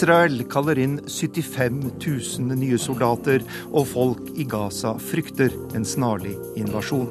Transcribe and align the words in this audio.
Israel 0.00 0.44
kaller 0.48 0.78
inn 0.78 1.00
75 1.06 1.90
000 2.38 2.54
nye 2.56 2.78
soldater, 2.80 3.42
og 3.68 3.84
folk 3.90 4.30
i 4.40 4.46
Gaza 4.48 4.94
frykter 4.96 5.52
en 5.76 5.84
snarlig 5.84 6.32
invasjon. 6.56 7.10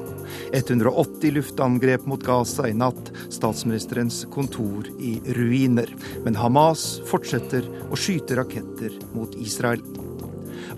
180 0.50 1.36
luftangrep 1.36 2.08
mot 2.10 2.24
Gaza 2.26 2.66
i 2.66 2.74
natt, 2.74 3.12
statsministerens 3.30 4.24
kontor 4.34 4.90
i 4.98 5.20
ruiner. 5.38 5.94
Men 6.26 6.40
Hamas 6.42 6.98
fortsetter 7.06 7.70
å 7.86 8.00
skyte 8.00 8.40
raketter 8.40 8.98
mot 9.14 9.38
Israel. 9.38 9.86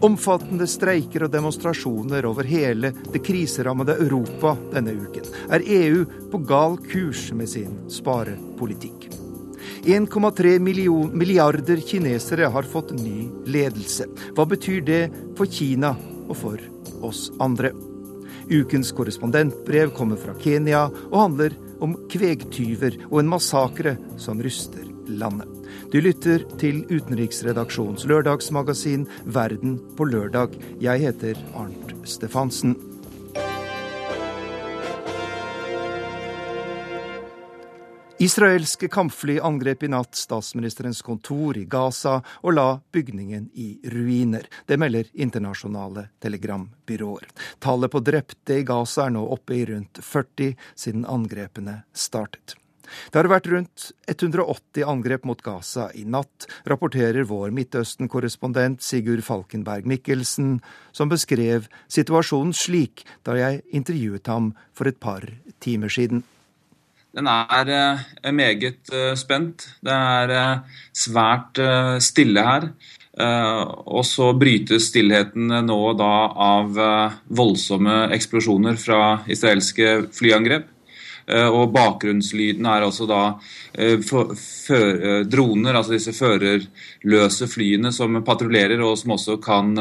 Omfattende 0.05 0.69
streiker 0.69 1.25
og 1.25 1.33
demonstrasjoner 1.33 2.29
over 2.29 2.45
hele 2.45 2.93
det 3.09 3.25
kriserammede 3.25 3.97
Europa 4.05 4.53
denne 4.77 4.99
uken. 5.01 5.33
Er 5.49 5.65
EU 5.65 6.05
på 6.29 6.45
gal 6.45 6.77
kurs 6.93 7.31
med 7.33 7.49
sin 7.57 7.87
sparepolitikk? 7.89 9.22
1,3 9.85 10.59
milliarder 11.13 11.77
kinesere 11.77 12.47
har 12.55 12.63
fått 12.63 12.93
ny 12.95 13.27
ledelse. 13.51 14.07
Hva 14.37 14.47
betyr 14.47 14.85
det 14.87 15.01
for 15.39 15.51
Kina 15.51 15.97
og 16.29 16.37
for 16.39 16.63
oss 17.03 17.25
andre? 17.43 17.73
Ukens 18.53 18.93
korrespondentbrev 18.95 19.91
kommer 19.97 20.21
fra 20.21 20.37
Kenya 20.39 20.85
og 20.87 21.19
handler 21.19 21.59
om 21.83 21.97
kvegtyver 22.13 23.01
og 23.09 23.19
en 23.23 23.33
massakre 23.33 23.97
som 24.23 24.43
ryster 24.45 24.87
landet. 25.11 25.51
Du 25.91 25.99
lytter 26.01 26.47
til 26.63 26.85
utenriksredaksjons 26.87 28.07
lørdagsmagasin 28.07 29.09
Verden 29.35 29.81
på 29.99 30.07
lørdag. 30.07 30.55
Jeg 30.81 31.09
heter 31.09 31.43
Arnt 31.59 31.97
Stefansen. 32.07 32.79
Israelske 38.23 38.87
kampfly 38.89 39.41
angrep 39.43 39.83
i 39.83 39.89
natt 39.91 40.15
statsministerens 40.15 41.01
kontor 41.03 41.57
i 41.59 41.65
Gaza 41.67 42.21
og 42.47 42.53
la 42.55 42.67
bygningen 42.95 43.49
i 43.59 43.81
ruiner. 43.91 44.47
Det 44.67 44.77
melder 44.79 45.09
internasjonale 45.13 46.05
telegrambyråer. 46.23 47.27
Tallet 47.59 47.91
på 47.91 48.03
drepte 48.07 48.61
i 48.61 48.67
Gaza 48.69 49.09
er 49.09 49.17
nå 49.17 49.25
oppe 49.27 49.57
i 49.59 49.65
rundt 49.73 49.99
40 50.07 50.55
siden 50.85 51.03
angrepene 51.03 51.81
startet. 51.91 52.55
Det 53.11 53.19
har 53.19 53.27
vært 53.33 53.49
rundt 53.51 53.89
180 54.07 54.87
angrep 54.87 55.27
mot 55.27 55.43
Gaza 55.43 55.89
i 55.99 56.05
natt, 56.07 56.47
rapporterer 56.71 57.27
vår 57.27 57.51
Midtøsten-korrespondent 57.57 58.85
Sigurd 58.87 59.25
Falkenberg 59.27 59.89
Mikkelsen, 59.89 60.61
som 60.95 61.11
beskrev 61.11 61.67
situasjonen 61.91 62.55
slik 62.55 63.03
da 63.27 63.35
jeg 63.41 63.65
intervjuet 63.75 64.31
ham 64.31 64.53
for 64.71 64.93
et 64.93 65.03
par 65.03 65.27
timer 65.59 65.91
siden. 65.91 66.23
Den 67.13 67.29
er 67.29 67.69
eh, 67.69 68.33
meget 68.33 68.89
eh, 68.93 69.13
spent. 69.21 69.67
Det 69.85 69.93
er 69.93 70.33
eh, 70.33 70.83
svært 70.97 71.61
stille 72.01 72.45
her. 72.47 72.69
Og 73.13 74.07
så 74.09 74.31
brytes 74.41 74.87
stillheten 74.89 75.51
nå 75.67 75.81
da 76.01 76.13
av 76.41 76.79
voldsomme 77.29 78.07
eksplosjoner 78.17 78.79
fra 78.81 79.01
israelske 79.29 79.91
flyangrep. 80.17 80.71
Og 81.53 81.75
bakgrunnslyden 81.75 82.65
er 82.73 82.87
altså 82.87 83.05
da 83.11 83.21
droner, 85.29 85.77
altså 85.77 85.93
disse 85.93 86.17
førerløse 86.17 87.51
flyene 87.53 87.93
som 87.93 88.17
patruljerer 88.25 88.81
og 88.81 88.97
som 89.03 89.13
også 89.19 89.37
kan 89.45 89.77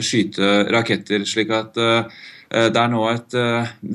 skyte 0.00 0.50
raketter. 0.72 1.28
Slik 1.28 1.52
at 1.60 1.76
det 1.76 2.72
er 2.72 2.90
nå 2.96 3.04
et 3.12 3.36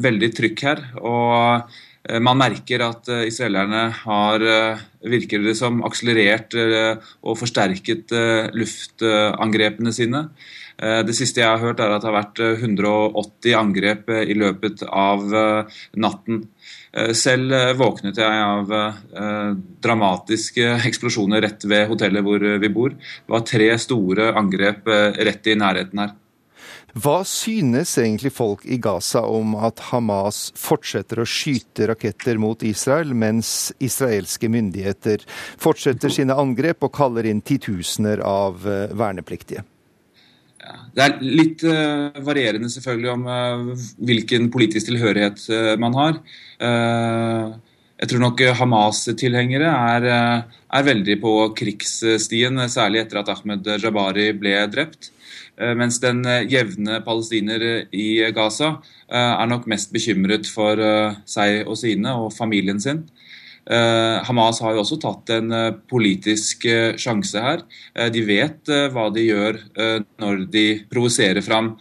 veldig 0.06 0.32
trykk 0.38 0.66
her. 0.70 0.86
og 1.02 1.66
man 2.22 2.38
merker 2.38 2.84
at 2.86 3.10
eh, 3.10 3.26
israelerne 3.30 3.88
har, 4.04 4.44
eh, 4.46 4.84
virker 5.10 5.42
det 5.46 5.56
som, 5.58 5.82
akselerert 5.88 6.54
og 6.56 7.38
forsterket 7.40 8.14
luftangrepene 8.58 9.94
sine. 9.94 10.28
Det 10.76 11.14
siste 11.16 11.40
jeg 11.40 11.48
har 11.48 11.62
hørt, 11.62 11.80
er 11.80 11.94
at 11.94 12.02
det 12.04 12.10
har 12.10 12.18
vært 12.18 12.40
180 12.42 13.54
angrep 13.56 14.10
i 14.12 14.36
løpet 14.36 14.82
av 14.90 15.22
natten. 15.96 16.42
Selv 17.16 17.54
våknet 17.80 18.20
jeg 18.20 18.42
av 18.44 18.74
dramatiske 19.86 20.68
eksplosjoner 20.90 21.46
rett 21.46 21.64
ved 21.70 21.88
hotellet 21.94 22.26
hvor 22.26 22.44
vi 22.44 22.74
bor. 22.76 22.98
Det 22.98 23.38
var 23.38 23.48
tre 23.48 23.70
store 23.80 24.34
angrep 24.36 24.90
rett 24.90 25.54
i 25.54 25.56
nærheten 25.62 26.04
her. 26.04 26.16
Hva 26.96 27.26
synes 27.28 27.98
egentlig 28.00 28.32
folk 28.32 28.62
i 28.72 28.78
Gaza 28.80 29.26
om 29.28 29.58
at 29.60 29.82
Hamas 29.90 30.54
fortsetter 30.56 31.20
å 31.20 31.28
skyte 31.28 31.90
raketter 31.92 32.38
mot 32.40 32.62
Israel, 32.64 33.12
mens 33.12 33.74
israelske 33.84 34.48
myndigheter 34.48 35.26
fortsetter 35.60 36.14
sine 36.14 36.38
angrep 36.40 36.86
og 36.88 36.94
kaller 36.96 37.28
inn 37.28 37.42
titusener 37.44 38.24
av 38.24 38.64
eh, 38.64 38.94
vernepliktige? 38.96 39.66
Det 40.96 41.04
er 41.04 41.18
litt 41.20 41.66
uh, 41.68 42.16
varierende 42.26 42.72
selvfølgelig 42.72 43.12
om 43.12 43.28
uh, 43.28 43.84
hvilken 44.08 44.48
politisk 44.54 44.88
tilhørighet 44.88 45.44
uh, 45.52 45.74
man 45.82 45.98
har. 46.00 46.22
jeg 48.00 48.10
tror 48.10 48.22
nok 48.24 48.42
Hamas-tilhengere 48.60 49.68
er, 49.68 50.08
er, 50.08 50.88
veldig 50.88 51.18
på 51.22 51.34
krigsstien, 51.60 52.64
særlig 52.72 53.04
etter 53.04 53.20
at 53.22 53.34
Ahmed 53.36 53.68
Jabari 53.84 54.30
ble 54.40 54.56
drept. 54.72 55.12
Eh, 55.56 55.72
mens 55.78 56.02
den 56.04 56.24
eh, 56.28 56.44
jevne 56.52 57.00
palestiner 57.06 57.64
eh, 57.64 57.88
i 57.96 58.08
Gaza 58.36 58.76
er 59.08 59.48
nok 59.48 59.68
mest 59.72 59.94
bekymret 59.94 60.48
for 60.50 60.80
seg 61.30 61.68
og 61.70 61.78
sine 61.78 62.16
og 62.18 62.32
familien 62.34 62.82
sin. 62.82 63.04
Hamas 63.66 64.60
har 64.62 64.76
jo 64.76 64.82
også 64.84 64.98
tatt 65.02 65.30
en 65.34 65.54
politisk 65.90 66.66
sjanse 67.02 67.42
her. 67.42 67.64
De 68.14 68.22
vet 68.26 68.70
hva 68.94 69.08
de 69.14 69.24
gjør 69.26 69.58
når 70.22 70.44
de 70.54 70.66
provoserer 70.90 71.42
fram 71.46 71.72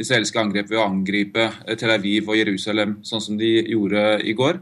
israelske 0.00 0.40
angrep 0.40 0.68
ved 0.68 0.80
å 0.80 0.86
angripe 0.86 1.48
Tel 1.80 1.92
Aviv 1.96 2.28
og 2.32 2.40
Jerusalem, 2.40 2.98
sånn 3.04 3.24
som 3.24 3.40
de 3.40 3.54
gjorde 3.72 4.06
i 4.24 4.36
går. 4.36 4.60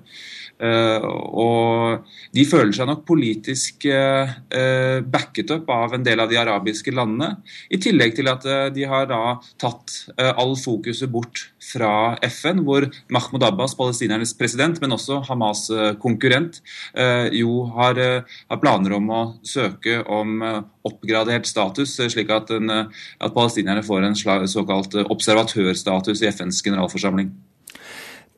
Uh, 0.58 0.98
og 1.38 2.08
de 2.34 2.42
føler 2.48 2.72
seg 2.74 2.88
nok 2.90 3.04
politisk 3.06 3.86
uh, 3.86 4.32
backet 5.06 5.52
up 5.54 5.70
av 5.70 5.94
en 5.94 6.06
del 6.06 6.18
av 6.18 6.30
de 6.30 6.38
arabiske 6.40 6.94
landene. 6.94 7.36
I 7.70 7.78
tillegg 7.82 8.16
til 8.18 8.30
at 8.30 8.46
de 8.74 8.86
har 8.88 9.06
da 9.10 9.38
tatt 9.60 9.94
all 10.18 10.56
fokuset 10.58 11.10
bort 11.12 11.46
fra 11.62 12.16
FN, 12.24 12.62
hvor 12.66 12.86
Mahmoud 13.12 13.44
Abbas, 13.46 13.76
palestinernes 13.78 14.34
president, 14.38 14.80
men 14.82 14.94
også 14.96 15.20
Hamas' 15.28 15.68
konkurrent, 16.02 16.60
jo 17.34 17.66
har, 17.76 18.00
planer 18.62 18.96
om 18.96 19.10
å 19.12 19.20
søke 19.46 20.00
om 20.04 20.40
oppgradert 20.88 21.48
status, 21.48 21.98
slik 22.00 22.32
at, 22.34 22.50
en, 22.56 22.72
at 22.88 23.36
palestinerne 23.36 23.84
får 23.86 24.08
en 24.08 24.18
såkalt 24.48 24.96
observatørstatus 25.04 26.24
i 26.24 26.32
FNs 26.32 26.64
generalforsamling. 26.64 27.30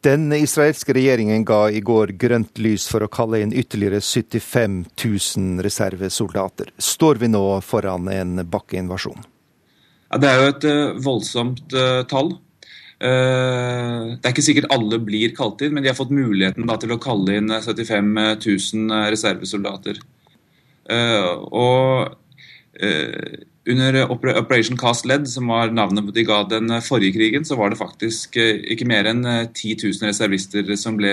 Den 0.00 0.32
israelske 0.32 0.94
regjeringen 0.96 1.42
ga 1.44 1.66
i 1.68 1.82
går 1.84 2.14
grønt 2.20 2.56
lys 2.62 2.86
for 2.88 3.04
å 3.04 3.10
kalle 3.12 3.42
inn 3.44 3.50
ytterligere 3.52 4.00
75 4.00 4.78
000 4.96 5.64
reservesoldater. 5.66 6.70
Står 6.80 7.20
vi 7.20 7.28
nå 7.28 7.42
foran 7.60 8.08
en 8.08 8.40
bakkeinvasjon? 8.48 9.20
Ja, 10.10 10.20
det 10.22 10.30
er 10.30 10.40
jo 10.40 10.46
et 10.54 10.64
uh, 10.70 11.02
voldsomt 11.04 11.76
uh, 11.76 12.00
tall. 12.08 12.32
Uh, 13.00 14.16
det 14.16 14.24
er 14.24 14.32
ikke 14.32 14.46
sikkert 14.48 14.72
alle 14.72 15.02
blir 15.04 15.36
kalt 15.36 15.60
inn, 15.66 15.76
men 15.76 15.84
de 15.84 15.92
har 15.92 15.98
fått 16.00 16.16
muligheten 16.16 16.64
da, 16.70 16.78
til 16.80 16.96
å 16.96 17.00
kalle 17.02 17.36
inn 17.36 17.52
75 17.52 18.16
000 18.40 19.04
reservesoldater. 19.12 20.00
og 20.90 22.16
under 23.68 24.10
Operation 24.10 24.76
Cast 24.78 25.04
Led, 25.04 25.26
som 25.28 25.50
var 25.52 25.72
navnet 25.74 26.08
de 26.14 26.24
ga 26.24 26.40
den 26.48 26.72
forrige 26.84 27.12
krigen, 27.18 27.44
så 27.44 27.58
var 27.60 27.70
det 27.70 27.80
faktisk 27.80 28.38
eh, 28.40 28.62
ikke 28.72 28.88
mer 28.88 29.08
enn 29.10 29.20
10 29.24 29.72
eh, 29.74 29.82
000 29.84 30.08
reservister 30.08 30.70
som 30.80 30.96
ble 30.96 31.12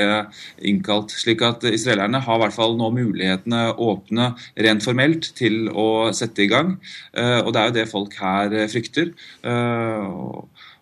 innkalt. 0.64 1.12
Slik 1.12 1.44
at 1.44 1.66
israelerne 1.68 2.22
har 2.24 2.40
i 2.40 2.46
hvert 2.46 2.56
fall 2.56 2.78
nå 2.80 2.90
mulighetene 2.96 3.74
åpne 3.76 4.32
rent 4.64 4.86
formelt 4.86 5.32
til 5.38 5.68
å 5.74 6.14
sette 6.16 6.46
i 6.46 6.52
gang. 6.52 6.78
Eh, 7.18 7.42
og 7.44 7.52
det 7.52 7.62
er 7.62 7.72
jo 7.72 7.78
det 7.82 7.90
folk 7.92 8.16
her 8.22 8.56
frykter. 8.72 9.12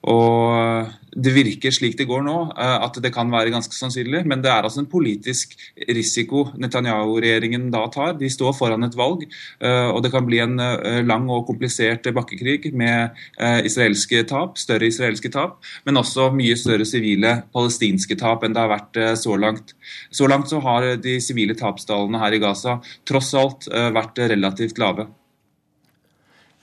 Og 0.05 0.93
Det 1.15 1.31
virker 1.31 1.71
slik 1.71 1.93
det 1.95 2.09
går 2.09 2.25
nå, 2.25 2.33
eh, 2.59 2.81
at 2.83 2.97
det 2.99 3.13
kan 3.15 3.29
være 3.31 3.53
ganske 3.53 3.71
sannsynlig. 3.71 4.25
Men 4.27 4.41
det 4.43 4.49
er 4.51 4.65
altså 4.67 4.81
en 4.81 4.89
politisk 4.91 5.53
risiko 5.87 6.49
Netanyahu-regjeringen 6.59 7.69
da 7.71 7.85
tar. 7.87 8.17
De 8.19 8.27
står 8.27 8.51
foran 8.57 8.83
et 8.83 8.97
valg, 8.99 9.23
eh, 9.61 9.87
og 9.95 10.03
det 10.03 10.11
kan 10.11 10.27
bli 10.27 10.41
en 10.43 10.59
eh, 10.59 10.99
lang 11.07 11.29
og 11.31 11.47
komplisert 11.47 12.03
bakkekrig 12.11 12.73
med 12.75 13.15
israelske 13.63 14.25
tap, 14.27 14.59
større 14.59 14.89
israelske 14.91 15.31
tap, 15.31 15.63
men 15.85 16.03
også 16.03 16.27
mye 16.35 16.59
større 16.59 16.85
sivile 16.85 17.37
palestinske 17.55 18.19
tap 18.19 18.43
enn 18.43 18.55
det 18.55 18.65
har 18.65 18.75
vært 18.75 18.99
så 19.15 19.39
langt. 19.39 19.71
Så 20.11 20.27
langt 20.27 20.51
så 20.51 20.59
har 20.59 20.95
de 20.99 21.19
sivile 21.23 21.55
tapstallene 21.55 22.19
her 22.19 22.35
i 22.35 22.43
Gaza 22.43 22.81
tross 23.07 23.31
alt 23.39 23.69
vært 23.71 24.19
relativt 24.19 24.81
lave. 24.81 25.07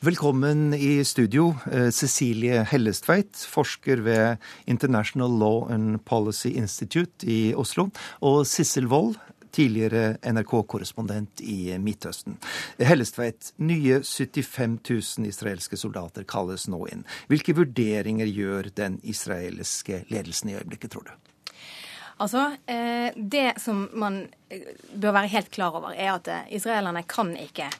Velkommen 0.02 0.74
i 0.74 1.04
studio, 1.04 1.54
eh, 1.72 1.90
Cecilie 1.90 2.64
Hellestveit, 2.66 3.36
forsker 3.36 4.00
ved 4.02 4.36
International 4.64 5.30
Law 5.38 5.70
and 5.70 6.04
Policy 6.04 6.48
Institute 6.48 7.26
i 7.26 7.54
Oslo, 7.54 7.84
og 8.18 8.40
Sissel 8.46 8.88
Wold, 8.90 9.14
tidligere 9.54 10.16
NRK-korrespondent 10.26 11.44
i 11.46 11.78
Midtøsten. 11.78 12.34
Hellestveit, 12.82 13.52
nye 13.62 14.00
75 14.02 14.90
000 14.90 15.30
israelske 15.30 15.78
soldater 15.78 16.26
kalles 16.26 16.66
nå 16.66 16.82
inn. 16.90 17.06
Hvilke 17.30 17.54
vurderinger 17.54 18.26
gjør 18.26 18.72
den 18.74 18.98
israelske 19.06 20.02
ledelsen 20.10 20.50
i 20.50 20.58
øyeblikket, 20.58 20.96
tror 20.96 21.06
du? 21.06 21.14
Altså, 22.18 22.56
eh, 22.66 23.14
Det 23.14 23.54
som 23.62 23.88
man 23.94 24.26
eh, 24.50 24.66
bør 24.98 25.12
være 25.12 25.34
helt 25.38 25.50
klar 25.50 25.70
over, 25.70 25.94
er 25.94 26.14
at 26.18 26.28
israelerne 26.50 27.06
kan 27.06 27.36
ikke 27.36 27.70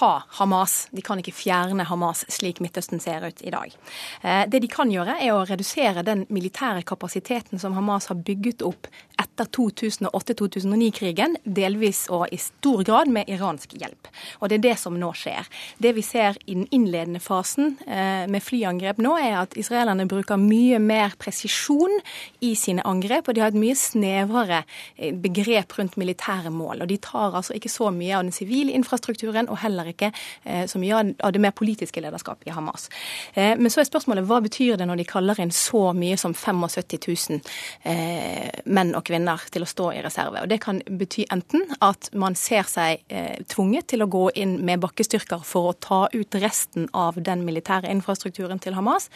ta 0.00 0.22
Hamas. 0.28 0.88
De 0.90 1.02
kan 1.04 1.20
ikke 1.20 1.34
fjerne 1.36 1.84
Hamas 1.88 2.24
slik 2.32 2.60
Midtøsten 2.64 3.02
ser 3.02 3.26
ut 3.26 3.42
i 3.44 3.52
dag. 3.52 3.74
Eh, 4.22 4.44
det 4.48 4.62
de 4.64 4.70
kan 4.72 4.90
gjøre, 4.92 5.18
er 5.20 5.34
å 5.34 5.44
redusere 5.48 6.04
den 6.06 6.24
militære 6.32 6.84
kapasiteten 6.88 7.60
som 7.60 7.76
Hamas 7.76 8.08
har 8.08 8.20
bygget 8.24 8.64
opp 8.64 8.88
etter 9.20 9.48
2008-2009-krigen, 9.52 11.36
delvis 11.44 12.06
og 12.12 12.30
i 12.32 12.38
stor 12.40 12.84
grad 12.88 13.10
med 13.12 13.28
iransk 13.28 13.74
hjelp. 13.76 14.08
Og 14.40 14.48
det 14.48 14.60
er 14.60 14.64
det 14.70 14.76
som 14.80 14.96
nå 14.96 15.10
skjer. 15.16 15.48
Det 15.82 15.92
vi 15.96 16.04
ser 16.04 16.38
i 16.46 16.56
den 16.56 16.68
innledende 16.72 17.20
fasen 17.20 17.74
eh, 17.84 18.24
med 18.30 18.44
flyangrep 18.44 19.02
nå, 19.04 19.16
er 19.20 19.42
at 19.42 19.56
israelerne 19.60 20.08
bruker 20.08 20.40
mye 20.40 20.80
mer 20.80 21.16
presisjon 21.20 21.98
i 22.46 22.54
sine 22.56 22.84
angrep, 22.88 23.28
og 23.28 23.36
de 23.36 23.44
har 23.44 23.52
et 23.52 23.60
mye 23.60 23.76
snevrere 23.76 24.62
eh, 24.96 25.12
begrep 25.12 25.76
rundt 25.76 26.00
militære 26.00 26.52
mål. 26.54 26.86
Og 26.86 26.92
de 26.92 27.00
tar 27.04 27.36
altså 27.36 27.56
ikke 27.58 27.72
så 27.72 27.92
mye 27.92 28.16
av 28.16 28.24
den 28.24 28.36
sivile 28.36 28.72
infrastrukturen, 28.76 29.50
og 29.52 29.60
heller 29.60 29.89
ikke 29.94 30.10
eh, 30.44 30.64
så 30.70 30.80
mye 30.80 31.02
av 31.20 31.34
det 31.34 31.42
mer 31.42 31.54
politiske 31.56 32.02
lederskapet 32.02 32.50
i 32.50 32.54
Hamas. 32.54 32.88
Eh, 33.34 33.54
men 33.58 33.72
så 33.72 33.82
er 33.82 33.88
spørsmålet 33.88 34.26
hva 34.28 34.40
betyr 34.44 34.78
det 34.80 34.88
når 34.88 35.02
de 35.02 35.08
kaller 35.10 35.40
inn 35.42 35.52
så 35.54 35.90
mye 35.96 36.18
som 36.20 36.34
75 36.34 37.00
000 37.30 37.40
eh, 37.88 38.48
menn 38.64 38.94
og 38.98 39.04
kvinner 39.08 39.42
til 39.52 39.66
å 39.66 39.70
stå 39.70 39.90
i 39.96 40.04
reserve. 40.04 40.44
Og 40.44 40.50
Det 40.50 40.60
kan 40.62 40.82
bety 40.86 41.26
enten 41.32 41.66
at 41.80 42.10
man 42.14 42.36
ser 42.38 42.66
seg 42.68 43.02
tvunget 43.50 43.88
til 43.90 44.04
å 44.04 44.08
gå 44.10 44.26
inn 44.38 44.58
med 44.66 44.80
bakkestyrker 44.82 45.42
for 45.46 45.70
å 45.70 45.76
ta 45.78 46.00
ut 46.12 46.36
resten 46.40 46.88
av 46.96 47.18
den 47.20 47.44
militære 47.46 47.90
infrastrukturen 47.90 48.60
til 48.62 48.76
Hamas, 48.76 49.08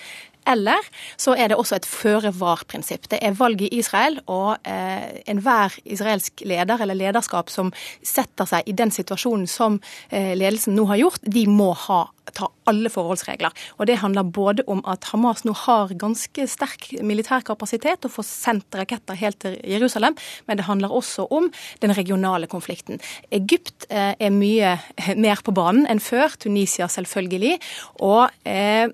eller 0.51 0.89
så 1.21 1.35
er 1.39 1.51
det 1.51 1.59
også 1.59 1.79
et 1.79 1.89
føre-var-prinsipp. 1.89 3.09
Det 3.11 3.21
er 3.25 3.37
valg 3.39 3.63
i 3.65 3.71
Israel, 3.79 4.21
og 4.31 4.57
eh, 4.69 5.21
enhver 5.31 5.77
israelsk 5.85 6.45
leder 6.47 6.83
eller 6.85 6.99
lederskap 6.99 7.53
som 7.53 7.73
setter 8.05 8.49
seg 8.49 8.69
i 8.69 8.77
den 8.77 8.93
situasjonen 8.95 9.49
som 9.51 9.81
eh, 10.11 10.35
ledelsen 10.37 10.77
nå 10.77 10.87
har 10.91 11.01
gjort, 11.01 11.25
de 11.25 11.47
må 11.51 11.71
ha, 11.87 12.05
ta 12.37 12.51
alle 12.71 12.93
forholdsregler. 12.93 13.55
Og 13.79 13.89
Det 13.89 13.99
handler 14.03 14.29
både 14.29 14.65
om 14.71 14.83
at 14.89 15.09
Hamas 15.13 15.45
nå 15.45 15.55
har 15.65 15.95
ganske 16.01 16.47
sterk 16.51 16.91
militær 17.03 17.45
kapasitet 17.47 18.05
og 18.05 18.15
får 18.17 18.29
sendt 18.29 18.79
raketter 18.79 19.19
helt 19.21 19.41
til 19.45 19.59
Jerusalem, 19.65 20.17
men 20.47 20.61
det 20.61 20.69
handler 20.69 20.93
også 20.93 21.29
om 21.31 21.51
den 21.81 21.97
regionale 21.97 22.49
konflikten. 22.51 23.01
Egypt 23.33 23.89
eh, 23.91 24.13
er 24.19 24.35
mye 24.35 24.77
mer 25.17 25.45
på 25.45 25.55
banen 25.57 25.89
enn 25.89 26.03
før, 26.03 26.37
Tunisia 26.41 26.89
selvfølgelig. 26.89 27.59
og 28.01 28.29
eh, 28.45 28.89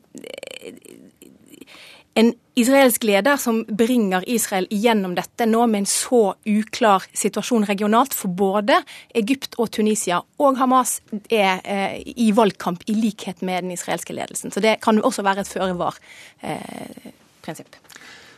en 2.14 2.34
israelsk 2.58 3.04
leder 3.04 3.36
som 3.36 3.64
bringer 3.64 4.24
Israel 4.28 4.66
igjennom 4.74 5.14
dette 5.16 5.46
nå 5.46 5.66
med 5.70 5.78
en 5.82 5.86
så 5.88 6.34
uklar 6.48 7.02
situasjon 7.16 7.64
regionalt 7.68 8.14
for 8.16 8.28
både 8.34 8.82
Egypt 9.16 9.54
og 9.62 9.70
Tunisia, 9.76 10.16
og 10.42 10.58
Hamas 10.58 11.00
er 11.30 11.60
eh, 11.64 12.02
i 12.16 12.32
valgkamp 12.36 12.80
i 12.90 12.94
likhet 12.98 13.42
med 13.46 13.62
den 13.64 13.72
israelske 13.76 14.12
ledelsen. 14.16 14.50
Så 14.52 14.58
det 14.64 14.74
kan 14.82 14.96
jo 14.98 15.02
også 15.08 15.22
være 15.26 15.40
et 15.44 15.52
føre-var-prinsipp. 15.52 17.72
Eh, 17.74 17.80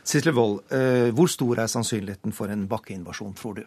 Sisle 0.05 0.33
Wold, 0.35 0.57
eh, 0.75 1.11
hvor 1.15 1.29
stor 1.31 1.55
er 1.63 1.69
sannsynligheten 1.71 2.33
for 2.37 2.47
en 2.53 2.69
bakkeinvasjon, 2.69 3.35
tror 3.39 3.55
du? 3.61 3.65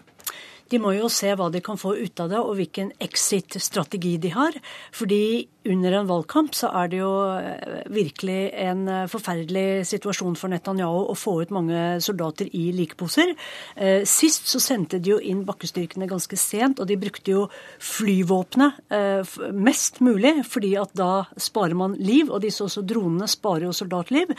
De 0.72 0.80
må 0.82 0.96
jo 0.96 1.10
se 1.14 1.30
hva 1.38 1.52
de 1.54 1.62
kan 1.64 1.78
få 1.78 1.94
ut 2.00 2.22
av 2.24 2.32
det, 2.32 2.40
og 2.42 2.56
hvilken 2.58 2.90
exit-strategi 3.02 4.16
de 4.22 4.32
har. 4.34 4.56
Fordi 4.96 5.46
under 5.66 5.96
en 5.98 6.08
valgkamp 6.10 6.56
så 6.56 6.70
er 6.78 6.90
det 6.92 7.00
jo 7.00 7.12
eh, 7.34 7.86
virkelig 7.94 8.40
en 8.66 8.84
eh, 8.92 9.06
forferdelig 9.10 9.86
situasjon 9.90 10.38
for 10.38 10.52
Netanyahu 10.54 11.10
å 11.12 11.16
få 11.18 11.40
ut 11.42 11.54
mange 11.56 11.82
soldater 12.06 12.50
i 12.54 12.68
likposer. 12.76 13.34
Eh, 13.76 14.04
sist 14.10 14.50
så 14.52 14.62
sendte 14.62 15.00
de 15.02 15.16
jo 15.16 15.20
inn 15.20 15.44
bakkestyrkene 15.48 16.10
ganske 16.10 16.38
sent, 16.40 16.82
og 16.82 16.90
de 16.90 17.00
brukte 17.02 17.34
jo 17.34 17.46
flyvåpenet 17.82 18.78
mest 19.56 20.00
mulig, 20.04 20.34
fordi 20.48 20.74
at 20.80 20.92
da 20.98 21.26
sparer 21.42 21.76
man 21.78 21.96
liv. 22.00 22.30
Og 22.30 22.42
disse 22.44 22.64
også 22.64 22.84
dronene 22.86 23.28
sparer 23.30 23.68
jo 23.68 23.74
soldatliv. 23.76 24.32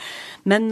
Men 0.49 0.69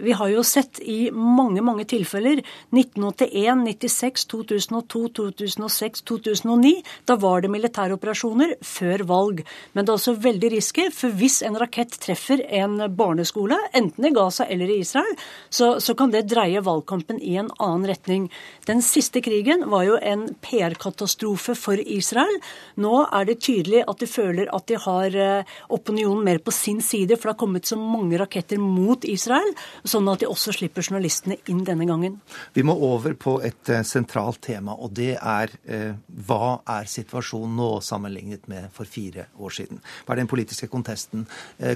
vi 0.00 0.14
har 0.16 0.30
jo 0.32 0.42
sett 0.46 0.80
i 0.82 1.10
mange, 1.14 1.62
mange 1.64 1.86
tilfeller, 1.88 2.42
1981, 2.74 3.64
96, 3.66 4.26
2002, 4.32 5.02
2006, 5.20 6.04
2009, 6.10 6.74
da 7.08 7.16
var 7.20 7.44
det 7.44 7.52
militæroperasjoner 7.52 8.56
før 8.66 9.06
valg. 9.10 9.44
Men 9.72 9.86
det 9.86 9.92
er 9.92 9.98
også 9.98 10.16
veldig 10.22 10.50
risky, 10.56 10.88
for 10.94 11.14
hvis 11.16 11.40
en 11.46 11.58
rakett 11.60 11.94
treffer 12.02 12.42
en 12.60 12.78
barneskole, 12.96 13.58
enten 13.76 14.06
i 14.08 14.12
Gaza 14.14 14.46
eller 14.50 14.70
i 14.70 14.80
Israel, 14.82 15.12
så, 15.48 15.72
så 15.80 15.94
kan 15.98 16.12
det 16.14 16.26
dreie 16.30 16.62
valgkampen 16.64 17.20
i 17.22 17.36
en 17.40 17.50
annen 17.58 17.86
retning. 17.90 18.28
Den 18.66 18.82
siste 18.82 19.22
krigen 19.22 19.66
var 19.70 19.86
jo 19.86 19.98
en 20.02 20.26
PR-katastrofe 20.42 21.54
for 21.58 21.80
Israel. 21.80 22.40
Nå 22.82 23.04
er 23.06 23.28
det 23.28 23.40
tydelig 23.46 23.84
at 23.86 24.02
de 24.02 24.10
føler 24.10 24.50
at 24.54 24.66
de 24.70 24.80
har 24.80 25.16
eh, 25.16 25.54
opinionen 25.70 26.24
mer 26.26 26.42
på 26.42 26.54
sin 26.54 26.82
side, 26.82 27.16
for 27.16 27.30
det 27.30 27.36
har 27.36 27.40
kommet 27.44 27.70
så 27.70 27.78
mange 27.78 28.18
raketter 28.20 28.58
mot 28.60 29.04
Israel, 29.08 29.54
sånn 29.84 30.08
at 30.10 30.24
de 30.24 30.30
også 30.30 30.54
slipper 30.56 30.84
journalistene 30.86 31.38
inn 31.50 31.62
denne 31.66 31.86
gangen. 31.88 32.18
Vi 32.56 32.64
må 32.66 32.74
over 32.90 33.14
på 33.18 33.38
et 33.46 33.70
uh, 33.70 33.82
sentralt 33.86 34.42
tema, 34.44 34.74
og 34.74 34.94
det 34.98 35.14
er 35.16 35.54
eh, 35.70 35.94
hva 36.26 36.60
er 36.78 36.90
situasjonen 36.90 37.56
nå 37.60 37.70
sammenlignet 37.84 38.48
med 38.50 38.70
for 38.74 38.88
fire 38.88 39.28
år 39.38 39.50
siden? 39.50 39.59
Siden. 39.60 39.84
Hva 40.04 40.16
er 40.16 40.24
den 40.24 40.30
politiske 40.30 40.70
konteksten? 40.72 41.26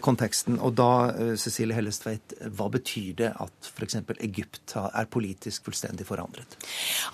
konteksten? 0.05 0.59
Og 0.61 0.75
da, 0.79 1.11
eh, 1.11 1.37
Cecilie 1.37 1.75
Hellestveit, 1.77 2.35
hva 2.57 2.69
betyr 2.73 3.15
det 3.17 3.31
at 3.41 3.71
f.eks. 3.71 3.97
Egypt 4.21 4.77
er 4.77 5.07
politisk 5.11 5.65
fullstendig 5.69 6.07
forandret? 6.07 6.57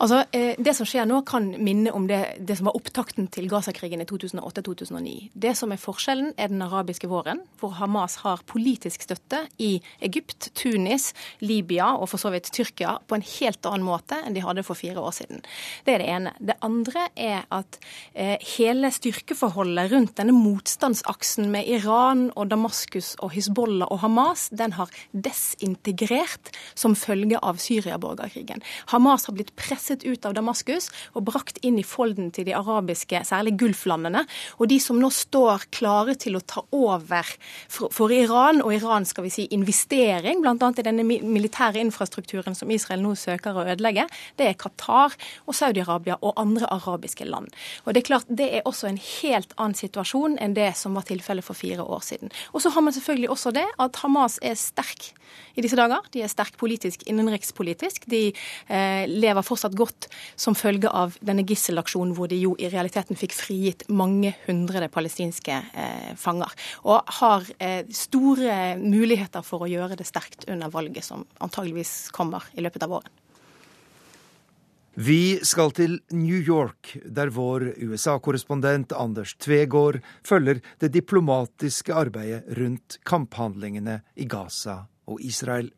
Altså, 0.00 0.24
eh, 0.32 0.54
Det 0.60 0.74
som 0.76 0.86
skjer 0.86 1.06
nå, 1.06 1.24
kan 1.24 1.54
minne 1.58 1.92
om 1.92 2.06
det, 2.06 2.46
det 2.46 2.56
som 2.58 2.66
var 2.66 2.76
opptakten 2.76 3.30
til 3.30 3.48
Gaza-krigen 3.48 4.00
i 4.00 4.04
2008-2009. 4.04 5.30
Det 5.34 5.56
som 5.56 5.72
er 5.72 5.76
forskjellen, 5.80 6.34
er 6.36 6.48
den 6.48 6.62
arabiske 6.62 7.08
våren, 7.08 7.40
hvor 7.58 7.72
Hamas 7.78 8.16
har 8.16 8.42
politisk 8.46 9.02
støtte 9.02 9.46
i 9.58 9.80
Egypt, 10.02 10.50
Tunis, 10.54 11.12
Libya 11.40 11.96
og 11.96 12.08
for 12.08 12.18
så 12.18 12.30
vidt 12.30 12.50
Tyrkia 12.52 12.98
på 13.06 13.14
en 13.14 13.22
helt 13.22 13.64
annen 13.66 13.86
måte 13.86 14.18
enn 14.24 14.34
de 14.34 14.40
hadde 14.44 14.64
for 14.66 14.74
fire 14.74 15.00
år 15.00 15.12
siden. 15.12 15.42
Det 15.86 15.94
er 15.94 15.98
det 15.98 16.08
ene. 16.08 16.34
Det 16.38 16.58
andre 16.62 17.08
er 17.16 17.46
at 17.50 17.78
eh, 18.14 18.36
hele 18.56 18.90
styrkeforholdet 18.90 19.92
rundt 19.92 20.16
denne 20.16 20.32
motstanden 20.32 20.59
motstandsaksen 20.60 21.48
med 21.52 21.68
Iran 21.68 22.28
og 22.36 22.50
Damaskus 22.50 23.14
og 23.24 23.32
Hizbollah 23.32 23.88
og 23.90 24.02
Hamas, 24.02 24.48
den 24.52 24.74
har 24.76 24.90
desintegrert 25.12 26.50
som 26.74 26.96
følge 26.98 27.38
av 27.40 27.60
Syria-borgerkrigen. 27.62 28.60
Hamas 28.92 29.26
har 29.28 29.36
blitt 29.36 29.54
presset 29.56 30.04
ut 30.04 30.26
av 30.28 30.34
Damaskus 30.36 30.90
og 31.14 31.24
brakt 31.30 31.60
inn 31.64 31.78
i 31.80 31.86
folden 31.86 32.30
til 32.34 32.44
de 32.48 32.54
arabiske, 32.56 33.22
særlig 33.24 33.56
Gulflandene. 33.60 34.26
Og 34.58 34.68
de 34.68 34.80
som 34.82 35.00
nå 35.00 35.08
står 35.14 35.68
klare 35.72 36.16
til 36.20 36.36
å 36.36 36.44
ta 36.44 36.64
over 36.76 37.24
for, 37.70 38.12
Iran, 38.12 38.60
og 38.60 38.74
Iran 38.74 39.06
skal 39.08 39.24
vi 39.24 39.32
si 39.32 39.46
investering, 39.54 40.42
bl.a. 40.44 40.70
i 40.76 40.84
denne 40.84 41.06
militære 41.06 41.80
infrastrukturen 41.80 42.56
som 42.58 42.70
Israel 42.74 43.04
nå 43.04 43.14
søker 43.16 43.56
å 43.56 43.64
ødelegge, 43.70 44.06
det 44.36 44.50
er 44.50 44.60
Qatar 44.60 45.16
og 45.46 45.56
Saudi-Arabia 45.56 46.18
og 46.20 46.36
andre 46.40 46.68
arabiske 46.68 47.24
land. 47.28 47.48
Og 47.86 47.94
Det 47.94 48.02
er 48.04 48.08
klart, 48.10 48.28
det 48.28 48.50
er 48.58 48.68
også 48.68 48.90
en 48.90 49.00
helt 49.00 49.54
annen 49.56 49.78
situasjon 49.78 50.36
enn 50.40 50.49
enn 50.50 50.58
det 50.58 50.72
som 50.78 50.96
var 50.98 51.06
tilfellet 51.08 51.46
for 51.46 51.58
fire 51.58 51.84
år 51.86 52.02
siden. 52.04 52.34
Og 52.52 52.64
så 52.64 52.72
har 52.74 52.84
man 52.84 52.94
selvfølgelig 52.96 53.30
også 53.30 53.54
det 53.54 53.66
at 53.80 54.02
Hamas 54.02 54.38
er 54.42 54.58
sterk 54.58 55.12
i 55.54 55.62
disse 55.62 55.78
dager. 55.78 56.02
De 56.14 56.22
er 56.24 56.30
sterk 56.30 56.56
politisk, 56.60 57.04
innenrikspolitisk. 57.10 58.06
De 58.10 58.22
eh, 58.30 59.04
lever 59.08 59.46
fortsatt 59.46 59.76
godt 59.78 60.08
som 60.38 60.58
følge 60.58 60.90
av 60.90 61.16
denne 61.24 61.44
gisselaksjonen 61.46 62.14
hvor 62.16 62.30
de 62.30 62.40
jo 62.40 62.56
i 62.58 62.70
realiteten 62.72 63.18
fikk 63.18 63.36
frigitt 63.36 63.86
mange 63.88 64.34
hundre 64.46 64.90
palestinske 64.92 65.60
eh, 65.70 66.12
fanger. 66.20 66.54
Og 66.84 67.16
har 67.20 67.48
eh, 67.58 67.82
store 67.94 68.76
muligheter 68.80 69.46
for 69.46 69.66
å 69.66 69.70
gjøre 69.70 69.98
det 70.00 70.08
sterkt 70.08 70.48
under 70.50 70.72
valget 70.72 71.06
som 71.06 71.26
antageligvis 71.40 72.10
kommer 72.16 72.46
i 72.56 72.64
løpet 72.64 72.86
av 72.86 72.98
våren. 72.98 73.19
Vi 74.98 75.38
skal 75.46 75.70
til 75.70 76.00
New 76.10 76.40
York, 76.42 76.96
der 77.06 77.30
vår 77.30 77.62
USA-korrespondent 77.86 78.90
Anders 78.98 79.36
Tvegård 79.38 80.00
følger 80.26 80.58
det 80.82 80.90
diplomatiske 80.96 81.94
arbeidet 81.94 82.42
rundt 82.58 82.98
kamphandlingene 83.06 84.00
i 84.18 84.26
Gaza 84.26 84.90
og 85.06 85.22
Israel. 85.22 85.70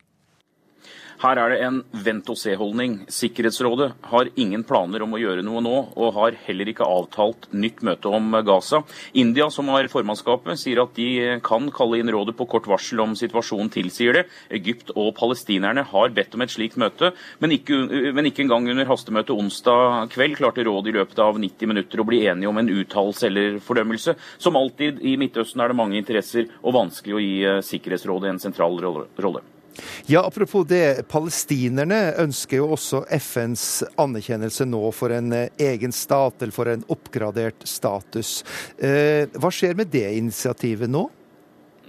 Her 1.21 1.39
er 1.39 1.53
det 1.53 1.59
en 1.65 1.79
vent-og-se-holdning. 2.05 2.95
Sikkerhetsrådet 3.11 3.91
har 4.09 4.29
ingen 4.39 4.63
planer 4.67 5.03
om 5.05 5.13
å 5.15 5.21
gjøre 5.21 5.43
noe 5.45 5.61
nå, 5.63 5.75
og 5.93 6.15
har 6.17 6.37
heller 6.47 6.71
ikke 6.71 6.87
avtalt 6.87 7.47
nytt 7.53 7.83
møte 7.85 8.11
om 8.11 8.33
Gaza. 8.45 8.81
India, 9.13 9.49
som 9.53 9.69
har 9.73 9.89
formannskapet, 9.91 10.59
sier 10.59 10.81
at 10.83 10.95
de 10.97 11.37
kan 11.45 11.69
kalle 11.75 12.01
inn 12.01 12.11
rådet 12.11 12.35
på 12.39 12.47
kort 12.49 12.67
varsel 12.69 13.03
om 13.03 13.15
situasjonen 13.19 13.71
tilsier 13.73 14.19
det. 14.19 14.25
Egypt 14.57 14.93
og 14.95 15.13
palestinerne 15.19 15.85
har 15.93 16.13
bedt 16.15 16.35
om 16.35 16.45
et 16.45 16.53
slikt 16.53 16.79
møte, 16.81 17.13
men 17.43 17.55
ikke, 17.55 17.79
men 18.15 18.29
ikke 18.29 18.45
engang 18.47 18.69
under 18.73 18.89
hastemøtet 18.89 19.35
onsdag 19.35 20.11
kveld 20.13 20.39
klarte 20.41 20.65
rådet 20.67 20.93
i 20.93 20.97
løpet 20.97 21.23
av 21.23 21.39
90 21.39 21.71
minutter 21.71 22.01
å 22.01 22.07
bli 22.07 22.23
enige 22.27 22.51
om 22.51 22.59
en 22.61 22.73
uttalelse 22.73 23.29
eller 23.29 23.59
fordømmelse. 23.63 24.17
Som 24.41 24.59
alltid 24.59 25.01
i 25.05 25.15
Midtøsten 25.21 25.63
er 25.63 25.71
det 25.71 25.79
mange 25.79 25.99
interesser 25.99 26.49
og 26.61 26.77
vanskelig 26.81 27.17
å 27.17 27.23
gi 27.23 27.33
Sikkerhetsrådet 27.69 28.33
en 28.33 28.43
sentral 28.43 28.79
rolle. 28.81 29.52
Ja, 30.05 30.23
Apropos 30.27 30.65
det, 30.67 31.07
palestinerne 31.11 32.13
ønsker 32.21 32.59
jo 32.59 32.71
også 32.75 33.03
FNs 33.17 33.65
anerkjennelse 34.01 34.67
nå 34.69 34.83
for 34.95 35.13
en 35.15 35.33
eh, 35.35 35.49
egen 35.71 35.95
stat, 35.95 36.41
eller 36.41 36.55
for 36.55 36.71
en 36.71 36.85
oppgradert 36.93 37.67
status. 37.67 38.41
Eh, 38.77 39.29
hva 39.33 39.51
skjer 39.53 39.77
med 39.79 39.91
det 39.93 40.07
initiativet 40.17 40.91
nå? 40.91 41.07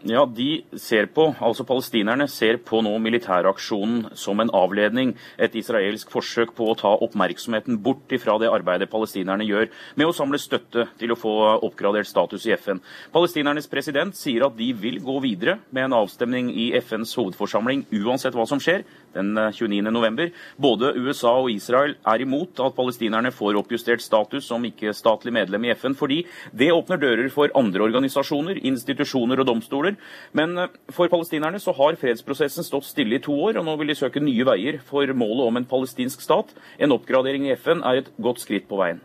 Ja, 0.04 0.26
de 0.28 0.60
ser 0.76 1.06
på, 1.16 1.30
altså 1.40 1.64
Palestinerne 1.64 2.26
ser 2.28 2.58
på 2.60 2.82
nå 2.84 2.90
militæraksjonen 3.00 4.10
som 4.20 4.42
en 4.42 4.50
avledning. 4.52 5.14
Et 5.40 5.54
israelsk 5.56 6.10
forsøk 6.12 6.52
på 6.58 6.66
å 6.68 6.74
ta 6.76 6.90
oppmerksomheten 7.06 7.78
bort 7.80 8.12
ifra 8.12 8.34
det 8.42 8.50
arbeidet 8.52 8.90
palestinerne 8.92 9.46
gjør 9.48 9.70
med 9.96 10.10
å 10.10 10.12
samle 10.12 10.36
støtte 10.42 10.84
til 11.00 11.14
å 11.14 11.16
få 11.16 11.32
oppgradert 11.64 12.10
status 12.10 12.44
i 12.44 12.52
FN. 12.52 12.82
Palestinernes 13.16 13.70
president 13.72 14.12
sier 14.18 14.44
at 14.44 14.58
de 14.58 14.68
vil 14.76 15.00
gå 15.00 15.16
videre 15.24 15.56
med 15.70 15.86
en 15.86 15.96
avstemning 16.02 16.52
i 16.52 16.74
FNs 16.84 17.16
hovedforsamling 17.16 17.86
uansett 18.02 18.36
hva 18.36 18.44
som 18.50 18.60
skjer 18.60 18.84
den 19.14 19.32
29.11. 19.38 20.32
Både 20.60 20.92
USA 20.98 21.36
og 21.40 21.50
Israel 21.54 21.96
er 22.06 22.24
imot 22.24 22.60
at 22.62 22.76
palestinerne 22.76 23.32
får 23.34 23.60
oppjustert 23.62 24.04
status 24.04 24.48
som 24.50 24.64
ikke-statlig 24.66 25.34
medlem 25.34 25.68
i 25.68 25.74
FN, 25.78 25.96
fordi 25.98 26.22
det 26.52 26.72
åpner 26.74 27.00
dører 27.00 27.30
for 27.32 27.52
andre 27.58 27.86
organisasjoner, 27.88 28.60
institusjoner 28.64 29.40
og 29.40 29.50
domstoler 29.50 29.94
men 30.32 30.58
eh, 30.58 30.76
for 30.94 31.10
palestinerne 31.12 31.60
så 31.62 31.74
har 31.76 31.98
fredsprosessen 32.00 32.66
stått 32.66 32.88
stille 32.88 33.18
i 33.18 33.24
to 33.24 33.34
år, 33.48 33.58
og 33.60 33.66
nå 33.68 33.76
vil 33.80 33.92
de 33.92 33.98
søke 33.98 34.22
nye 34.22 34.46
veier 34.48 34.80
for 34.88 35.10
målet 35.16 35.48
om 35.48 35.60
en 35.60 35.68
palestinsk 35.68 36.24
stat. 36.24 36.54
En 36.78 36.94
oppgradering 36.94 37.48
i 37.48 37.56
FN 37.58 37.84
er 37.84 38.02
et 38.02 38.14
godt 38.22 38.42
skritt 38.44 38.68
på 38.70 38.80
veien. 38.80 39.02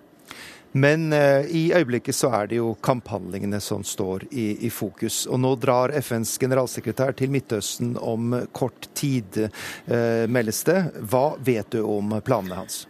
Men 0.71 1.13
eh, 1.13 1.45
i 1.49 1.63
øyeblikket 1.73 2.15
så 2.15 2.29
er 2.41 2.49
det 2.49 2.59
jo 2.59 2.75
kamphandlingene 2.85 3.59
som 3.63 3.83
står 3.83 4.27
i, 4.29 4.67
i, 4.67 4.69
fokus. 4.69 5.23
Og 5.25 5.41
nå 5.41 5.55
drar 5.57 5.93
FNs 5.97 6.35
generalsekretær 6.41 7.15
til 7.17 7.33
Midtøsten 7.33 7.95
om 7.97 8.35
kort 8.53 8.89
tid, 8.93 9.47
eh, 9.89 10.25
meldes 10.29 10.61
det. 10.69 10.79
Hva 11.09 11.33
vet 11.41 11.73
du 11.73 11.81
om 11.87 12.19
planene 12.21 12.61
hans? 12.61 12.83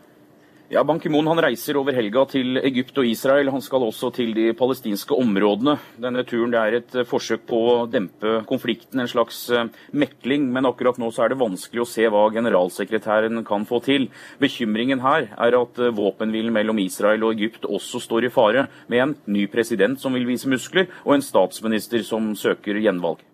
Ja, 0.70 0.84
Ban 0.86 1.00
Ki-moon 1.02 1.26
reiser 1.42 1.80
over 1.80 1.96
helga 1.98 2.28
til 2.30 2.60
Egypt 2.62 3.00
og 3.02 3.08
Israel. 3.10 3.48
Han 3.50 3.64
skal 3.66 3.82
også 3.88 4.12
til 4.14 4.36
de 4.38 4.52
palestinske 4.54 5.16
områdene. 5.18 5.80
Denne 5.98 6.22
turen 6.30 6.54
er 6.54 6.76
et 6.78 6.94
eh, 6.94 7.08
forsøk 7.10 7.48
på 7.50 7.62
å 7.72 7.72
dempe 7.90 8.44
konflikten, 8.46 9.02
en 9.02 9.10
slags 9.10 9.40
eh, 9.50 9.66
mekling. 9.98 10.46
Men 10.54 10.70
akkurat 10.70 11.00
nå 11.02 11.10
er 11.10 11.34
det 11.34 11.40
vanskelig 11.42 11.82
å 11.82 11.88
se 11.90 12.06
hva 12.14 12.28
generalsekretæren 12.36 13.42
kan 13.48 13.66
få 13.66 13.80
til. 13.88 14.06
Bekymringen 14.38 15.02
her 15.02 15.32
er 15.32 15.58
at 15.58 15.82
eh, 15.82 15.90
våpenhvilen 15.98 16.54
mellom 16.54 16.84
Israel 16.86 17.26
og 17.26 17.34
Egypt 17.34 17.66
også 17.66 18.04
står 18.06 18.30
i 18.30 18.32
fare, 18.38 18.68
med 18.94 19.08
en 19.08 19.18
ny 19.26 19.48
president 19.50 19.98
som 19.98 20.14
vil 20.14 20.30
vise 20.30 20.54
muskler, 20.54 20.86
og 21.02 21.18
en 21.18 21.26
statsminister 21.26 22.06
som 22.06 22.36
søker 22.38 22.78
gjenvalg. 22.78 23.26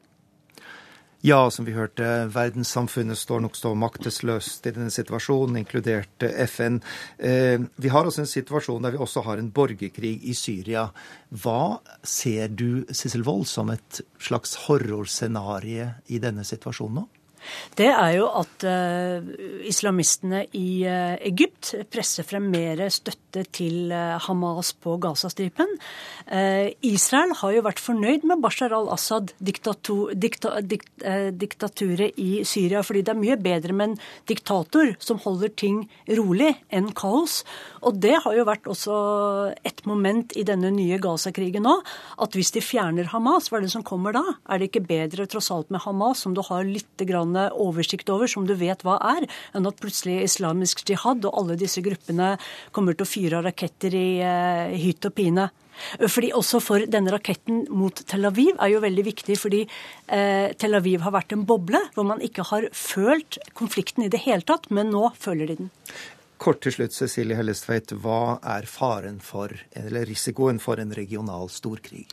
Ja, 1.26 1.50
som 1.50 1.66
vi 1.66 1.74
hørte, 1.74 2.06
verdenssamfunnet 2.30 3.18
står 3.18 3.40
nokså 3.42 3.72
maktesløst 3.82 4.68
i 4.70 4.74
denne 4.76 4.92
situasjonen, 4.94 5.58
inkludert 5.58 6.22
FN. 6.22 6.78
Eh, 7.18 7.64
vi 7.82 7.90
har 7.90 8.06
også 8.06 8.22
en 8.22 8.30
situasjon 8.30 8.86
der 8.86 8.94
vi 8.94 9.02
også 9.02 9.24
har 9.26 9.42
en 9.42 9.50
borgerkrig 9.50 10.20
i 10.22 10.36
Syria. 10.38 10.84
Hva 11.34 11.80
ser 12.06 12.54
du, 12.54 12.86
Sissel 12.94 13.26
Wold, 13.26 13.48
som 13.50 13.74
et 13.74 14.04
slags 14.22 14.54
horrorscenario 14.68 15.96
i 16.14 16.22
denne 16.22 16.46
situasjonen 16.46 17.02
nå? 17.02 17.08
Det 17.80 17.90
er 17.92 18.12
jo 18.18 18.28
at 18.42 18.66
uh, 18.68 19.26
islamistene 19.68 20.46
i 20.56 20.86
uh, 20.88 21.16
Egypt 21.26 21.74
presser 21.92 22.28
frem 22.28 22.48
mer 22.54 22.86
støtte 22.94 23.46
til 23.56 23.92
uh, 23.94 24.16
Hamas 24.28 24.72
på 24.80 24.98
Gazastripen. 25.02 25.76
Israel 26.86 27.36
har 27.38 27.52
jo 27.54 27.64
vært 27.66 27.82
fornøyd 27.84 28.24
med 28.26 28.40
Bashar 28.42 28.74
al-Assad, 28.74 29.36
diktatur, 29.46 30.16
dikta, 30.18 30.56
dikt, 30.66 30.90
diktaturet 31.38 32.18
i 32.18 32.40
Syria, 32.48 32.82
fordi 32.86 33.04
det 33.06 33.14
er 33.14 33.20
mye 33.20 33.38
bedre 33.38 33.76
med 33.78 33.92
en 33.92 33.98
diktator 34.26 34.96
som 35.04 35.20
holder 35.22 35.54
ting 35.54 35.84
rolig, 36.18 36.56
enn 36.74 36.90
kaos. 36.98 37.44
Og 37.86 38.00
det 38.02 38.16
har 38.24 38.38
jo 38.38 38.48
vært 38.48 38.70
også 38.72 38.96
et 39.68 39.84
moment 39.86 40.34
i 40.34 40.46
denne 40.48 40.72
nye 40.74 40.98
Gaza-krigen 41.04 41.66
nå, 41.68 41.76
at 42.26 42.38
hvis 42.38 42.54
de 42.56 42.64
fjerner 42.66 43.12
Hamas, 43.12 43.52
hva 43.52 43.60
er 43.60 43.68
det 43.68 43.74
som 43.76 43.86
kommer 43.86 44.16
da? 44.16 44.24
Er 44.50 44.62
det 44.62 44.72
ikke 44.72 44.86
bedre 44.88 45.28
tross 45.30 45.52
alt 45.54 45.70
med 45.74 45.84
Hamas, 45.86 46.24
som 46.26 46.34
du 46.34 46.42
har 46.46 46.66
litt 46.66 47.06
grann 47.06 47.35
oversikt 47.52 48.10
over, 48.14 48.30
som 48.32 48.48
du 48.48 48.56
vet 48.60 48.82
hva 48.86 48.98
er, 49.16 49.28
enn 49.56 49.68
at 49.70 49.82
plutselig 49.82 50.22
islamisk 50.30 50.86
jihad 50.88 51.26
og 51.28 51.38
alle 51.42 51.60
disse 51.60 51.84
gruppene 51.86 52.36
kommer 52.76 52.96
til 52.96 53.06
å 53.06 53.12
fyre 53.12 53.44
raketter 53.46 53.96
i 53.96 54.10
uh, 54.24 54.74
hytt 54.76 55.08
og 55.08 55.16
pine. 55.18 55.50
Fordi 56.00 56.32
også 56.36 56.62
for 56.64 56.86
denne 56.88 57.12
raketten 57.14 57.66
mot 57.74 58.00
Tel 58.08 58.28
Aviv 58.30 58.56
er 58.64 58.72
jo 58.72 58.82
veldig 58.84 59.06
viktig, 59.10 59.38
fordi 59.40 59.64
eh, 59.66 60.54
Tel 60.56 60.78
Aviv 60.78 61.04
har 61.04 61.16
vært 61.16 61.36
en 61.36 61.46
boble 61.48 61.82
hvor 61.96 62.08
man 62.08 62.24
ikke 62.24 62.46
har 62.52 62.70
følt 62.72 63.40
konflikten 63.60 64.06
i 64.06 64.12
det 64.12 64.24
hele 64.24 64.46
tatt, 64.48 64.70
men 64.72 64.94
nå 64.94 65.10
føler 65.20 65.52
de 65.52 65.60
den. 65.66 65.74
Kort 66.42 66.62
til 66.66 66.76
slutt, 66.76 66.96
Cecilie 66.96 67.38
Hellestveit. 67.40 67.94
Hva 68.04 68.38
er 68.56 68.68
faren 68.68 69.22
for, 69.24 69.54
eller 69.76 70.08
risikoen 70.08 70.60
for 70.64 70.82
en 70.84 70.92
regional 70.96 71.48
storkrig? 71.52 72.10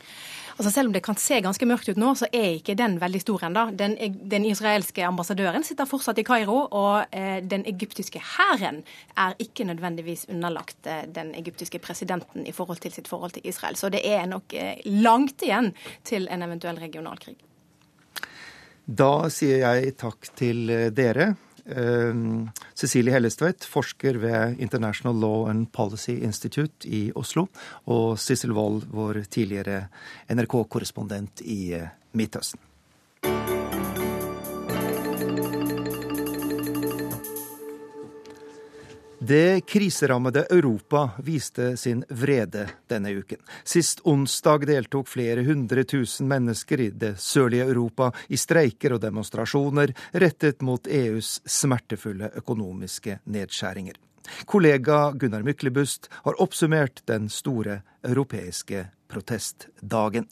Altså 0.63 0.77
Selv 0.77 0.93
om 0.93 0.93
det 0.95 1.01
kan 1.03 1.17
se 1.19 1.41
ganske 1.43 1.67
mørkt 1.67 1.89
ut 1.91 1.99
nå, 1.99 2.13
så 2.15 2.29
er 2.31 2.53
ikke 2.61 2.77
den 2.79 2.93
veldig 3.03 3.21
stor 3.25 3.43
ennå. 3.49 3.65
Den, 3.75 3.97
den, 4.31 4.45
israelske 4.47 5.03
ambassadøren 5.03 5.65
sitter 5.67 5.89
fortsatt 5.91 6.21
i 6.23 6.25
Kairo, 6.29 6.61
og 6.71 7.11
eh, 7.11 7.41
den 7.43 7.65
egyptiske 7.67 8.23
hæren 8.23 8.79
er 9.19 9.35
ikke 9.43 9.67
nødvendigvis 9.67 10.29
underlagt 10.31 10.87
eh, 10.87 11.03
den 11.11 11.33
egyptiske 11.35 11.81
presidenten 11.83 12.47
i 12.47 12.55
forhold 12.55 12.79
til 12.79 12.95
sitt 12.95 13.11
forhold 13.11 13.35
til 13.35 13.51
Israel. 13.51 13.75
Så 13.75 13.91
det 13.91 14.05
er 14.07 14.29
nok 14.31 14.55
eh, 14.55 14.79
langt 14.87 15.43
igjen 15.43 15.73
til 16.07 16.31
en 16.31 16.47
eventuell 16.47 16.79
regional 16.79 17.19
krig. 17.19 17.43
Da 18.87 19.11
sier 19.35 19.65
jeg 19.67 19.97
takk 19.99 20.31
til 20.39 20.71
eh, 20.71 20.93
dere. 20.95 21.33
Eh, 21.67 22.15
Cecilie 22.75 23.15
Hellestvedt, 23.15 23.65
forsker 23.65 24.19
ved 24.23 24.59
International 24.59 25.15
Law 25.15 25.49
and 25.51 25.71
Policy 25.73 26.19
Institute 26.23 26.89
i 26.89 27.13
Oslo, 27.15 27.47
og 27.87 28.19
Sissel 28.19 28.53
Wold, 28.57 28.89
vår 28.91 29.23
tidligere 29.31 29.87
NRK-korrespondent 30.33 31.45
i 31.47 31.77
Midtøsten. 32.13 32.72
Det 39.27 39.67
kriserammede 39.67 40.47
Europa 40.51 41.11
viste 41.19 41.77
sin 41.77 42.05
vrede 42.09 42.67
denne 42.91 43.13
uken. 43.15 43.39
Sist 43.65 44.01
onsdag 44.05 44.67
deltok 44.67 45.07
flere 45.09 45.45
hundre 45.47 45.85
tusen 45.85 46.27
mennesker 46.27 46.81
i 46.81 46.89
det 46.91 47.13
sørlige 47.23 47.69
Europa 47.71 48.09
i 48.29 48.37
streiker 48.37 48.97
og 48.97 49.05
demonstrasjoner 49.05 49.95
rettet 50.25 50.67
mot 50.67 50.91
EUs 50.91 51.37
smertefulle 51.47 52.33
økonomiske 52.43 53.21
nedskjæringer. 53.23 53.95
Kollega 54.45 55.13
Gunnar 55.15 55.47
Myklebust 55.47 56.11
har 56.25 56.43
oppsummert 56.43 57.05
den 57.07 57.31
store 57.31 57.85
europeiske 58.03 58.89
protestdagen. 59.07 60.27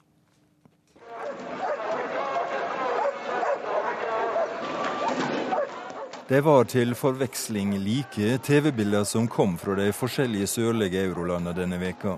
Det 6.31 6.41
var 6.41 6.65
til 6.71 6.93
forveksling 6.95 7.73
like 7.83 8.37
TV-bilder 8.47 9.03
som 9.05 9.25
kom 9.27 9.57
fra 9.59 9.75
de 9.75 9.89
forskjellige 9.91 10.47
sørlige 10.47 11.01
eurolandene 11.09 11.51
denne 11.57 11.79
veka. 11.81 12.13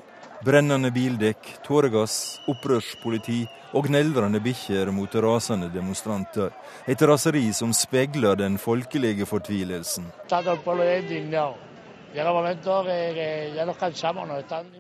Brennende 0.45 0.91
bildekk, 0.93 1.49
tåregass, 1.65 2.17
opprørspoliti 2.53 3.39
og 3.73 3.89
gneldrende 3.89 4.43
bikkjer 4.45 4.91
mot 4.93 5.17
rasende 5.17 5.71
demonstranter. 5.73 6.53
Et 6.85 7.01
raseri 7.09 7.47
som 7.57 7.73
speiler 7.73 8.37
den 8.37 8.59
folkelige 8.61 9.25
fortvilelsen. 9.25 10.05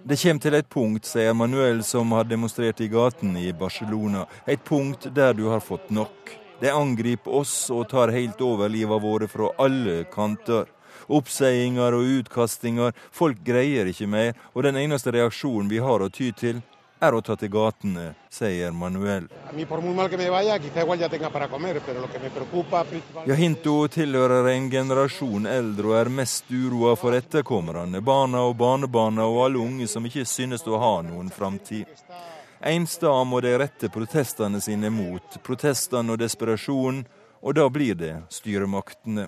Det 0.05 0.21
kommer 0.27 0.45
til 0.45 0.61
et 0.61 0.71
punkt, 0.77 1.09
sier 1.09 1.33
Manuel, 1.33 1.81
som 1.81 2.13
har 2.13 2.29
demonstrert 2.29 2.85
i 2.85 2.93
gaten 2.93 3.41
i 3.41 3.49
Barcelona. 3.57 4.29
Et 4.45 4.61
punkt 4.61 5.09
der 5.17 5.33
du 5.33 5.49
har 5.49 5.65
fått 5.65 5.89
nok. 5.89 6.42
Det 6.63 6.71
angriper 6.71 7.35
oss 7.35 7.71
og 7.75 7.89
tar 7.91 8.13
helt 8.15 8.39
over 8.47 8.71
livet 8.71 9.03
våre 9.03 9.27
fra 9.27 9.49
alle 9.59 10.05
kanter. 10.07 10.69
Oppsigelser 11.11 11.97
og 11.99 12.11
utkastinger. 12.21 12.93
Folk 13.11 13.41
greier 13.43 13.89
ikke 13.91 14.07
mer, 14.07 14.37
og 14.55 14.63
den 14.69 14.79
eneste 14.79 15.11
reaksjonen 15.11 15.67
vi 15.73 15.81
har 15.83 16.05
å 16.05 16.07
ty 16.07 16.29
til, 16.39 16.61
er 17.03 17.17
å 17.19 17.21
ta 17.27 17.35
til 17.35 17.51
gatene, 17.51 18.13
sier 18.31 18.71
Manuel. 18.71 19.27
Jahinto 23.27 23.75
tilhører 23.97 24.51
en 24.53 24.69
generasjon 24.71 25.49
eldre 25.51 25.91
og 25.91 25.97
er 25.99 26.13
mest 26.21 26.53
uroa 26.55 26.95
for 27.01 27.19
etterkommerne, 27.19 28.05
barna 28.07 28.45
og 28.47 28.55
barnebarna 28.63 29.27
og 29.27 29.49
alle 29.49 29.67
unge 29.67 29.91
som 29.91 30.07
ikke 30.07 30.29
synes 30.31 30.63
å 30.71 30.79
ha 30.79 30.95
noen 31.09 31.35
framtid. 31.35 31.91
En 32.65 32.87
stad 32.87 33.27
må 33.27 33.41
de 33.43 33.57
rette 33.59 33.89
protestene 33.91 34.61
sine 34.63 34.87
mot, 34.95 35.39
protestene 35.43 36.15
og 36.15 36.21
desperasjonen, 36.23 37.01
og 37.43 37.57
da 37.59 37.65
blir 37.67 37.97
det 37.99 38.13
styremaktene. 38.31 39.25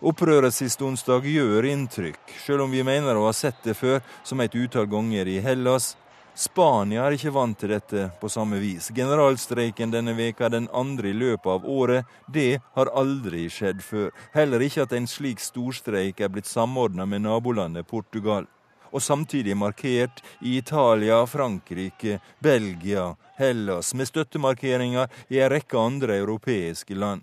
Opprøret 0.00 0.54
sist 0.56 0.80
onsdag 0.80 1.26
gjør 1.28 1.66
inntrykk, 1.68 2.30
selv 2.40 2.64
om 2.64 2.72
vi 2.72 2.80
mener 2.86 3.18
å 3.18 3.26
ha 3.26 3.34
sett 3.36 3.60
det 3.66 3.74
før, 3.76 4.00
som 4.24 4.40
et 4.40 4.56
utall 4.56 4.88
ganger 4.88 5.28
i 5.28 5.36
Hellas. 5.44 5.92
Spania 6.32 7.02
er 7.04 7.18
ikke 7.18 7.34
vant 7.34 7.58
til 7.60 7.74
dette 7.74 8.06
på 8.22 8.30
samme 8.32 8.56
vis. 8.62 8.88
Generalstreiken 8.96 9.92
denne 9.92 10.14
veka 10.16 10.46
er 10.46 10.54
den 10.54 10.70
andre 10.72 11.10
i 11.10 11.18
løpet 11.18 11.50
av 11.52 11.66
året. 11.68 12.08
Det 12.24 12.62
har 12.78 12.92
aldri 12.96 13.50
skjedd 13.52 13.84
før. 13.84 14.08
Heller 14.32 14.64
ikke 14.64 14.86
at 14.86 14.96
en 14.96 15.10
slik 15.10 15.44
storstreik 15.44 16.24
er 16.24 16.32
blitt 16.32 16.48
samordna 16.48 17.04
med 17.04 17.26
nabolandet 17.26 17.84
Portugal. 17.90 18.48
Og 18.90 19.02
samtidig 19.02 19.56
markert 19.56 20.22
i 20.40 20.56
Italia, 20.58 21.22
Frankrike, 21.26 22.18
Belgia, 22.38 23.14
Hellas, 23.38 23.94
med 23.94 24.08
støttemarkeringer 24.10 25.08
i 25.28 25.40
en 25.40 25.50
rekke 25.50 25.78
andre 25.78 26.20
europeiske 26.20 26.94
land 26.94 27.22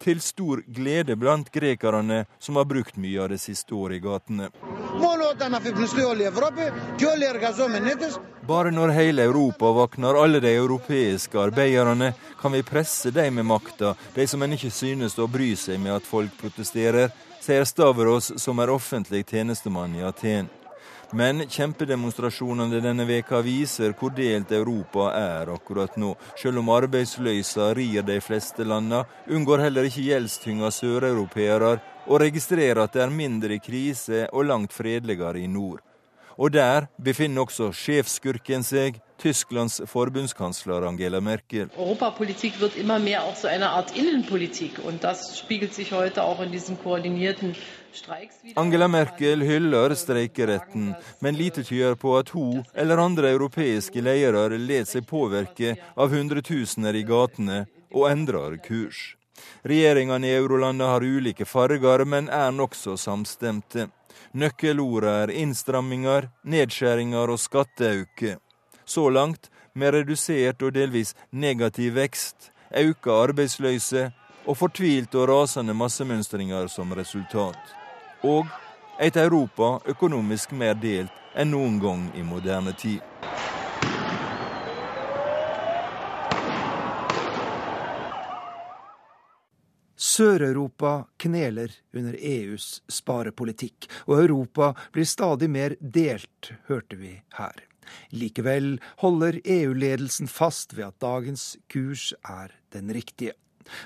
til 0.00 0.20
stor 0.20 0.62
glede 0.66 1.16
blant 1.16 1.50
grekerne, 1.52 2.24
som 2.38 2.56
har 2.56 2.64
brukt 2.64 2.96
mye 2.96 3.20
av 3.20 3.28
det 3.32 3.38
siste 3.42 3.74
året 3.76 3.98
i 3.98 4.04
gatene. 4.04 4.48
Bare 8.48 8.70
når 8.72 8.94
hele 8.96 9.26
Europa 9.28 9.72
våkner, 9.76 10.22
alle 10.22 10.40
de 10.40 10.54
europeiske 10.56 11.40
arbeiderne, 11.40 12.12
kan 12.40 12.52
vi 12.52 12.62
presse 12.62 13.12
de 13.12 13.26
med 13.30 13.46
makta, 13.46 13.94
de 14.14 14.26
som 14.26 14.42
en 14.42 14.56
ikke 14.56 14.72
synes 14.72 15.18
å 15.18 15.28
bry 15.28 15.52
seg 15.56 15.80
med 15.80 15.98
at 15.98 16.08
folk 16.08 16.32
protesterer, 16.40 17.12
sier 17.40 17.68
Stavros, 17.68 18.32
som 18.40 18.58
er 18.60 18.72
offentlig 18.72 19.26
tjenestemann 19.28 19.96
i 20.00 20.04
Aten. 20.04 20.48
Men 21.12 21.42
kjempedemonstrasjonene 21.50 22.78
denne 22.84 23.02
veka 23.08 23.40
viser 23.42 23.96
hvor 23.98 24.12
delt 24.14 24.52
Europa 24.54 25.08
er 25.18 25.50
akkurat 25.50 25.96
nå. 25.98 26.12
Selv 26.38 26.62
om 26.62 26.70
arbeidsløysa 26.70 27.72
rir 27.74 28.06
de 28.06 28.20
fleste 28.22 28.62
landa, 28.62 29.02
unngår 29.26 29.64
heller 29.66 29.88
ikke 29.88 30.06
gjeldstynga 30.06 30.70
søreuropeere 30.70 31.72
å 32.06 32.20
registrere 32.22 32.86
at 32.86 32.94
det 32.94 33.02
er 33.02 33.14
mindre 33.14 33.58
krise 33.58 34.28
og 34.30 34.46
langt 34.52 34.76
fredeligere 34.76 35.42
i 35.42 35.50
nord. 35.50 35.82
Og 36.36 36.52
der 36.52 36.88
befinner 37.02 37.42
også 37.46 37.72
sjefskurken 37.72 38.62
seg, 38.66 39.00
Tysklands 39.20 39.82
forbundskansler 39.84 40.86
Angela 40.88 41.20
Merkel. 41.20 41.68
Europapolitikk 41.76 42.60
wird 42.60 42.76
immer 42.76 42.98
mehr 42.98 43.22
auch 43.22 43.36
so 43.36 43.48
eine 43.48 43.68
Art 43.68 43.94
Innenpolitik. 43.96 44.78
Und 44.84 45.04
das 45.04 45.38
spiegelt 45.38 45.74
sich 45.74 45.92
heute 45.92 46.22
auch 46.22 46.40
in 46.40 46.52
diesen 46.52 46.78
koordinierten 46.82 47.54
Angela 48.54 48.88
Merkel 48.88 49.42
hyller 49.42 49.94
streikeretten, 49.96 50.94
men 51.20 51.34
lite 51.34 51.64
tyder 51.64 51.96
på 51.96 52.16
at 52.18 52.30
hun 52.34 52.64
eller 52.72 52.98
andre 52.98 53.32
europeiske 53.34 54.00
ledere 54.00 54.58
lar 54.58 54.86
seg 54.86 55.08
påvirke 55.10 55.74
av 55.96 56.14
hundretusener 56.14 56.94
i 56.94 57.02
gatene 57.02 57.64
og 57.90 58.06
endrer 58.12 58.60
kurs. 58.62 59.16
Regjeringene 59.66 60.30
i 60.30 60.36
eurolandet 60.38 60.86
har 60.86 61.02
ulike 61.02 61.44
farger, 61.44 62.04
men 62.04 62.30
er 62.30 62.54
nokså 62.54 62.96
samstemte. 62.96 63.90
Nøkkelordet 64.32 65.10
er 65.10 65.32
innstramminger, 65.42 66.28
nedskjæringer 66.44 67.32
og 67.32 67.38
skatteauke. 67.42 68.36
Så 68.86 69.08
langt 69.10 69.50
med 69.74 69.94
redusert 69.94 70.62
og 70.62 70.74
delvis 70.74 71.14
negativ 71.32 71.94
vekst, 71.94 72.52
auka 72.70 73.16
arbeidsløyse 73.26 74.10
og 74.46 74.56
fortvilt 74.56 75.14
og 75.18 75.28
rasende 75.28 75.74
massemønstringer 75.74 76.70
som 76.70 76.92
resultat 76.94 77.76
og 78.22 78.46
et 79.00 79.16
Europa 79.16 79.78
økonomisk 79.88 80.52
mer 80.52 80.74
delt 80.76 81.12
enn 81.34 81.50
noen 81.54 81.78
gang 81.80 82.02
i 82.14 82.22
moderne 82.26 82.74
tid. 82.76 83.00
Sør-Europa 90.00 91.04
kneler 91.20 91.74
under 91.92 92.14
EUs 92.16 92.78
sparepolitikk, 92.88 93.84
og 94.08 94.22
Europa 94.22 94.72
blir 94.94 95.04
stadig 95.04 95.50
mer 95.52 95.74
delt, 95.80 96.54
hørte 96.70 96.96
vi 96.96 97.18
her. 97.36 97.66
Likevel 98.14 98.78
holder 99.02 99.40
EU-ledelsen 99.44 100.30
fast 100.30 100.72
ved 100.78 100.86
at 100.86 101.02
dagens 101.04 101.58
kurs 101.68 102.14
er 102.24 102.54
den 102.72 102.88
riktige. 102.94 103.34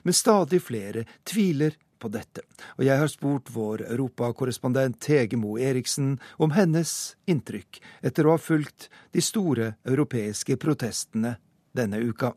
Men 0.03 0.15
stadig 0.15 0.63
flere 0.63 1.03
tviler 1.27 1.75
på 1.99 2.13
dette. 2.13 2.45
Og 2.79 2.85
jeg 2.87 3.01
har 3.01 3.11
spurt 3.11 3.51
vår 3.51 3.83
europakorrespondent 3.89 5.09
Hege 5.11 5.41
Moe 5.41 5.63
Eriksen 5.65 6.19
om 6.39 6.55
hennes 6.55 7.17
inntrykk 7.27 7.81
etter 8.05 8.29
å 8.29 8.37
ha 8.37 8.41
fulgt 8.41 8.91
de 9.17 9.25
store 9.25 9.73
europeiske 9.89 10.61
protestene 10.63 11.37
denne 11.75 11.99
uka. 12.05 12.37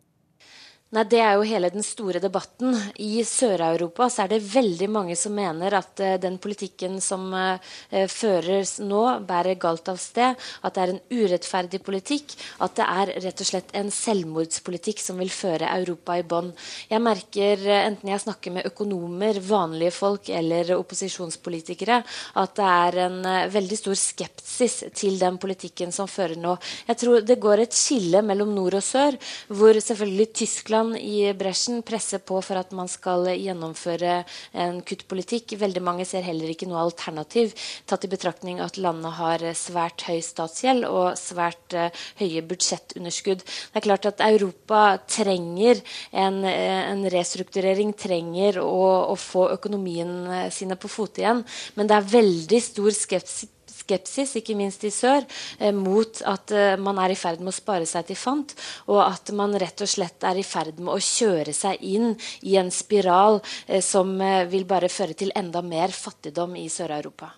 Nei, 0.88 1.04
Det 1.04 1.20
er 1.20 1.34
jo 1.36 1.44
hele 1.44 1.68
den 1.68 1.84
store 1.84 2.22
debatten. 2.24 2.72
I 3.04 3.20
Sør-Europa 3.28 4.06
så 4.08 4.24
er 4.24 4.30
det 4.32 4.46
veldig 4.48 4.88
mange 4.88 5.18
som 5.20 5.34
mener 5.36 5.74
at 5.76 6.00
uh, 6.00 6.14
den 6.16 6.38
politikken 6.40 7.02
som 7.04 7.26
uh, 7.36 7.60
føres 8.08 8.78
nå, 8.80 9.02
bærer 9.28 9.60
galt 9.60 9.92
av 9.92 10.00
sted. 10.00 10.40
At 10.64 10.78
det 10.78 10.86
er 10.86 10.94
en 10.94 11.02
urettferdig 11.12 11.82
politikk. 11.84 12.38
At 12.64 12.78
det 12.80 12.86
er 12.88 13.12
rett 13.26 13.44
og 13.44 13.50
slett 13.50 13.74
en 13.76 13.92
selvmordspolitikk 13.92 15.04
som 15.04 15.20
vil 15.20 15.34
føre 15.34 15.74
Europa 15.74 16.16
i 16.16 16.24
bånn. 16.24 16.54
Jeg 16.88 17.04
merker, 17.04 17.68
uh, 17.68 17.82
enten 17.82 18.14
jeg 18.14 18.24
snakker 18.24 18.56
med 18.56 18.72
økonomer, 18.72 19.42
vanlige 19.44 19.92
folk 19.98 20.32
eller 20.32 20.72
opposisjonspolitikere, 20.78 22.00
at 22.40 22.56
det 22.56 22.72
er 22.78 23.00
en 23.10 23.20
veldig 23.52 23.82
stor 23.82 24.00
skepsis 24.00 24.80
til 24.96 25.20
den 25.20 25.36
politikken 25.36 25.92
som 25.92 26.08
fører 26.08 26.40
nå. 26.40 26.56
Jeg 26.88 27.04
tror 27.04 27.28
det 27.28 27.40
går 27.44 27.68
et 27.68 27.76
skille 27.76 28.24
mellom 28.24 28.56
nord 28.56 28.80
og 28.80 28.88
sør, 28.88 29.20
hvor 29.52 29.76
selvfølgelig 29.76 30.32
Tyskland 30.46 30.77
Tyskland 30.78 30.98
i 30.98 31.34
bresjen 31.34 31.82
presser 31.82 32.20
på 32.20 32.38
for 32.42 32.58
at 32.60 32.72
man 32.72 32.88
skal 32.88 33.26
gjennomføre 33.34 34.24
en 34.54 34.82
kuttpolitikk. 34.86 35.56
Veldig 35.58 35.82
mange 35.82 36.06
ser 36.06 36.22
heller 36.22 36.52
ikke 36.52 36.68
noe 36.70 36.84
alternativ, 36.84 37.54
tatt 37.90 38.06
i 38.06 38.12
betraktning 38.12 38.60
at 38.62 38.78
landet 38.78 39.16
har 39.18 39.42
svært 39.58 40.06
høy 40.08 40.22
statsgjeld 40.22 40.86
og 40.86 41.18
svært 41.18 41.74
uh, 41.74 41.90
høye 42.20 42.46
budsjettunderskudd. 42.46 43.42
Det 43.42 43.82
er 43.82 43.88
klart 43.88 44.06
at 44.06 44.22
Europa 44.22 45.00
trenger 45.10 45.82
en, 46.12 46.44
en 46.46 47.06
restrukturering, 47.10 47.96
trenger 47.98 48.62
å, 48.62 49.12
å 49.14 49.18
få 49.18 49.50
økonomien 49.58 50.16
eh, 50.30 50.50
sine 50.54 50.78
på 50.78 50.92
fote 50.92 51.24
igjen. 51.24 51.46
Men 51.76 51.90
det 51.90 51.98
er 51.98 52.12
veldig 52.18 52.62
stor 52.62 52.94
skepsis 52.94 53.57
skepsis, 53.88 54.36
ikke 54.40 54.58
minst 54.58 54.84
i 54.84 54.92
sør, 54.92 55.26
eh, 55.60 55.74
mot 55.76 56.22
at 56.28 56.52
eh, 56.52 56.76
man 56.80 57.00
er 57.00 57.14
i 57.14 57.20
ferd 57.20 57.42
med 57.42 57.54
å 57.54 57.58
spare 57.58 57.88
seg 57.88 58.10
til 58.10 58.20
fant, 58.20 58.54
og 58.92 59.02
at 59.06 59.32
man 59.36 59.56
rett 59.58 59.82
og 59.84 59.90
slett 59.90 60.28
er 60.28 60.40
i 60.40 60.46
ferd 60.46 60.82
med 60.82 60.94
å 60.98 61.00
kjøre 61.02 61.56
seg 61.56 61.82
inn 61.82 62.16
i 62.44 62.58
en 62.60 62.72
spiral 62.74 63.42
eh, 63.68 63.82
som 63.82 64.18
vil 64.52 64.66
bare 64.68 64.92
føre 64.92 65.16
til 65.18 65.32
enda 65.36 65.62
mer 65.62 65.94
fattigdom 65.94 66.56
i 66.60 66.68
Sør-Europa. 66.72 67.34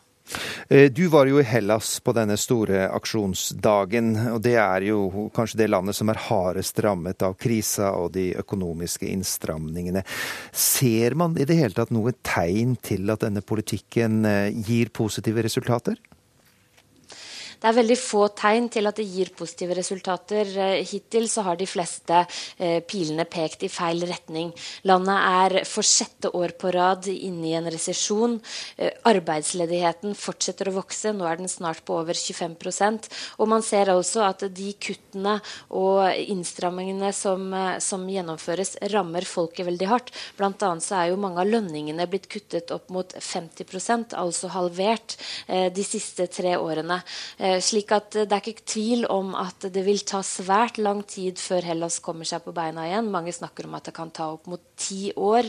Du 0.69 1.07
var 1.09 1.25
jo 1.25 1.39
i 1.41 1.45
Hellas 1.47 1.95
på 2.05 2.13
denne 2.13 2.35
store 2.37 2.83
aksjonsdagen, 2.93 4.11
og 4.35 4.43
det 4.45 4.53
er 4.61 4.85
jo 4.85 5.31
kanskje 5.33 5.57
det 5.63 5.69
landet 5.71 5.97
som 5.97 6.11
er 6.13 6.21
hardest 6.27 6.77
rammet 6.85 7.25
av 7.25 7.33
krisa 7.41 7.89
og 7.97 8.11
de 8.13 8.27
økonomiske 8.37 9.09
innstramningene. 9.09 10.03
Ser 10.53 11.17
man 11.17 11.33
i 11.33 11.49
det 11.49 11.57
hele 11.57 11.73
tatt 11.73 11.89
noe 11.95 12.13
tegn 12.21 12.77
til 12.77 13.09
at 13.09 13.25
denne 13.25 13.41
politikken 13.41 14.21
gir 14.69 14.93
positive 14.93 15.47
resultater? 15.49 15.97
Det 17.59 17.67
er 17.67 17.75
veldig 17.75 17.95
få 17.99 18.21
tegn 18.39 18.69
til 18.71 18.87
at 18.87 18.99
det 19.01 19.05
gir 19.11 19.33
positive 19.35 19.75
resultater. 19.75 20.47
Eh, 20.63 20.85
hittil 20.87 21.25
så 21.27 21.43
har 21.43 21.57
de 21.59 21.67
fleste 21.67 22.21
eh, 22.55 22.79
pilene 22.87 23.25
pekt 23.27 23.65
i 23.67 23.71
feil 23.71 24.05
retning. 24.07 24.53
Landet 24.87 25.25
er 25.27 25.55
for 25.67 25.83
sjette 25.83 26.31
år 26.39 26.53
på 26.59 26.71
rad 26.71 27.09
inne 27.11 27.49
i 27.49 27.55
en 27.57 27.67
resesjon. 27.67 28.37
Eh, 28.79 28.93
arbeidsledigheten 29.11 30.15
fortsetter 30.15 30.71
å 30.71 30.77
vokse. 30.77 31.11
Nå 31.11 31.27
er 31.27 31.41
den 31.41 31.51
snart 31.51 31.83
på 31.83 31.97
over 31.99 32.15
25% 32.15 33.09
Og 33.39 33.51
man 33.51 33.63
ser 33.65 33.91
altså 33.91 34.23
at 34.23 34.45
de 34.55 34.69
kuttene 34.79 35.35
og 35.75 36.15
innstrammingene 36.15 37.11
som, 37.15 37.51
som 37.83 38.07
gjennomføres, 38.07 38.77
rammer 38.93 39.27
folket 39.27 39.67
veldig 39.67 39.91
hardt. 39.91 40.13
Blant 40.39 40.63
annet 40.63 40.85
så 40.85 41.01
er 41.01 41.11
jo 41.11 41.19
mange 41.19 41.43
av 41.43 41.51
lønningene 41.51 42.07
blitt 42.07 42.29
kuttet 42.31 42.71
opp 42.71 42.87
mot 42.93 43.11
50% 43.19 44.15
altså 44.15 44.51
halvert 44.53 45.17
de 45.47 45.83
siste 45.85 46.29
tre 46.31 46.55
årene. 46.59 47.01
Slik 47.63 47.91
at 47.95 48.15
det 48.15 48.35
er 48.35 48.51
ikke 48.51 48.67
tvil 48.69 49.05
om 49.09 49.33
at 49.37 49.67
det 49.73 49.83
vil 49.85 50.01
ta 50.07 50.21
svært 50.25 50.79
lang 50.81 51.01
tid 51.07 51.39
før 51.41 51.65
Hellas 51.71 51.99
kommer 52.03 52.27
seg 52.27 52.43
på 52.45 52.53
beina 52.55 52.87
igjen. 52.87 53.11
Mange 53.11 53.33
snakker 53.35 53.67
om 53.67 53.77
at 53.77 53.89
det 53.89 53.95
kan 53.97 54.11
ta 54.13 54.29
opp 54.33 54.49
mot 54.51 54.61
ti 54.79 55.09
år. 55.15 55.47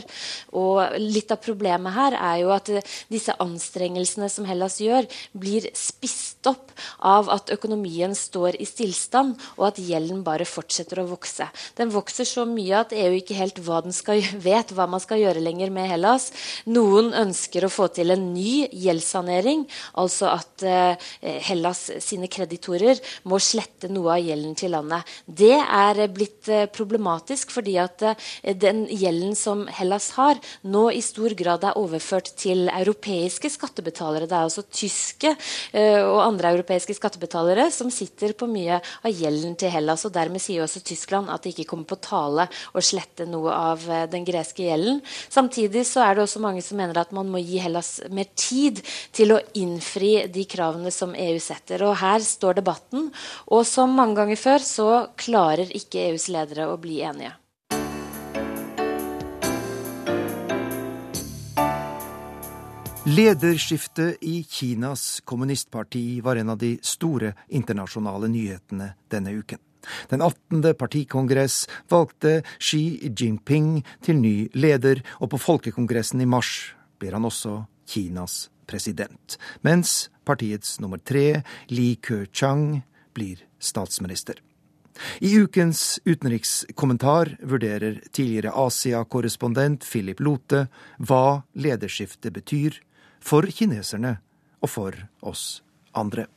Og 0.57 0.97
litt 1.01 1.31
av 1.33 1.41
problemet 1.43 1.95
her 1.95 2.17
er 2.17 2.41
jo 2.43 2.51
at 2.55 2.71
disse 3.11 3.35
anstrengelsene 3.41 4.29
som 4.31 4.47
Hellas 4.49 4.79
gjør, 4.83 5.07
blir 5.31 5.69
spist 5.77 6.47
opp 6.49 6.71
av 7.05 7.29
at 7.33 7.51
økonomien 7.53 8.13
står 8.17 8.57
i 8.61 8.67
stillstand, 8.67 9.37
og 9.59 9.67
at 9.71 9.81
gjelden 9.81 10.23
bare 10.25 10.47
fortsetter 10.47 11.01
å 11.01 11.07
vokse. 11.11 11.47
Den 11.77 11.91
vokser 11.93 12.27
så 12.27 12.45
mye 12.49 12.81
at 12.83 12.95
EU 12.95 13.13
ikke 13.19 13.37
helt 13.37 13.61
hva 13.63 13.81
skal, 13.95 14.21
vet 14.43 14.73
hva 14.75 14.87
man 14.89 15.01
skal 15.03 15.21
gjøre 15.21 15.43
lenger 15.43 15.71
med 15.73 15.89
Hellas. 15.91 16.29
Noen 16.69 17.11
ønsker 17.17 17.65
å 17.65 17.71
få 17.71 17.89
til 17.93 18.13
en 18.13 18.31
ny 18.33 18.67
gjeldssanering, 18.69 19.65
altså 20.01 20.31
at 20.33 20.65
eh, 20.67 21.11
Hellas 21.47 21.87
sine 22.03 22.29
kreditorer 22.31 22.99
må 23.27 23.39
slette 23.41 23.89
noe 23.91 24.15
av 24.15 24.23
gjelden 24.23 24.55
til 24.57 24.73
landet. 24.75 25.07
Det 25.25 25.57
er 25.57 26.01
blitt 26.13 26.49
eh, 26.51 26.67
problematisk 26.71 27.51
fordi 27.51 27.77
at 27.81 28.05
eh, 28.07 28.55
den 28.55 28.85
gjelden 28.87 29.35
som 29.37 29.65
Hellas 29.71 30.11
har, 30.17 30.39
nå 30.63 30.87
i 30.95 31.03
stor 31.05 31.35
grad 31.37 31.65
er 31.67 31.79
overført 31.79 32.33
til 32.39 32.69
europeiske 32.71 33.51
skattebetalere. 33.51 34.29
Det 34.29 34.37
er 34.37 34.47
altså 34.47 34.63
tyske 34.71 35.35
og 35.71 36.19
andre 36.23 36.51
europeiske 36.55 36.93
skattebetalere 36.95 37.67
som 37.73 37.91
sitter 37.93 38.33
på 38.37 38.47
mye 38.49 38.79
av 38.79 39.11
gjelden 39.11 39.55
til 39.59 39.71
Hellas. 39.73 40.05
og 40.05 40.13
Dermed 40.15 40.41
sier 40.43 40.63
også 40.63 40.81
Tyskland 40.85 41.29
at 41.31 41.43
det 41.43 41.53
ikke 41.53 41.69
kommer 41.71 41.89
på 41.89 41.99
tale 42.03 42.47
å 42.73 42.83
slette 42.83 43.27
noe 43.29 43.53
av 43.53 43.85
eh, 43.89 44.07
den 44.11 44.25
greske 44.27 44.65
gjelden. 44.65 45.01
Samtidig 45.31 45.85
så 45.89 46.03
er 46.05 46.17
det 46.17 46.25
også 46.25 46.41
mange 46.43 46.63
som 46.65 46.79
mener 46.81 47.01
at 47.01 47.13
man 47.15 47.29
må 47.31 47.41
gi 47.43 47.61
Hellas 47.61 47.99
mer 48.13 48.29
tid 48.35 48.81
til 49.15 49.35
å 49.35 49.41
innfri 49.57 50.27
de 50.31 50.45
kravene 50.49 50.91
som 50.93 51.15
EU 51.15 51.39
setter. 51.41 51.80
Og 51.87 51.97
her 52.01 52.23
står 52.25 52.61
debatten. 52.61 53.09
Og 53.51 53.65
som 53.67 53.93
mange 53.97 54.19
ganger 54.21 54.39
før 54.39 54.65
så 54.65 54.89
klarer 55.19 55.71
ikke 55.75 56.09
EUs 56.11 56.29
ledere 56.31 56.69
å 56.71 56.79
bli 56.81 57.01
enige. 57.05 57.35
Lederskiftet 63.11 64.21
i 64.21 64.43
Kinas 64.45 65.21
kommunistparti 65.25 66.21
var 66.21 66.37
en 66.37 66.53
av 66.53 66.59
de 66.61 66.75
store 66.85 67.33
internasjonale 67.49 68.29
nyhetene 68.29 68.91
denne 69.09 69.33
uken. 69.33 69.57
Den 70.09 70.21
18. 70.21 70.75
partikongress 70.77 71.65
valgte 71.89 72.43
Xi 72.59 73.09
Jinping 73.09 73.81
til 74.05 74.21
ny 74.21 74.35
leder, 74.53 75.01
og 75.17 75.33
på 75.33 75.41
folkekongressen 75.41 76.21
i 76.21 76.29
mars 76.29 76.75
blir 77.01 77.17
han 77.17 77.25
også 77.25 77.63
Kinas 77.89 78.51
president, 78.71 79.37
mens 79.67 80.09
partiets 80.25 80.79
nummer 80.79 81.01
tre, 81.03 81.43
Li 81.69 81.97
Ke-chang, 81.99 82.81
blir 83.13 83.43
statsminister. 83.59 84.39
I 85.19 85.33
ukens 85.39 85.99
utenrikskommentar 86.05 87.37
vurderer 87.41 88.01
tidligere 88.11 88.51
Asia-korrespondent 88.55 89.85
Philip 89.87 90.19
Lote 90.19 90.65
hva 90.99 91.41
lederskiftet 91.53 92.35
betyr 92.35 92.77
for 93.23 93.47
kineserne 93.47 94.17
og 94.61 94.69
for 94.69 94.97
oss 95.21 95.61
andre. 95.97 96.27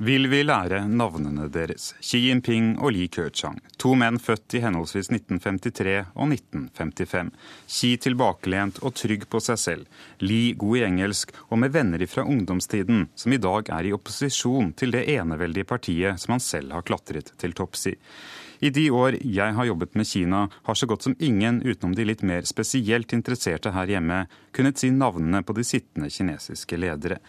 Vil 0.00 0.30
vi 0.32 0.38
lære 0.40 0.86
navnene 0.88 1.44
deres, 1.52 1.90
Xi 2.00 2.22
Jinping 2.22 2.70
og 2.80 2.94
Li 2.96 3.02
Keqiang, 3.12 3.58
to 3.76 3.90
menn 4.00 4.16
født 4.16 4.54
i 4.56 4.62
henholdsvis 4.64 5.10
1953 5.12 5.92
og 6.14 6.32
1955. 6.32 7.28
Xi 7.68 7.90
tilbakelent 8.00 8.80
og 8.80 8.94
trygg 8.96 9.26
på 9.28 9.42
seg 9.44 9.60
selv, 9.60 10.00
Li 10.24 10.54
god 10.56 10.78
i 10.78 10.86
engelsk 10.86 11.36
og 11.50 11.60
med 11.60 11.76
venner 11.76 12.06
fra 12.08 12.24
ungdomstiden, 12.24 13.10
som 13.12 13.36
i 13.36 13.40
dag 13.44 13.68
er 13.76 13.90
i 13.90 13.92
opposisjon 13.92 14.72
til 14.72 14.96
det 14.96 15.04
eneveldige 15.18 15.68
partiet 15.68 16.24
som 16.24 16.38
han 16.38 16.46
selv 16.48 16.72
har 16.78 16.88
klatret 16.88 17.34
til 17.36 17.52
topps 17.52 17.90
i. 17.92 17.96
I 18.64 18.72
de 18.72 18.88
år 18.88 19.20
jeg 19.20 19.52
har 19.60 19.68
jobbet 19.68 20.00
med 20.00 20.08
Kina, 20.08 20.46
har 20.64 20.80
så 20.80 20.88
godt 20.88 21.10
som 21.10 21.20
ingen 21.20 21.60
utenom 21.60 21.92
de 21.92 22.08
litt 22.08 22.24
mer 22.24 22.48
spesielt 22.48 23.12
interesserte 23.12 23.76
her 23.76 23.98
hjemme, 23.98 24.24
kunnet 24.56 24.80
si 24.80 24.88
navnene 24.96 25.44
på 25.44 25.60
de 25.60 25.68
sittende 25.76 26.08
kinesiske 26.08 26.80
ledere. 26.80 27.20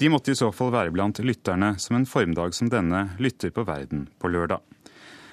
De 0.00 0.08
måtte 0.08 0.32
i 0.32 0.36
så 0.38 0.46
fall 0.56 0.70
være 0.72 0.94
blant 0.96 1.18
lytterne 1.20 1.74
som 1.76 1.98
en 1.98 2.06
formdag 2.08 2.54
som 2.56 2.70
denne 2.72 3.02
lytter 3.20 3.52
på 3.52 3.66
Verden 3.68 4.06
på 4.16 4.30
lørdag 4.32 4.64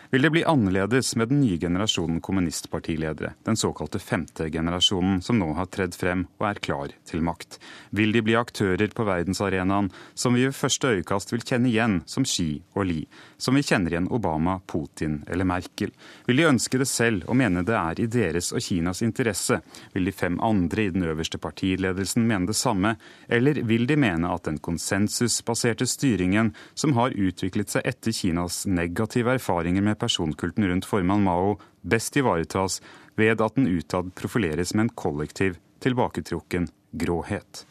vil 0.10 0.22
det 0.22 0.30
bli 0.30 0.43
annerledes 0.43 1.15
med 1.15 1.30
den 1.30 1.41
nye 1.41 1.58
generasjonen 1.58 2.22
kommunistpartiledere, 2.22 3.34
den 3.43 3.58
såkalte 3.58 4.00
femte 4.00 4.50
generasjonen, 4.50 5.22
som 5.22 5.39
nå 5.39 5.50
har 5.58 5.67
tredd 5.72 5.96
frem 5.96 6.26
og 6.39 6.46
er 6.48 6.62
klar 6.63 6.93
til 7.08 7.24
makt? 7.26 7.60
Vil 7.89 8.13
de 8.15 8.22
bli 8.24 8.38
aktører 8.39 8.93
på 8.96 9.06
verdensarenaen 9.08 9.89
som 10.13 10.38
vi 10.38 10.46
ved 10.48 10.56
første 10.56 10.93
øyekast 10.96 11.34
vil 11.34 11.43
kjenne 11.43 11.72
igjen 11.72 12.00
som 12.08 12.26
Xi 12.28 12.62
og 12.78 12.88
Li, 12.88 13.02
som 13.38 13.58
vi 13.58 13.65
kjenner 13.67 13.93
igjen 13.93 14.08
Obama, 14.13 14.60
Putin 14.67 15.20
eller 15.28 15.48
Merkel? 15.50 15.91
Vil 16.28 16.39
de 16.39 16.48
ønske 16.48 16.80
det 16.80 16.88
selv 16.88 17.28
og 17.28 17.39
mene 17.39 17.65
det 17.67 17.76
er 17.76 18.00
i 18.00 18.08
deres 18.08 18.54
og 18.56 18.63
Kinas 18.63 19.04
interesse? 19.04 19.60
Vil 19.93 20.08
de 20.08 20.15
fem 20.15 20.39
andre 20.43 20.88
i 20.88 20.93
den 20.96 21.04
øverste 21.04 21.41
partiledelsen 21.41 22.28
mene 22.28 22.48
det 22.48 22.56
samme, 22.56 22.96
eller 23.28 23.60
vil 23.67 23.88
de 23.89 24.00
mene 24.00 24.32
at 24.32 24.48
den 24.48 24.62
konsensusbaserte 24.63 25.88
styringen 25.89 26.54
som 26.74 26.96
har 26.96 27.15
utviklet 27.15 27.76
seg 27.76 27.88
etter 27.91 28.15
Kinas 28.15 28.63
negative 28.70 29.36
erfaringer 29.36 29.84
med 29.84 29.97
personkulten 30.00 30.68
rundt 30.70 30.88
formann 30.88 31.26
Mao 31.28 31.58
best 31.82 32.18
ivaretas 32.18 32.82
ved 33.16 33.42
at 33.42 33.56
den 33.56 33.68
utad 33.68 34.14
profileres 34.16 34.74
med 34.74 34.88
en 34.88 34.96
kollektiv, 34.96 35.58
tilbaketrukken 35.84 36.70
gråhet. 36.92 37.67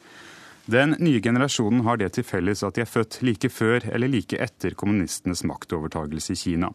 Den 0.67 0.97
nye 0.99 1.21
generasjonen 1.21 1.85
har 1.87 2.01
det 2.01 2.09
til 2.17 2.25
felles 2.27 2.65
at 2.67 2.75
de 2.75 2.83
er 2.83 2.89
født 2.91 3.21
like 3.23 3.47
før 3.55 3.85
eller 3.87 4.11
like 4.11 4.35
etter 4.43 4.75
kommunistenes 4.75 5.45
maktovertagelse 5.47 6.35
i 6.35 6.41
Kina. 6.41 6.73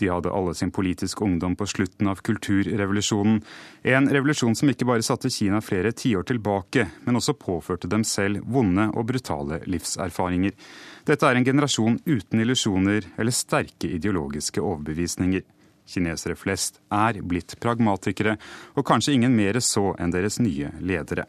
De 0.00 0.08
hadde 0.08 0.32
alle 0.32 0.54
sin 0.56 0.72
politiske 0.72 1.20
ungdom 1.26 1.52
på 1.60 1.66
slutten 1.68 2.08
av 2.08 2.22
kulturrevolusjonen. 2.24 3.42
En 3.84 4.08
revolusjon 4.08 4.56
som 4.56 4.72
ikke 4.72 4.88
bare 4.88 5.04
satte 5.04 5.28
Kina 5.28 5.60
flere 5.60 5.92
tiår 5.92 6.24
tilbake, 6.32 6.86
men 7.04 7.20
også 7.20 7.36
påførte 7.36 7.92
dem 7.92 8.08
selv 8.08 8.48
vonde 8.48 8.88
og 8.94 9.10
brutale 9.12 9.60
livserfaringer. 9.68 10.56
Dette 11.04 11.28
er 11.28 11.36
en 11.36 11.44
generasjon 11.44 12.00
uten 12.08 12.40
illusjoner 12.40 13.12
eller 13.18 13.40
sterke 13.44 13.92
ideologiske 13.92 14.64
overbevisninger. 14.64 15.44
Kinesere 15.84 16.40
flest 16.40 16.80
er 16.88 17.20
blitt 17.20 17.58
pragmatikere, 17.60 18.38
og 18.72 18.88
kanskje 18.88 19.18
ingen 19.18 19.36
mer 19.36 19.60
så 19.60 19.90
enn 20.00 20.16
deres 20.16 20.40
nye 20.40 20.72
ledere. 20.80 21.28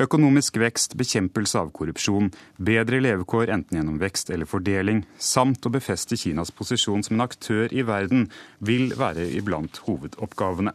Økonomisk 0.00 0.56
vekst, 0.56 0.94
bekjempelse 0.96 1.58
av 1.60 1.72
korrupsjon, 1.76 2.30
bedre 2.56 3.02
levekår 3.04 3.52
enten 3.52 3.76
gjennom 3.76 3.98
vekst 4.00 4.32
eller 4.32 4.48
fordeling, 4.48 5.02
samt 5.20 5.66
å 5.68 5.72
befeste 5.74 6.16
Kinas 6.16 6.54
posisjon 6.54 7.04
som 7.04 7.18
en 7.18 7.26
aktør 7.26 7.68
i 7.68 7.84
verden, 7.84 8.30
vil 8.64 8.94
være 8.96 9.28
iblant 9.36 9.82
hovedoppgavene. 9.84 10.72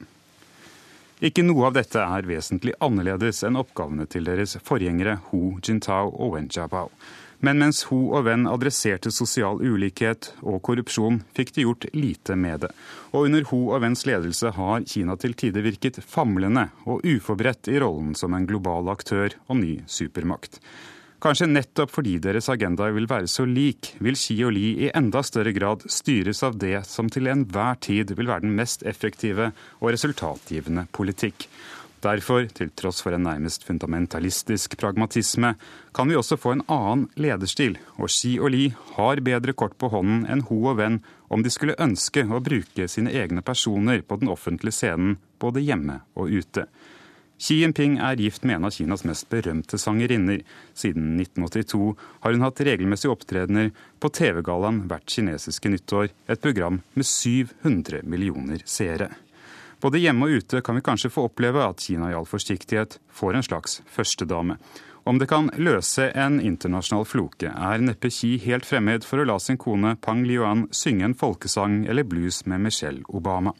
Ikke 1.17 1.41
noe 1.41 1.65
av 1.65 1.73
dette 1.73 1.97
er 1.97 2.27
vesentlig 2.30 2.75
annerledes 2.84 3.39
enn 3.47 3.56
oppgavene 3.58 4.06
til 4.06 4.27
deres 4.27 4.51
forgjengere 4.62 5.15
Hu 5.32 5.58
Jintao 5.65 6.12
og 6.13 6.36
Wen 6.36 6.49
Jiabao. 6.53 6.91
Men 7.41 7.58
mens 7.62 7.84
Hu 7.89 8.12
og 8.17 8.27
Wen 8.27 8.45
adresserte 8.49 9.10
sosial 9.13 9.58
ulikhet 9.62 10.32
og 10.43 10.60
korrupsjon, 10.65 11.23
fikk 11.38 11.56
de 11.56 11.65
gjort 11.65 11.88
lite 11.97 12.38
med 12.38 12.65
det. 12.65 12.69
Og 13.13 13.25
under 13.32 13.45
Hu 13.49 13.60
og 13.63 13.82
Wens 13.82 14.06
ledelse 14.10 14.53
har 14.53 14.86
Kina 14.89 15.17
til 15.17 15.34
tider 15.38 15.65
virket 15.65 15.97
famlende 16.06 16.67
og 16.86 17.01
uforberedt 17.06 17.69
i 17.73 17.80
rollen 17.82 18.13
som 18.17 18.38
en 18.38 18.45
global 18.49 18.89
aktør 18.93 19.34
og 19.47 19.58
ny 19.62 19.73
supermakt. 19.89 20.62
Kanskje 21.17 21.47
nettopp 21.49 21.89
fordi 21.95 22.19
deres 22.21 22.45
agenda 22.53 22.91
vil 22.93 23.08
være 23.10 23.25
så 23.32 23.41
lik, 23.49 23.95
vil 24.06 24.17
Xi 24.19 24.36
og 24.45 24.51
Li 24.53 24.67
i 24.86 24.91
enda 24.93 25.23
større 25.25 25.49
grad 25.56 25.88
styres 25.89 26.43
av 26.45 26.60
det 26.62 26.84
som 26.86 27.10
til 27.10 27.25
enhver 27.32 27.80
tid 27.82 28.13
vil 28.19 28.30
være 28.30 28.45
den 28.45 28.53
mest 28.60 28.86
effektive 28.86 29.49
og 29.80 29.89
resultatgivende 29.95 30.86
politikk. 30.93 31.47
Derfor, 32.06 32.45
til 32.53 32.69
tross 32.77 33.01
for 33.01 33.15
en 33.17 33.25
nærmest 33.25 33.65
fundamentalistisk 33.65 34.75
pragmatisme, 34.77 35.56
kan 35.97 36.10
vi 36.12 36.19
også 36.19 36.38
få 36.38 36.53
en 36.53 36.62
annen 36.69 37.08
lederstil, 37.17 37.80
og 37.97 38.13
Xi 38.13 38.36
og 38.38 38.53
Li 38.53 38.67
har 38.93 39.23
bedre 39.25 39.56
kort 39.58 39.73
på 39.82 39.89
hånden 39.89 40.27
enn 40.30 40.45
Ho 40.51 40.60
og 40.69 40.77
venn 40.77 40.99
om 41.34 41.41
de 41.41 41.49
skulle 41.49 41.80
ønske 41.82 42.27
å 42.30 42.43
bruke 42.45 42.86
sine 42.86 43.10
egne 43.10 43.41
personer 43.41 44.06
på 44.06 44.19
den 44.21 44.30
offentlige 44.30 44.77
scenen, 44.77 45.17
både 45.41 45.65
hjemme 45.65 46.03
og 46.13 46.30
ute. 46.30 46.67
Xi 47.38 47.60
Jinping 47.62 48.00
er 48.02 48.17
gift 48.17 48.43
med 48.43 48.56
en 48.58 48.65
av 48.65 48.73
Kinas 48.73 49.04
mest 49.06 49.28
berømte 49.30 49.78
sangerinner. 49.78 50.41
Siden 50.73 51.19
1982 51.21 51.91
har 52.23 52.34
hun 52.34 52.45
hatt 52.45 52.62
regelmessige 52.65 53.13
opptredener 53.13 53.69
på 54.02 54.10
TV-gallaen 54.10 54.88
hvert 54.89 55.06
kinesiske 55.06 55.69
nyttår, 55.69 56.10
et 56.26 56.41
program 56.41 56.82
med 56.97 57.06
700 57.06 58.02
millioner 58.10 58.65
seere. 58.65 59.12
Både 59.78 60.02
hjemme 60.02 60.26
og 60.26 60.41
ute 60.41 60.63
kan 60.65 60.80
vi 60.80 60.86
kanskje 60.88 61.13
få 61.13 61.28
oppleve 61.30 61.62
at 61.62 61.84
Kina 61.86 62.10
i 62.10 62.17
all 62.17 62.26
forsiktighet 62.26 62.97
får 63.13 63.38
en 63.38 63.45
slags 63.45 63.82
førstedame. 63.86 64.58
Om 65.08 65.21
det 65.21 65.30
kan 65.30 65.52
løse 65.56 66.10
en 66.17 66.41
internasjonal 66.41 67.06
floke, 67.08 67.47
er 67.47 67.84
neppe 67.86 68.10
Xi 68.12 68.34
helt 68.43 68.65
fremmed 68.67 69.06
for 69.08 69.21
å 69.21 69.28
la 69.30 69.38
sin 69.39 69.62
kone 69.62 69.93
Pang 70.02 70.26
Liuan 70.28 70.65
synge 70.76 71.06
en 71.06 71.15
folkesang 71.15 71.86
eller 71.86 72.04
blues 72.04 72.41
med 72.50 72.65
Michelle 72.65 73.06
Obama. 73.08 73.54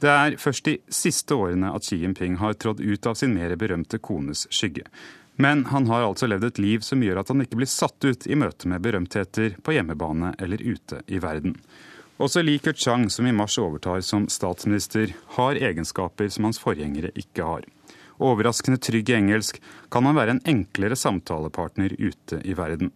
Det 0.00 0.12
er 0.12 0.36
først 0.36 0.66
de 0.68 0.76
siste 0.92 1.34
årene 1.34 1.70
at 1.72 1.86
Xi 1.86 2.02
Jinping 2.02 2.36
har 2.42 2.58
trådt 2.60 2.82
ut 2.84 3.06
av 3.08 3.16
sin 3.16 3.32
mer 3.36 3.54
berømte 3.56 3.98
kones 3.98 4.44
skygge. 4.52 4.84
Men 5.40 5.64
han 5.72 5.86
har 5.88 6.04
altså 6.04 6.28
levd 6.28 6.48
et 6.50 6.60
liv 6.60 6.84
som 6.84 7.02
gjør 7.04 7.20
at 7.20 7.32
han 7.32 7.44
ikke 7.44 7.58
blir 7.60 7.68
satt 7.68 8.04
ut 8.04 8.26
i 8.28 8.36
møte 8.36 8.68
med 8.68 8.84
berømtheter 8.84 9.56
på 9.64 9.76
hjemmebane 9.76 10.34
eller 10.40 10.62
ute 10.64 11.00
i 11.06 11.20
verden. 11.20 11.56
Også 12.16 12.40
Li 12.40 12.56
Keqiang, 12.64 13.10
som 13.12 13.26
i 13.28 13.34
mars 13.36 13.58
overtar 13.60 14.00
som 14.00 14.24
statsminister, 14.32 15.12
har 15.36 15.60
egenskaper 15.60 16.30
som 16.32 16.48
hans 16.48 16.60
forgjengere 16.60 17.12
ikke 17.12 17.44
har. 17.44 17.66
Overraskende 18.16 18.80
trygg 18.80 19.10
i 19.12 19.18
engelsk 19.18 19.60
kan 19.92 20.08
han 20.08 20.16
være 20.16 20.36
en 20.36 20.44
enklere 20.48 20.96
samtalepartner 20.96 21.92
ute 21.98 22.40
i 22.44 22.56
verden. 22.56 22.92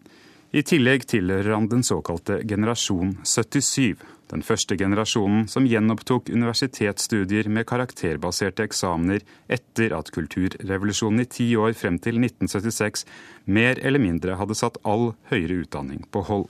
I 0.56 0.64
tillegg 0.66 1.04
tilhører 1.12 1.52
han 1.52 1.68
den 1.68 1.84
såkalte 1.86 2.40
generasjon 2.48 3.18
77, 3.22 4.00
den 4.30 4.44
første 4.46 4.76
generasjonen 4.78 5.46
som 5.50 5.66
gjenopptok 5.66 6.30
universitetsstudier 6.30 7.50
med 7.52 7.66
karakterbaserte 7.70 8.66
eksamener 8.68 9.24
etter 9.50 9.94
at 9.96 10.12
kulturrevolusjonen 10.14 11.24
i 11.24 11.30
ti 11.30 11.48
år 11.58 11.74
frem 11.78 11.98
til 12.02 12.20
1976 12.22 13.06
mer 13.50 13.80
eller 13.82 14.02
mindre 14.02 14.38
hadde 14.40 14.58
satt 14.58 14.78
all 14.86 15.12
høyere 15.32 15.64
utdanning 15.64 16.06
på 16.14 16.22
hold. 16.30 16.46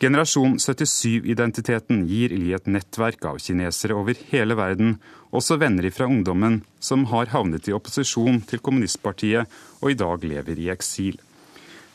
Generasjon 0.00 0.54
77-identiteten 0.56 2.06
gir 2.08 2.32
Li 2.32 2.54
et 2.56 2.68
nettverk 2.72 3.26
av 3.28 3.40
kinesere 3.44 3.98
over 3.98 4.16
hele 4.30 4.56
verden, 4.56 4.94
også 5.28 5.58
venner 5.60 5.90
fra 5.92 6.08
ungdommen 6.08 6.62
som 6.80 7.04
har 7.10 7.28
havnet 7.34 7.68
i 7.68 7.74
opposisjon 7.76 8.40
til 8.48 8.62
kommunistpartiet 8.64 9.60
og 9.82 9.92
i 9.92 9.98
dag 10.00 10.24
lever 10.24 10.62
i 10.62 10.70
eksil. 10.72 11.20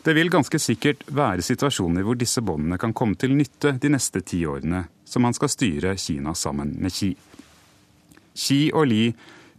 Det 0.06 0.14
vil 0.14 0.30
ganske 0.30 0.60
sikkert 0.62 1.02
være 1.10 1.42
situasjoner 1.42 2.04
hvor 2.06 2.18
disse 2.20 2.42
båndene 2.46 2.78
kan 2.78 2.92
komme 2.94 3.18
til 3.18 3.32
nytte 3.34 3.72
de 3.82 3.90
neste 3.90 4.22
ti 4.22 4.44
årene, 4.46 4.84
som 5.02 5.26
han 5.26 5.34
skal 5.34 5.50
styre 5.50 5.96
Kina 5.98 6.36
sammen 6.38 6.76
med 6.78 6.94
Xi. 6.94 7.16
Xi 8.38 8.60
og 8.70 8.86
Li, 8.92 9.08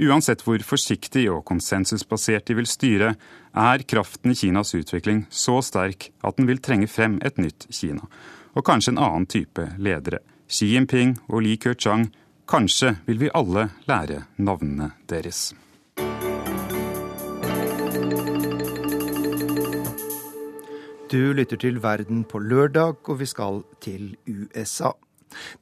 uansett 0.06 0.44
hvor 0.46 0.62
forsiktig 0.62 1.24
og 1.32 1.42
konsensusbasert 1.50 2.46
de 2.46 2.58
vil 2.60 2.70
styre, 2.70 3.16
er 3.56 3.84
kraften 3.90 4.30
i 4.30 4.38
Kinas 4.38 4.70
utvikling 4.78 5.24
så 5.34 5.58
sterk 5.66 6.12
at 6.22 6.38
den 6.38 6.46
vil 6.46 6.62
trenge 6.62 6.86
frem 6.86 7.18
et 7.26 7.42
nytt 7.42 7.66
Kina, 7.74 8.06
og 8.54 8.66
kanskje 8.70 8.94
en 8.94 9.02
annen 9.02 9.26
type 9.26 9.66
ledere. 9.82 10.22
Xi 10.46 10.76
Jinping 10.76 11.16
og 11.26 11.42
Li 11.42 11.56
Keqiang, 11.58 12.06
kanskje 12.46 13.00
vil 13.10 13.24
vi 13.24 13.34
alle 13.34 13.72
lære 13.90 14.28
navnene 14.38 14.92
deres. 15.10 15.48
Du 21.06 21.30
lytter 21.30 21.54
til 21.62 21.76
Verden 21.78 22.24
på 22.26 22.40
lørdag, 22.42 22.96
og 23.06 23.20
vi 23.20 23.26
skal 23.30 23.60
til 23.78 24.16
USA. 24.26 24.88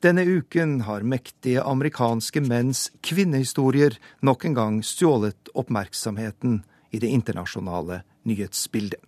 Denne 0.00 0.22
uken 0.24 0.78
har 0.86 1.04
mektige 1.04 1.60
amerikanske 1.60 2.40
menns 2.40 2.86
kvinnehistorier 3.04 3.98
nok 4.24 4.46
en 4.48 4.56
gang 4.56 4.78
stjålet 4.80 5.50
oppmerksomheten 5.52 6.62
i 6.96 7.00
det 7.02 7.10
internasjonale 7.12 7.98
nyhetsbildet. 8.24 9.02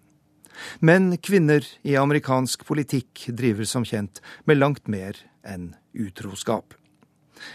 Men 0.85 1.17
kvinner 1.25 1.65
i 1.89 1.97
amerikansk 1.97 2.67
politikk 2.69 3.31
driver 3.33 3.65
som 3.65 3.89
kjent 3.89 4.21
med 4.45 4.61
langt 4.61 4.93
mer 4.93 5.17
enn 5.41 5.71
utroskap. 5.97 6.77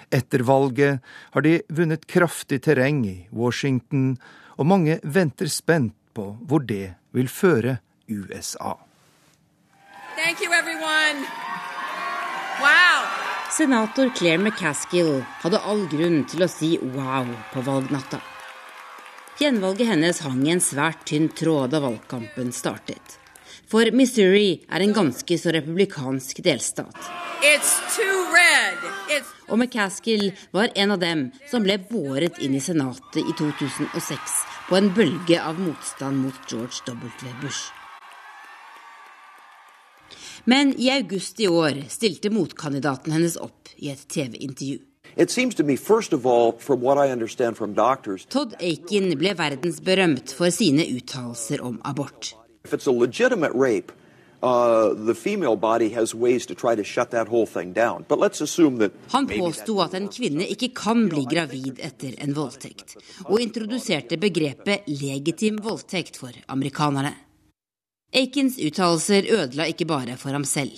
Etter 0.10 0.42
valget 0.42 1.06
har 1.38 1.46
de 1.46 1.60
vunnet 1.70 2.10
kraftig 2.10 2.64
terreng 2.66 3.06
i 3.06 3.16
Washington, 3.30 4.16
og 4.58 4.74
mange 4.74 4.98
venter 5.06 5.54
spent 5.54 5.94
på 6.18 6.32
hvor 6.50 6.66
det 6.66 6.96
vil 7.14 7.30
føre 7.30 7.78
USA. 8.12 8.76
Wow. 12.62 13.00
Senator 13.52 14.10
Claire 14.16 14.38
McCaskill 14.38 15.24
hadde 15.42 15.60
all 15.68 15.88
grunn 15.92 16.22
til 16.30 16.46
å 16.46 16.50
si 16.52 16.76
wow 16.94 17.28
på 17.54 17.64
valgnatta. 17.66 18.22
Gjenvalget 19.42 19.90
hennes 19.90 20.22
hang 20.22 20.44
i 20.46 20.54
en 20.54 20.62
svært 20.62 21.02
tynn 21.10 21.32
tråd 21.34 21.74
da 21.74 21.82
valgkampen 21.82 22.52
startet. 22.54 23.18
For 23.72 23.88
Missouri 23.96 24.62
er 24.70 24.84
en 24.84 24.94
ganske 24.94 25.38
så 25.40 25.54
republikansk 25.56 26.44
delstat. 26.46 27.00
Og 29.50 29.58
McCaskill 29.58 30.30
var 30.54 30.72
en 30.76 30.96
av 30.96 31.02
dem 31.02 31.28
som 31.52 31.66
ble 31.66 31.80
båret 31.90 32.40
inn 32.44 32.56
i 32.56 32.64
Senatet 32.64 33.24
i 33.24 33.36
2006 33.40 34.40
på 34.70 34.80
en 34.80 34.94
bølge 34.96 35.42
av 35.42 35.60
motstand 35.60 36.22
mot 36.24 36.52
George 36.52 36.84
W. 36.88 37.38
Bush. 37.42 37.72
Men 40.46 40.74
i 40.78 40.90
august 40.90 41.40
i 41.40 41.48
år 41.48 41.84
stilte 41.90 42.30
motkandidaten 42.34 43.14
hennes 43.14 43.38
opp 43.38 43.70
i 43.78 43.92
et 43.94 44.08
TV-intervju. 44.10 44.80
Todd 48.32 48.56
Aiken 48.64 49.12
ble 49.20 49.34
verdensberømt 49.38 50.34
for 50.38 50.54
sine 50.54 50.86
uttalelser 50.88 51.62
om 51.66 51.82
abort. 51.84 52.32
Rape, 53.52 53.94
uh, 54.42 54.96
Han 59.12 59.28
påsto 59.34 59.82
at 59.84 59.94
en 60.00 60.08
kvinne 60.08 60.48
ikke 60.56 60.72
kan 60.78 61.10
bli 61.12 61.26
gravid 61.30 61.82
etter 61.84 62.16
en 62.24 62.34
voldtekt, 62.38 62.96
og 63.28 63.42
introduserte 63.42 64.18
begrepet 64.22 64.88
legitim 64.88 65.60
voldtekt 65.62 66.18
for 66.24 66.32
amerikanerne. 66.48 67.31
Aikens 68.12 68.58
uttalelser 68.60 69.28
ødela 69.32 69.68
ikke 69.72 69.88
bare 69.88 70.18
for 70.20 70.36
ham 70.36 70.44
selv. 70.44 70.76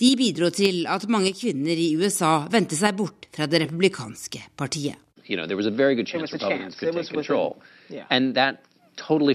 De 0.00 0.14
bidro 0.16 0.50
til 0.52 0.86
at 0.88 1.06
mange 1.08 1.32
kvinner 1.36 1.76
i 1.76 1.94
USA 1.96 2.46
vendte 2.52 2.76
seg 2.76 2.96
bort 2.96 3.28
fra 3.32 3.46
det 3.48 3.62
republikanske 3.66 4.42
partiet. 4.56 4.96
You 5.28 5.36
know, 5.36 5.46
totally 8.96 9.34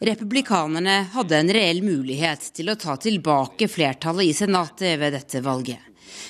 Republikanerne 0.00 0.96
hadde 1.14 1.36
en 1.38 1.52
reell 1.52 1.82
mulighet 1.82 2.50
til 2.56 2.68
å 2.68 2.76
ta 2.76 2.96
tilbake 3.00 3.68
flertallet 3.70 4.28
i 4.28 4.34
Senatet 4.36 4.98
ved 5.00 5.14
dette 5.16 5.40
valget. 5.44 5.78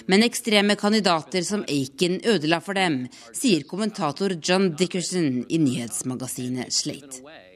Men 0.06 0.22
ekstreme 0.26 0.76
kandidater 0.76 1.42
som 1.46 1.64
Aiken 1.68 2.20
ødela 2.26 2.60
for 2.60 2.78
dem, 2.78 3.06
sier 3.32 3.64
kommentator 3.66 4.36
John 4.42 4.72
Dickerson 4.76 5.44
i 5.48 5.58
nyhetsmagasinet 5.62 6.74
Slate. 6.74 7.47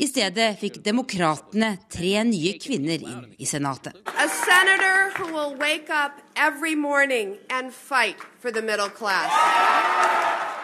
I 0.00 0.06
stedet 0.08 0.54
fikk 0.56 0.78
demokratene 0.80 1.74
tre 1.92 2.22
nye 2.24 2.54
kvinner 2.56 3.02
inn 3.04 3.24
i 3.36 3.44
Senatet. 3.44 3.98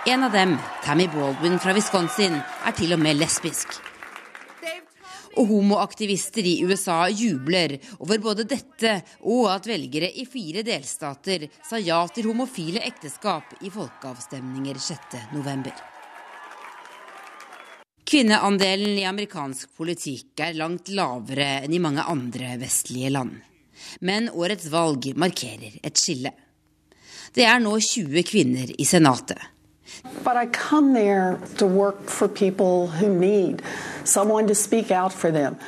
En 0.07 0.23
av 0.25 0.33
dem, 0.33 0.55
Tammy 0.85 1.09
Baldwin 1.13 1.59
fra 1.61 1.75
Wisconsin, 1.77 2.39
er 2.65 2.77
til 2.79 2.97
og 2.97 3.03
med 3.05 3.21
lesbisk. 3.21 3.77
Og 5.37 5.51
homoaktivister 5.51 6.49
i 6.49 6.55
USA 6.65 7.03
jubler 7.13 7.75
over 7.99 8.23
både 8.25 8.47
dette 8.49 8.95
og 9.29 9.51
at 9.53 9.69
velgere 9.69 10.09
i 10.17 10.25
fire 10.25 10.65
delstater 10.65 11.45
sa 11.61 11.77
ja 11.77 12.01
til 12.09 12.31
homofile 12.31 12.81
ekteskap 12.89 13.53
i 13.61 13.75
folkeavstemninger 13.75 14.81
6.11. 14.81 15.96
Kvinneandelen 18.07 18.99
i 19.01 19.05
amerikansk 19.05 19.73
politikk 19.75 20.39
er 20.47 20.55
langt 20.55 20.93
lavere 20.95 21.65
enn 21.65 21.73
i 21.75 21.81
mange 21.83 22.05
andre 22.07 22.53
vestlige 22.61 23.11
land. 23.11 23.33
Men 23.99 24.29
årets 24.31 24.69
valg 24.71 25.09
markerer 25.19 25.81
et 25.83 25.99
skille. 25.99 26.31
Det 27.35 27.43
er 27.43 27.59
nå 27.65 27.73
20 27.83 28.23
kvinner 28.29 28.71
i 28.79 28.87
Senatet. 28.87 29.43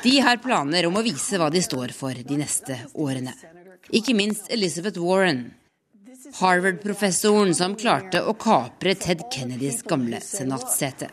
De 0.07 0.15
har 0.23 0.39
planer 0.39 0.87
om 0.87 0.95
å 0.95 1.03
vise 1.03 1.43
hva 1.43 1.51
de 1.51 1.61
står 1.67 1.91
for 1.97 2.23
de 2.31 2.39
neste 2.39 2.79
årene. 2.95 3.35
Ikke 3.91 4.15
minst 4.15 4.47
Elizabeth 4.47 5.03
Warren, 5.03 5.49
Harvard-professoren 6.19 7.53
som 7.55 7.75
klarte 7.79 8.19
å 8.27 8.33
kapre 8.35 8.91
Ted 8.99 9.21
Kennedys 9.31 9.77
gamle 9.87 10.19
senatssete. 10.23 11.07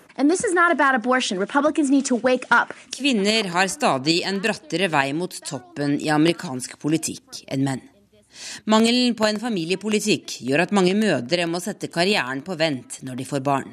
Kvinner 2.96 3.50
har 3.54 3.70
stadig 3.70 4.16
en 4.26 4.40
brattere 4.42 4.88
vei 4.90 5.12
mot 5.14 5.36
toppen 5.46 5.94
i 6.02 6.10
amerikansk 6.10 6.74
politikk 6.82 7.44
enn 7.46 7.62
menn. 7.68 7.84
Mangelen 8.66 9.14
på 9.16 9.28
en 9.28 9.38
familiepolitikk 9.40 10.40
gjør 10.48 10.66
at 10.66 10.74
mange 10.74 10.96
mødre 10.98 11.46
må 11.46 11.62
sette 11.62 11.88
karrieren 11.92 12.42
på 12.44 12.58
vent 12.58 12.98
når 13.06 13.22
de 13.22 13.28
får 13.30 13.44
barn. 13.46 13.70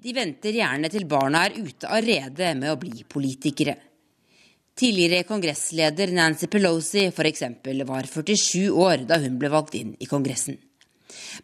De 0.00 0.14
venter 0.16 0.56
gjerne 0.56 0.88
til 0.88 1.04
barna 1.10 1.44
er 1.44 1.60
ute 1.60 1.92
av 1.92 2.00
rede 2.02 2.54
med 2.56 2.72
å 2.72 2.80
bli 2.80 3.04
politikere. 3.04 3.76
Tidligere 4.78 5.24
kongressleder 5.26 6.12
Nancy 6.14 6.46
Pelosi 6.46 7.08
f.eks. 7.10 7.42
var 7.86 8.06
47 8.06 8.70
år 8.70 9.02
da 9.08 9.16
hun 9.18 9.38
ble 9.40 9.50
valgt 9.50 9.74
inn 9.74 9.96
i 9.98 10.06
Kongressen. 10.06 10.54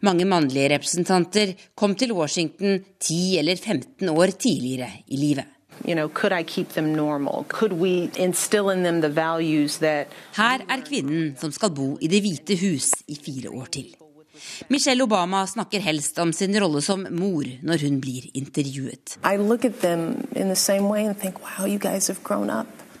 Mange 0.07 0.23
mannlige 0.23 0.69
representanter 0.71 1.51
kom 1.75 1.97
til 1.99 2.13
Washington 2.15 2.79
10 2.99 3.39
eller 3.41 3.59
15 3.59 4.07
år 4.13 4.31
tidligere 4.39 4.87
i 5.11 5.19
livet. 5.19 5.51
Her 10.39 10.63
er 10.71 10.85
kvinnen 10.87 11.35
som 11.35 11.51
skal 11.51 11.75
bo 11.75 11.89
i 11.99 12.07
Det 12.07 12.23
hvite 12.23 12.55
hus 12.63 12.91
i 13.11 13.19
fire 13.19 13.51
år 13.51 13.67
til. 13.67 13.91
Michelle 14.71 15.03
Obama 15.03 15.43
snakker 15.47 15.83
helst 15.83 16.19
om 16.23 16.31
sin 16.31 16.55
rolle 16.61 16.81
som 16.81 17.03
mor 17.11 17.43
når 17.63 17.83
hun 17.83 17.99
blir 17.99 18.31
intervjuet. 18.31 19.19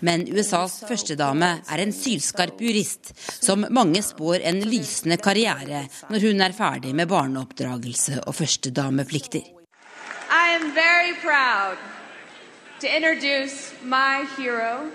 Men 0.05 0.27
USAs 0.29 0.81
førstedame 0.85 1.49
er 1.65 1.81
en 1.81 1.93
sylskarp 1.95 2.61
jurist, 2.61 3.13
som 3.41 3.65
mange 3.73 4.03
spår 4.05 4.45
en 4.45 4.61
lysende 4.69 5.17
karriere 5.17 5.85
når 6.11 6.27
hun 6.27 6.45
er 6.45 6.55
ferdig 6.57 6.93
med 6.97 7.09
barneoppdragelse 7.09 8.21
og 8.25 8.37
førstedameplikter. 8.37 9.41
I 10.29 10.55
am 10.57 10.69
very 10.75 11.15
proud 11.23 11.81
to 12.81 12.87
introduce 12.87 13.73
my 13.81 14.25
hero 14.37 14.85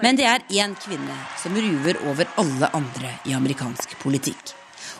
men 0.00 0.16
det 0.18 0.24
er 0.26 0.42
én 0.50 0.72
kvinne 0.74 1.16
som 1.38 1.54
ruver 1.54 1.98
over 2.10 2.26
alle 2.42 2.70
andre 2.74 3.12
i 3.28 3.36
amerikansk 3.38 3.94
politikk. 4.02 4.54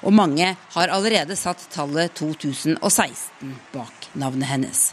Og 0.06 0.14
mange 0.14 0.52
har 0.74 0.92
allerede 0.94 1.34
satt 1.36 1.66
tallet 1.74 2.14
2016 2.14 3.56
bak 3.74 4.06
navnet 4.14 4.46
hennes. 4.46 4.92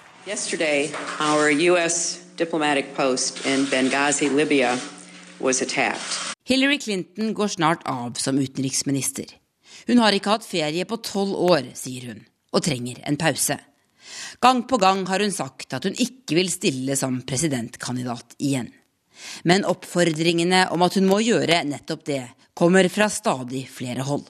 Hillary 6.47 6.77
Clinton 6.79 7.33
går 7.33 7.47
snart 7.47 7.81
av 7.89 8.13
som 8.21 8.37
utenriksminister. 8.37 9.25
Hun 9.87 9.97
har 10.03 10.13
ikke 10.13 10.35
hatt 10.35 10.45
ferie 10.45 10.85
på 10.85 10.99
tolv 11.01 11.33
år, 11.49 11.71
sier 11.73 12.11
hun, 12.11 12.21
og 12.53 12.63
trenger 12.63 13.01
en 13.09 13.17
pause. 13.17 13.57
Gang 14.43 14.63
på 14.69 14.77
gang 14.77 15.03
har 15.09 15.23
hun 15.25 15.33
sagt 15.33 15.73
at 15.73 15.89
hun 15.89 15.97
ikke 15.97 16.37
vil 16.37 16.51
stille 16.53 16.95
som 16.99 17.19
presidentkandidat 17.27 18.37
igjen. 18.37 18.69
Men 19.43 19.65
oppfordringene 19.65 20.67
om 20.75 20.85
at 20.85 20.97
hun 20.99 21.09
må 21.09 21.19
gjøre 21.25 21.63
nettopp 21.65 22.05
det, 22.05 22.23
kommer 22.53 22.87
fra 22.93 23.09
stadig 23.09 23.65
flere 23.69 24.05
hold. 24.05 24.25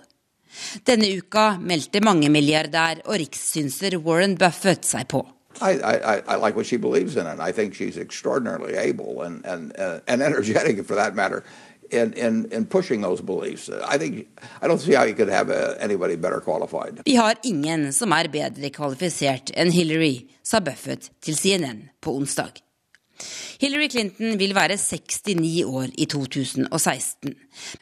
Denne 0.88 1.12
uka 1.20 1.58
meldte 1.60 2.02
mangemilliardær 2.04 3.04
og 3.06 3.20
rikssynser 3.20 4.00
Warren 4.00 4.40
Buffett 4.40 4.88
seg 4.88 5.12
på. 5.12 5.26
I, 5.62 5.72
I, 5.72 6.22
I 6.28 6.36
like 6.36 6.56
what 6.56 6.66
she 6.66 6.78
believes 6.78 7.16
in, 7.16 7.28
and 7.28 7.42
I 7.42 7.52
think 7.52 7.74
she's 7.74 7.98
extraordinarily 7.98 8.76
able 8.76 9.22
and, 9.22 9.46
and, 9.46 9.78
uh, 9.80 10.00
and 10.08 10.22
energetic, 10.22 10.86
for 10.86 10.96
that 10.96 11.16
matter, 11.16 11.44
in, 11.90 12.14
in, 12.14 12.46
in 12.52 12.66
pushing 12.66 13.02
those 13.02 13.22
beliefs. 13.22 13.70
I 13.70 13.98
think 13.98 14.28
I 14.62 14.68
don't 14.68 14.80
see 14.80 14.94
how 14.94 15.04
you 15.04 15.16
could 15.16 15.30
have 15.30 15.50
a, 15.50 15.78
anybody 15.80 16.16
better 16.16 16.40
qualified. 16.40 17.02
Vi 17.06 17.16
har 17.16 17.36
ingen 17.44 17.94
som 17.94 18.14
er 18.14 18.30
bedre 18.32 18.70
kvalifisert 18.70 19.52
enn 19.56 19.72
Hillary, 19.72 20.28
sa 20.44 20.60
Buffett 20.60 21.12
til 21.22 21.38
CNN 21.38 21.88
på 22.02 22.16
onsdag. 22.18 22.62
Hillary 23.58 23.90
Clinton 23.90 24.38
vil 24.38 24.54
være 24.54 24.78
69 24.78 25.64
år 25.66 25.88
i 25.98 26.06
2016, 26.06 27.34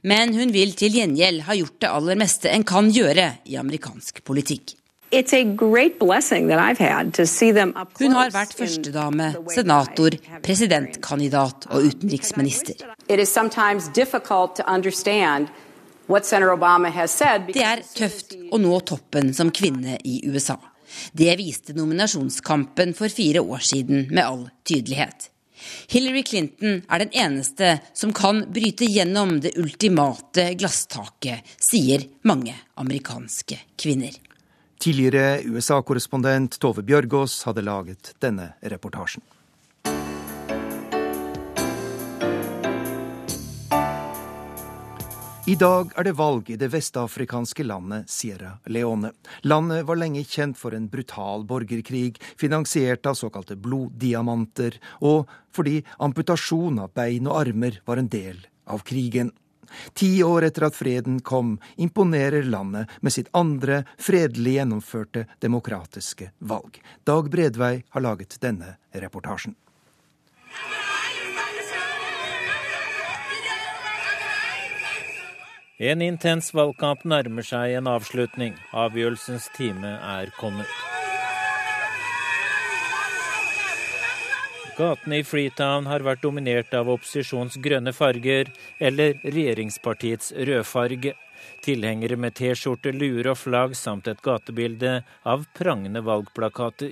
men 0.08 0.32
hun 0.38 0.54
vil 0.56 0.72
til 0.80 0.96
gjengjeld 0.96 1.44
ha 1.50 1.58
gjort 1.60 1.82
det 1.84 1.92
aller 1.92 2.20
meste 2.20 2.52
en 2.52 2.64
kan 2.64 2.88
gjøre 2.88 3.34
i 3.44 3.58
amerikansk 3.60 4.24
politikk. 4.24 4.78
Hun 8.00 8.16
har 8.18 8.32
vært 8.36 8.56
førstedame, 8.60 9.30
senator, 9.54 10.18
presidentkandidat 10.44 11.68
og 11.72 11.90
utenriksminister. 11.90 12.76
Det 17.56 17.64
er 17.64 17.84
tøft 17.96 18.36
å 18.52 18.60
nå 18.62 18.80
toppen 18.92 19.32
som 19.34 19.52
kvinne 19.56 19.98
i 20.04 20.18
USA. 20.28 20.58
Det 21.12 21.32
viste 21.40 21.74
nominasjonskampen 21.78 22.94
for 22.98 23.12
fire 23.12 23.42
år 23.42 23.64
siden 23.72 24.06
med 24.12 24.24
all 24.24 24.44
tydelighet. 24.68 25.32
Hillary 25.90 26.24
Clinton 26.28 26.84
er 26.92 27.02
den 27.02 27.16
eneste 27.16 27.80
som 27.96 28.14
kan 28.14 28.44
bryte 28.54 28.86
gjennom 28.86 29.40
det 29.42 29.56
ultimate 29.62 30.52
glasstaket, 30.60 31.42
sier 31.58 32.06
mange 32.28 32.54
amerikanske 32.82 33.58
kvinner. 33.80 34.25
Tidligere 34.86 35.40
USA-korrespondent 35.50 36.60
Tove 36.62 36.84
Bjørgaas 36.86 37.40
hadde 37.48 37.64
laget 37.66 38.12
denne 38.22 38.52
reportasjen. 38.62 39.24
I 45.50 45.56
dag 45.58 45.90
er 45.98 46.06
det 46.06 46.14
valg 46.20 46.52
i 46.54 46.58
det 46.62 46.70
vestafrikanske 46.70 47.66
landet 47.66 48.14
Sierra 48.14 48.52
Leone. 48.70 49.10
Landet 49.50 49.88
var 49.90 49.98
lenge 49.98 50.22
kjent 50.22 50.60
for 50.62 50.78
en 50.78 50.86
brutal 50.94 51.48
borgerkrig, 51.50 52.20
finansiert 52.38 53.10
av 53.10 53.18
såkalte 53.18 53.58
bloddiamanter, 53.58 54.78
og 55.02 55.26
fordi 55.50 55.80
amputasjon 55.98 56.78
av 56.86 56.94
bein 56.94 57.26
og 57.26 57.40
armer 57.42 57.82
var 57.90 58.04
en 58.04 58.12
del 58.14 58.46
av 58.70 58.86
krigen. 58.86 59.34
Ti 59.94 60.24
år 60.24 60.50
etter 60.50 60.68
at 60.70 60.78
freden 60.78 61.20
kom, 61.26 61.58
imponerer 61.76 62.48
landet 62.48 62.92
med 63.02 63.16
sitt 63.16 63.30
andre 63.34 63.84
fredelig 63.98 64.58
gjennomførte 64.60 65.26
demokratiske 65.44 66.32
valg. 66.40 66.82
Dag 67.04 67.30
Bredvei 67.32 67.84
har 67.90 68.06
laget 68.06 68.40
denne 68.42 68.78
reportasjen. 68.94 69.56
En 75.78 76.02
intens 76.02 76.54
valgkamp 76.56 77.02
nærmer 77.04 77.44
seg 77.44 77.74
en 77.76 77.90
avslutning. 77.92 78.54
Avgjørelsens 78.72 79.50
time 79.58 79.98
er 80.00 80.32
kommet. 80.40 80.72
Gatene 84.76 85.22
i 85.22 85.24
Freetown 85.24 85.86
har 85.88 86.04
vært 86.04 86.20
dominert 86.26 86.74
av 86.76 86.90
opposisjons 86.92 87.56
grønne 87.64 87.94
farger, 87.96 88.50
eller 88.84 89.14
regjeringspartiets 89.24 90.34
rødfarge. 90.50 91.14
Tilhengere 91.64 92.18
med 92.20 92.36
T-skjorte, 92.36 92.92
luer 92.92 93.30
og 93.32 93.40
flagg 93.40 93.78
samt 93.80 94.10
et 94.12 94.20
gatebilde 94.26 94.98
av 95.24 95.48
prangende 95.56 96.04
valgplakater. 96.04 96.92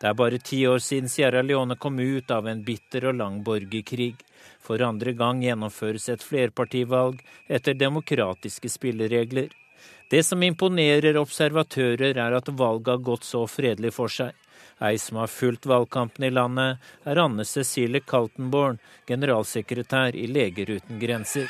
Det 0.00 0.10
er 0.10 0.20
bare 0.20 0.42
ti 0.44 0.60
år 0.68 0.84
siden 0.84 1.08
Sierra 1.08 1.40
Leone 1.40 1.78
kom 1.80 1.96
ut 1.96 2.28
av 2.34 2.44
en 2.50 2.60
bitter 2.66 3.08
og 3.08 3.16
lang 3.22 3.40
borgerkrig. 3.46 4.20
For 4.60 4.84
andre 4.84 5.16
gang 5.16 5.40
gjennomføres 5.40 6.10
et 6.12 6.24
flerpartivalg 6.24 7.24
etter 7.48 7.80
demokratiske 7.80 8.68
spilleregler. 8.68 9.48
Det 10.12 10.20
som 10.28 10.44
imponerer 10.44 11.16
observatører, 11.16 12.18
er 12.20 12.36
at 12.36 12.52
valget 12.52 12.98
har 12.98 13.06
gått 13.06 13.24
så 13.24 13.46
fredelig 13.48 13.96
for 13.96 14.12
seg. 14.12 14.36
Ei 14.84 14.98
som 14.98 15.16
har 15.16 15.30
fulgt 15.32 15.66
valgkampen 15.66 16.26
i 16.26 16.30
landet, 16.30 16.82
er 17.04 17.20
Anne 17.22 17.44
Cecilie 17.48 18.04
Kaltenborn, 18.04 18.78
generalsekretær 19.08 20.16
i 20.16 20.26
Leger 20.28 20.76
uten 20.76 21.00
grenser. 21.00 21.48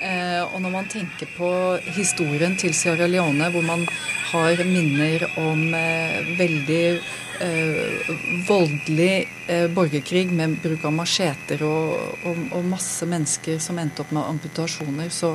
Eh, 0.00 0.42
og 0.44 0.60
når 0.64 0.72
man 0.72 0.88
tenker 0.88 1.28
på 1.36 1.50
historien 1.96 2.56
til 2.60 2.74
Sierra 2.76 3.08
Leone, 3.08 3.50
hvor 3.52 3.64
man 3.64 3.84
har 4.30 4.64
minner 4.64 5.26
om 5.40 5.74
eh, 5.74 6.20
veldig 6.38 6.84
eh, 7.40 8.12
voldelig 8.48 9.28
eh, 9.46 9.66
borgerkrig 9.70 10.30
med 10.32 10.56
bruk 10.62 10.84
av 10.84 10.94
macheter 10.94 11.64
og, 11.66 12.24
og, 12.24 12.40
og, 12.52 12.64
masse 12.70 13.08
mennesker 13.08 13.58
som 13.58 13.80
endte 13.82 14.04
opp 14.04 14.14
med 14.14 14.28
amputasjoner, 14.28 15.10
så, 15.12 15.34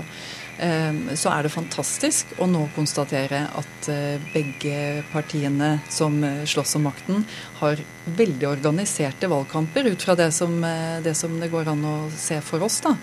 så, 0.55 1.29
er 1.33 1.43
det 1.43 1.51
fantastisk 1.51 2.29
å 2.39 2.47
nå 2.47 2.61
konstatere 2.75 3.41
at 3.59 3.89
eh, 3.91 4.21
begge 4.31 5.03
partiene 5.11 5.73
som 5.91 6.15
eh, 6.23 6.45
slåss 6.47 6.77
om 6.79 6.85
makten, 6.87 7.25
har 7.59 7.81
veldig 8.05 8.47
organiserte 8.47 9.27
valgkamper 9.27 9.91
ut 9.91 10.05
fra 10.07 10.15
det 10.15 10.29
som, 10.31 10.55
eh, 10.63 11.01
det 11.03 11.15
som 11.19 11.35
det 11.41 11.51
går 11.51 11.73
an 11.73 11.83
å 11.89 11.95
se 12.15 12.39
for 12.45 12.63
oss. 12.63 12.79
da 12.85 12.95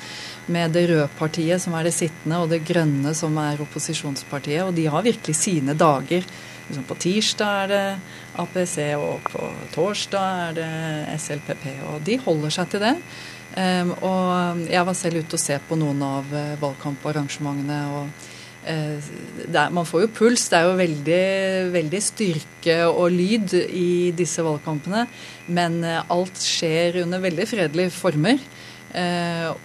med 0.47 0.73
det 0.75 0.87
røde 0.91 1.09
partiet, 1.19 1.63
som 1.63 1.75
er 1.79 1.87
det 1.87 1.95
sittende, 1.95 2.41
og 2.43 2.51
det 2.51 2.65
grønne, 2.67 3.15
som 3.15 3.37
er 3.39 3.61
opposisjonspartiet. 3.63 4.65
Og 4.67 4.75
de 4.75 4.89
har 4.91 5.05
virkelig 5.05 5.37
sine 5.39 5.77
dager. 5.79 6.27
Liksom 6.69 6.87
på 6.89 6.99
tirsdag 7.05 7.61
er 7.63 7.71
det 7.71 7.85
APC, 8.43 8.77
og 8.99 9.29
på 9.31 9.51
torsdag 9.75 10.43
er 10.49 10.59
det 10.59 11.21
SLPP. 11.21 11.69
Og 11.93 12.03
de 12.07 12.19
holder 12.25 12.57
seg 12.59 12.73
til 12.73 12.85
det. 12.87 12.97
Um, 13.53 13.91
og 14.01 14.63
jeg 14.71 14.85
var 14.89 14.97
selv 14.97 15.21
ute 15.21 15.37
og 15.37 15.43
se 15.43 15.59
på 15.69 15.77
noen 15.77 16.01
av 16.07 16.29
uh, 16.33 16.55
valgkamparrangementene. 16.63 17.81
og 17.93 18.29
uh, 18.65 19.11
er, 19.45 19.75
Man 19.75 19.89
får 19.89 20.07
jo 20.07 20.13
puls. 20.17 20.47
Det 20.49 20.59
er 20.59 20.69
jo 20.69 20.79
veldig, 20.81 21.25
veldig 21.75 22.03
styrke 22.03 22.79
og 22.89 23.13
lyd 23.13 23.57
i 23.69 24.13
disse 24.17 24.45
valgkampene. 24.45 25.05
Men 25.53 25.83
uh, 25.85 26.01
alt 26.15 26.41
skjer 26.41 27.03
under 27.05 27.25
veldig 27.25 27.49
fredelige 27.49 27.97
former. 27.97 28.41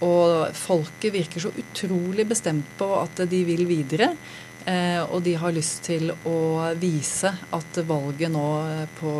og 0.00 0.54
folket 0.56 1.12
virker 1.12 1.42
så 1.42 1.50
utrolig 1.52 2.24
bestemt 2.24 2.64
på 2.78 2.86
at 2.96 3.20
de 3.28 3.42
vil 3.44 3.66
videre. 3.68 4.06
Eh, 4.68 5.00
og 5.14 5.22
de 5.24 5.32
har 5.38 5.54
lyst 5.54 5.86
til 5.86 6.10
å 6.28 6.38
vise 6.76 7.30
at 7.56 7.80
valget 7.88 8.32
nå 8.32 8.46
eh, 8.68 8.84
på, 8.98 9.12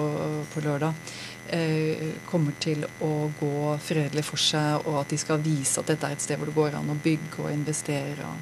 på 0.53 0.63
lørdag 0.65 1.13
eh, 1.57 2.03
kommer 2.29 2.59
til 2.61 2.85
å 2.85 3.31
gå 3.39 3.77
fredelig 3.81 4.27
for 4.29 4.43
seg, 4.43 4.85
og 4.85 4.99
at 5.05 5.15
de 5.15 5.21
skal 5.21 5.41
vise 5.45 5.81
at 5.81 5.89
dette 5.89 6.05
er 6.05 6.19
et 6.19 6.25
sted 6.25 6.41
hvor 6.41 6.51
det 6.51 6.57
går 6.59 6.77
an 6.77 6.93
å 6.93 6.99
bygge 7.05 7.47
og 7.47 7.53
investere. 7.55 8.33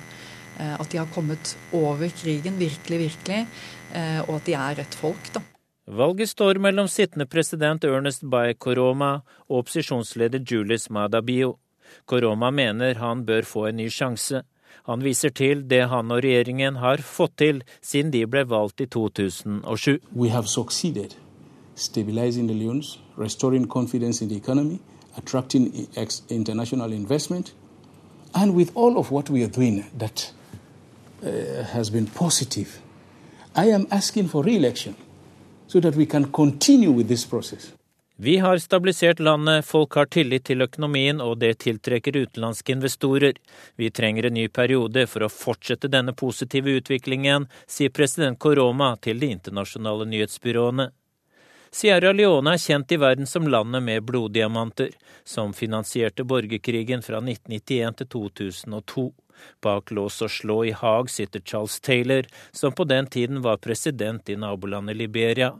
At 0.56 0.88
de 0.88 0.96
har 0.96 1.10
kommet 1.12 1.50
over 1.76 2.08
krigen, 2.16 2.54
virkelig, 2.56 2.96
virkelig, 3.02 3.42
og 4.24 4.30
at 4.38 4.46
de 4.46 4.54
er 4.56 4.78
rett 4.78 4.94
folk, 4.96 5.28
da. 5.34 5.42
Valget 6.00 6.30
står 6.30 6.56
mellom 6.64 6.88
sittende 6.88 7.26
president 7.28 7.84
Ernest 7.84 8.24
Bay 8.24 8.56
Koroma 8.56 9.10
og 9.50 9.58
opposisjonsleder 9.60 10.40
Julius 10.40 10.88
Madabio. 10.88 11.58
Koroma 12.08 12.48
mener 12.50 12.96
han 13.02 13.26
bør 13.28 13.44
få 13.44 13.66
en 13.68 13.76
ny 13.82 13.90
sjanse. 13.92 14.46
Han 14.84 15.04
viser 15.04 15.32
til 15.34 15.64
det 15.70 15.88
han 15.88 16.10
og 16.10 16.22
regjeringen 16.24 16.76
har 16.82 17.02
fått 17.02 17.38
til 17.42 17.62
siden 17.82 18.12
de 18.12 18.26
ble 18.26 18.44
valgt 18.48 18.80
i 18.80 18.86
2007. 18.86 20.00
We 20.14 20.28
have 20.30 20.46
succeeded 20.46 21.16
stabilizing 21.76 22.46
the 22.46 22.54
loans, 22.54 22.98
restoring 23.16 23.68
confidence 23.68 24.22
in 24.22 24.28
the 24.28 24.36
economy, 24.36 24.80
attracting 25.16 25.88
international 26.30 26.92
investment, 26.92 27.52
and 28.34 28.54
with 28.54 28.72
all 28.74 28.98
of 28.98 29.10
what 29.10 29.30
we 29.30 29.42
are 29.44 29.48
doing 29.48 29.84
that 29.96 30.32
uh, 31.22 31.62
has 31.64 31.90
been 31.90 32.06
positive, 32.06 32.80
I 33.54 33.66
am 33.66 33.86
for 34.28 34.42
re-election 34.42 34.96
so 35.66 35.80
that 35.80 35.94
we 35.94 36.06
can 36.06 36.32
continue 36.32 36.90
with 36.90 37.08
this 37.08 37.24
process. 37.24 37.72
Vi 38.18 38.38
har 38.38 38.58
stabilisert 38.58 39.20
landet, 39.20 39.66
folk 39.66 39.94
har 39.94 40.06
tillit 40.06 40.46
til 40.48 40.64
økonomien, 40.64 41.20
og 41.20 41.36
det 41.42 41.58
tiltrekker 41.60 42.16
utenlandske 42.16 42.72
investorer. 42.72 43.36
Vi 43.76 43.90
trenger 43.90 44.26
en 44.26 44.38
ny 44.38 44.46
periode 44.48 45.04
for 45.06 45.26
å 45.26 45.28
fortsette 45.28 45.90
denne 45.92 46.14
positive 46.16 46.78
utviklingen, 46.80 47.44
sier 47.68 47.92
president 47.92 48.38
Koroma 48.40 48.94
til 49.04 49.20
de 49.20 49.28
internasjonale 49.36 50.08
nyhetsbyråene. 50.08 50.88
Sierra 51.76 52.14
Leone 52.16 52.54
er 52.56 52.62
kjent 52.62 52.96
i 52.96 53.00
verden 53.02 53.28
som 53.28 53.50
landet 53.52 53.84
med 53.84 54.08
bloddiamanter, 54.08 54.96
som 55.24 55.52
finansierte 55.52 56.24
borgerkrigen 56.24 57.04
fra 57.04 57.20
1991 57.20 58.00
til 58.00 58.10
2002. 58.16 59.06
Bak 59.60 59.92
lås 59.92 60.22
og 60.24 60.32
slå 60.32 60.62
i 60.64 60.72
Haag 60.72 61.12
sitter 61.12 61.44
Charles 61.44 61.80
Taylor, 61.84 62.24
som 62.52 62.72
på 62.72 62.88
den 62.88 63.12
tiden 63.12 63.44
var 63.44 63.60
president 63.60 64.32
i 64.32 64.40
nabolandet 64.40 64.96
Liberia. 64.96 65.52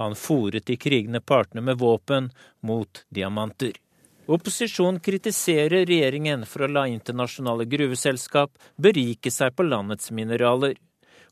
Han 0.00 0.18
fòret 0.18 0.66
de 0.66 0.76
krigende 0.76 1.20
partene 1.20 1.64
med 1.64 1.78
våpen 1.78 2.30
mot 2.60 3.04
diamanter. 3.08 3.72
Opposisjonen 4.26 5.00
kritiserer 5.04 5.84
regjeringen 5.84 6.46
for 6.48 6.64
å 6.64 6.70
la 6.72 6.86
internasjonale 6.88 7.66
gruveselskap 7.68 8.54
berike 8.80 9.28
seg 9.30 9.52
på 9.56 9.66
landets 9.68 10.08
mineraler. 10.16 10.78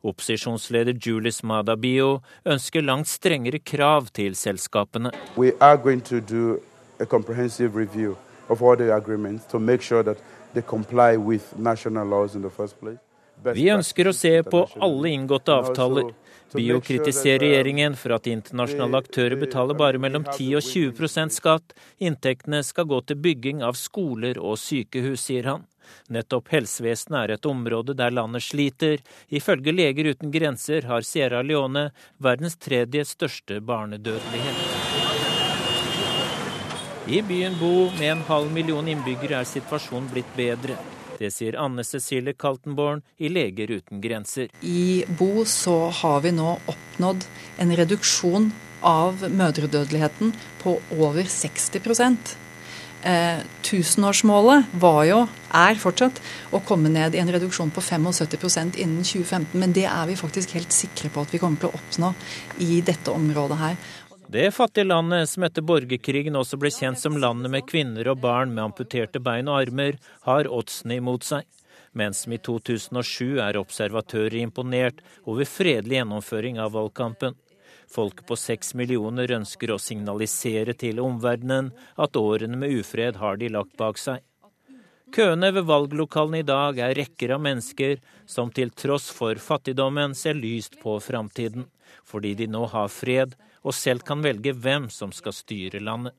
Opposisjonsleder 0.02 0.98
Julius 1.00 1.40
Madabio 1.46 2.18
ønsker 2.44 2.84
langt 2.84 3.08
strengere 3.08 3.62
krav 3.62 4.10
til 4.12 4.36
selskapene. 4.36 5.12
Sure. 9.82 10.16
Vi 13.54 13.64
ønsker 13.72 14.10
å 14.10 14.12
se 14.14 14.32
på 14.44 14.60
alle 14.86 15.12
inngåtte 15.16 15.54
avtaler. 15.54 16.10
Bio 16.54 16.80
kritiserer 16.80 17.38
regjeringen 17.38 17.94
for 17.96 18.12
at 18.16 18.26
internasjonale 18.28 19.00
aktører 19.00 19.38
betaler 19.40 19.76
bare 19.78 20.00
mellom 20.02 20.24
10 20.26 20.58
og 20.58 20.66
20% 20.66 21.32
skatt. 21.32 21.74
Inntektene 21.98 22.60
skal 22.66 22.88
gå 22.90 23.00
til 23.08 23.20
bygging 23.24 23.62
av 23.64 23.78
skoler 23.80 24.40
og 24.40 24.58
sykehus, 24.60 25.24
sier 25.28 25.48
han. 25.48 25.64
Nettopp 26.12 26.52
helsevesenet 26.52 27.18
er 27.22 27.34
et 27.36 27.48
område 27.48 27.96
der 27.96 28.12
landet 28.14 28.44
sliter. 28.44 29.00
Ifølge 29.28 29.72
Leger 29.72 30.12
uten 30.12 30.32
grenser 30.34 30.88
har 30.90 31.06
Sierra 31.08 31.42
Leone 31.42 31.88
verdens 32.22 32.58
tredje 32.60 33.04
største 33.08 33.60
barnedødelighet. 33.60 34.64
I 37.08 37.22
byen 37.26 37.56
Bo 37.58 37.90
med 37.98 38.10
en 38.12 38.26
halv 38.28 38.52
million 38.54 38.88
innbyggere 38.88 39.40
er 39.42 39.48
situasjonen 39.48 40.12
blitt 40.12 40.36
bedre. 40.36 40.76
Det 41.18 41.30
sier 41.34 41.58
Anne 41.60 41.84
Cecilie 41.86 42.36
Kaltenborn 42.38 43.02
i 43.18 43.30
Leger 43.32 43.70
uten 43.70 44.00
grenser. 44.02 44.48
I 44.62 45.04
Bo 45.18 45.44
så 45.48 45.90
har 46.02 46.22
vi 46.24 46.34
nå 46.34 46.56
oppnådd 46.70 47.26
en 47.62 47.74
reduksjon 47.78 48.52
av 48.82 49.22
mødredødeligheten 49.30 50.32
på 50.62 50.78
over 50.98 51.28
60 51.28 51.78
eh, 53.02 53.38
Tusenårsmålet 53.62 54.74
var 54.82 55.04
jo, 55.06 55.20
er 55.54 55.78
fortsatt, 55.78 56.18
å 56.50 56.60
komme 56.66 56.90
ned 56.92 57.14
i 57.14 57.22
en 57.22 57.30
reduksjon 57.30 57.70
på 57.74 57.82
75% 57.82 58.78
innen 58.82 59.06
2015. 59.06 59.58
Men 59.58 59.74
det 59.76 59.86
er 59.86 60.06
vi 60.10 60.18
faktisk 60.18 60.56
helt 60.56 60.74
sikre 60.74 61.10
på 61.12 61.22
at 61.22 61.34
vi 61.34 61.40
kommer 61.42 61.62
til 61.62 61.70
å 61.70 61.78
oppnå 61.78 62.12
i 62.66 62.80
dette 62.84 63.14
området 63.14 63.60
her. 63.62 63.78
Det 64.32 64.50
fattige 64.50 64.84
landet 64.84 65.28
som 65.28 65.44
etter 65.44 65.64
borgerkrigen 65.68 66.38
også 66.40 66.56
ble 66.56 66.70
kjent 66.72 66.96
som 66.96 67.18
landet 67.20 67.52
med 67.52 67.66
kvinner 67.68 68.08
og 68.08 68.22
barn 68.22 68.54
med 68.54 68.62
amputerte 68.64 69.20
bein 69.20 69.50
og 69.50 69.58
armer, 69.58 69.98
har 70.24 70.48
oddsene 70.48 70.96
imot 71.02 71.26
seg. 71.28 71.44
Mens 71.92 72.22
som 72.24 72.32
i 72.32 72.38
2007 72.40 73.42
er 73.44 73.58
observatører 73.60 74.38
imponert 74.40 75.02
over 75.26 75.44
fredelig 75.44 75.98
gjennomføring 75.98 76.62
av 76.64 76.72
valgkampen. 76.78 77.36
Folket 77.92 78.24
på 78.30 78.40
seks 78.40 78.72
millioner 78.80 79.36
ønsker 79.36 79.74
å 79.74 79.78
signalisere 79.90 80.78
til 80.80 81.04
omverdenen 81.04 81.68
at 82.00 82.16
årene 82.16 82.56
med 82.64 82.80
ufred 82.80 83.20
har 83.20 83.36
de 83.36 83.52
lagt 83.52 83.76
bak 83.76 84.00
seg. 84.00 84.24
Køene 85.12 85.52
ved 85.52 85.68
valglokalene 85.68 86.40
i 86.40 86.50
dag 86.54 86.80
er 86.80 86.96
rekker 87.02 87.36
av 87.36 87.44
mennesker 87.50 87.98
som 88.24 88.48
til 88.48 88.72
tross 88.72 89.12
for 89.12 89.36
fattigdommen 89.36 90.16
ser 90.16 90.40
lyst 90.40 90.80
på 90.80 90.96
framtiden, 91.04 91.68
fordi 92.08 92.32
de 92.40 92.48
nå 92.48 92.64
har 92.72 92.88
fred 92.88 93.36
og 93.62 93.74
selv 93.74 94.06
kan 94.06 94.22
velge 94.24 94.54
hvem 94.54 94.90
som 94.90 95.14
skal 95.14 95.36
styre 95.36 95.80
landet. 95.82 96.16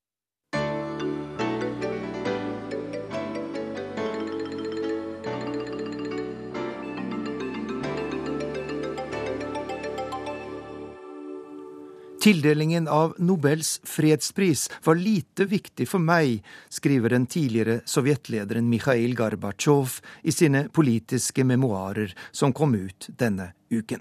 Tildelingen 12.24 12.88
av 12.88 13.16
Nobels 13.18 13.82
fredspris 13.84 14.70
var 14.84 14.96
lite 14.96 15.44
viktig 15.44 15.84
for 15.91 16.00
meg, 16.00 16.38
skriver 16.72 17.12
den 17.12 17.26
tidligere 17.28 17.82
sovjetlederen 17.84 18.70
Mikhail 18.72 19.12
Gorbatsjov 19.20 19.98
i 20.24 20.32
sine 20.32 20.70
politiske 20.72 21.44
memoarer 21.44 22.16
som 22.32 22.56
kom 22.56 22.80
ut 22.80 23.10
denne 23.20 23.52
uken. 23.68 24.00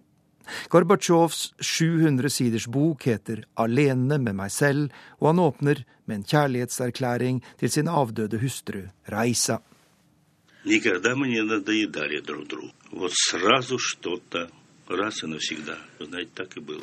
Gorbatsjovs 0.72 1.52
700 1.58 2.30
siders 2.30 2.68
bok 2.70 3.06
heter 3.08 3.44
Alene 3.62 4.18
med 4.18 4.38
meg 4.38 4.52
selv, 4.54 4.94
og 5.20 5.32
han 5.32 5.42
åpner 5.42 5.84
med 6.06 6.20
en 6.20 6.24
kjærlighetserklæring 6.24 7.42
til 7.60 7.70
sin 7.70 7.88
avdøde 7.88 8.40
hustru 8.42 8.86
Reisa. 9.12 9.60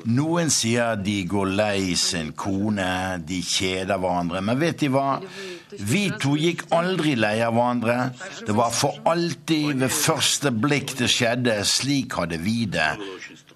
Noen 0.06 0.50
sier 0.50 0.96
de 1.04 1.16
går 1.30 1.52
lei 1.60 1.96
sin 2.00 2.32
kone, 2.34 2.90
de 3.28 3.40
kjeder 3.44 4.00
hverandre. 4.00 4.42
Men 4.42 4.60
vet 4.60 4.80
de 4.82 4.90
hva? 4.94 5.20
Vi 5.92 6.06
to 6.22 6.34
gikk 6.40 6.66
aldri 6.76 7.14
lei 7.20 7.38
av 7.46 7.54
hverandre. 7.58 7.98
Det 8.48 8.56
var 8.58 8.74
for 8.74 9.04
alltid 9.14 9.84
ved 9.84 9.94
første 9.94 10.52
blikk 10.56 10.96
det 11.00 11.12
skjedde. 11.12 11.60
Slik 11.68 12.18
hadde 12.20 12.40
vi 12.42 12.64
det 12.72 12.94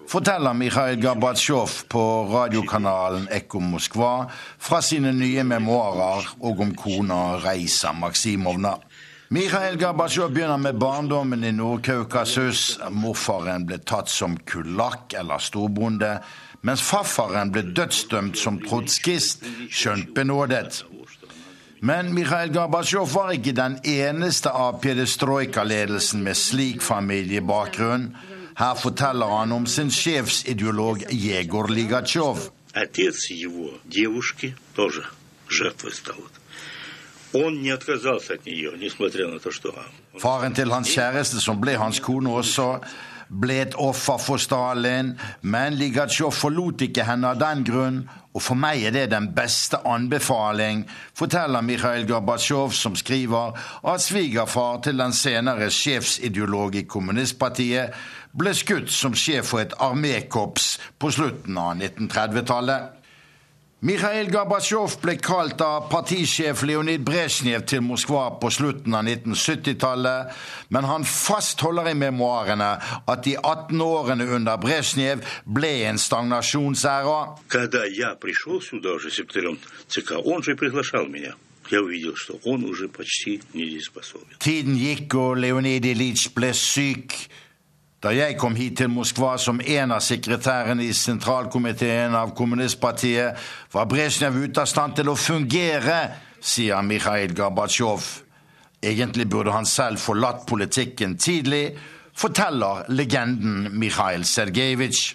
forteller 0.08 0.54
Mikhail 0.54 1.00
Gorbatsjov 1.02 1.70
på 1.88 2.02
radiokanalen 2.30 3.28
Ekko 3.32 3.60
Moskva 3.60 4.12
fra 4.58 4.80
sine 4.84 5.12
nye 5.16 5.44
memoarer 5.46 6.28
og 6.40 6.62
om 6.64 6.74
kona 6.78 7.38
Reisa 7.42 7.92
Maksimovna. 7.96 8.76
Mikhail 9.34 9.78
Gorbatsjov 9.80 10.30
begynner 10.34 10.60
med 10.60 10.78
barndommen 10.78 11.44
i 11.44 11.52
Nord-Kaukasus. 11.56 12.78
Morfaren 12.92 13.64
ble 13.66 13.80
tatt 13.82 14.12
som 14.12 14.36
kulakk 14.46 15.16
eller 15.18 15.42
storbonde, 15.42 16.18
mens 16.64 16.84
farfaren 16.84 17.50
ble 17.52 17.64
dødsdømt 17.74 18.38
som 18.38 18.60
trotskist, 18.62 19.42
skjønt 19.72 20.12
benådet. 20.14 20.84
Men 21.84 22.14
Mikhail 22.16 22.52
Gorbatsjov 22.52 23.10
var 23.12 23.34
ikke 23.36 23.52
den 23.56 23.74
eneste 23.84 24.52
av 24.52 24.78
perestrojka-ledelsen 24.84 26.22
med 26.24 26.38
slik 26.38 26.84
familiebakgrunn. 26.84 28.06
Her 28.56 28.74
forteller 28.74 29.26
han 29.38 29.52
om 29.52 29.66
sin 29.66 29.90
sjefsideolog 29.90 31.04
Jegor 31.10 31.68
Ligatsjov. 31.68 32.38
Faren 40.22 40.54
til 40.54 40.70
hans 40.72 40.94
kjæreste, 40.94 41.42
som 41.42 41.60
ble 41.60 41.74
hans 41.82 41.98
kone 42.00 42.30
også, 42.30 42.68
ble 43.28 43.56
et 43.64 43.74
offer 43.80 44.20
for 44.22 44.38
Stalin, 44.38 45.16
men 45.42 45.74
Ligatsjov 45.74 46.34
forlot 46.38 46.86
ikke 46.86 47.06
henne 47.08 47.34
av 47.34 47.40
den 47.42 47.64
grunn, 47.66 48.04
og 48.34 48.42
for 48.42 48.58
meg 48.58 48.82
er 48.86 48.94
det 48.94 49.04
den 49.12 49.28
beste 49.34 49.78
anbefaling, 49.86 50.82
forteller 51.14 51.62
Mikhail 51.62 52.06
Gorbatsjov, 52.06 52.74
som 52.74 52.94
skriver 52.98 53.54
at 53.82 54.02
svigerfar 54.02 54.80
til 54.86 54.98
den 54.98 55.14
senere 55.14 55.70
sjefsideolog 55.70 56.74
i 56.78 56.86
kommunistpartiet 56.90 57.94
ble 58.34 58.54
skutt 58.56 58.90
som 58.90 59.14
sjef 59.14 59.52
for 59.52 59.62
et 59.62 59.74
armékorps 59.82 60.74
på 60.98 61.10
slutten 61.14 61.58
av 61.60 61.78
1930-tallet. 61.78 63.00
Mikhail 63.84 64.30
Gorbatsjov 64.32 64.94
ble 65.02 65.18
kalt 65.20 65.60
av 65.60 65.90
partisjef 65.90 66.62
Leonid 66.64 67.02
Brezjnev 67.04 67.66
til 67.68 67.82
Moskva 67.84 68.30
på 68.40 68.48
slutten 68.48 68.96
av 68.96 69.04
1970-tallet, 69.04 70.30
men 70.72 70.88
han 70.88 71.04
fastholder 71.04 71.90
i 71.90 71.98
memoarene 72.00 72.70
at 72.80 73.26
de 73.26 73.34
18 73.36 73.84
årene 73.84 74.24
under 74.38 74.56
Brezjnev 74.62 75.20
ble 75.44 75.74
en 75.90 76.00
stagnasjonsæra. 76.00 77.18
Tiden 84.40 84.80
gikk, 84.80 85.14
og 85.20 85.44
Leonid 85.44 85.84
Ilyich 85.92 86.30
ble 86.36 86.56
syk. 86.56 87.20
Da 88.04 88.10
jeg 88.12 88.34
kom 88.36 88.52
hit 88.52 88.74
til 88.82 88.90
Moskva 88.92 89.38
som 89.40 89.62
en 89.64 89.94
av 89.96 90.02
sekretærene 90.04 90.84
i 90.84 90.92
sentralkomiteen 90.92 92.12
av 92.18 92.34
kommunistpartiet, 92.36 93.38
var 93.72 93.88
Brezjnev 93.88 94.36
ute 94.42 94.60
av 94.60 94.68
stand 94.68 94.98
til 94.98 95.08
å 95.08 95.14
fungere, 95.16 95.96
sier 96.36 96.84
Mikhail 96.84 97.32
Gorbatsjov. 97.32 98.04
Egentlig 98.84 99.24
burde 99.32 99.54
han 99.56 99.64
selv 99.64 100.04
forlatt 100.04 100.44
politikken 100.44 101.16
tidlig, 101.16 101.70
forteller 102.12 102.84
legenden 102.92 103.72
Mikhail 103.72 104.28
Sergejevitsj. 104.28 105.14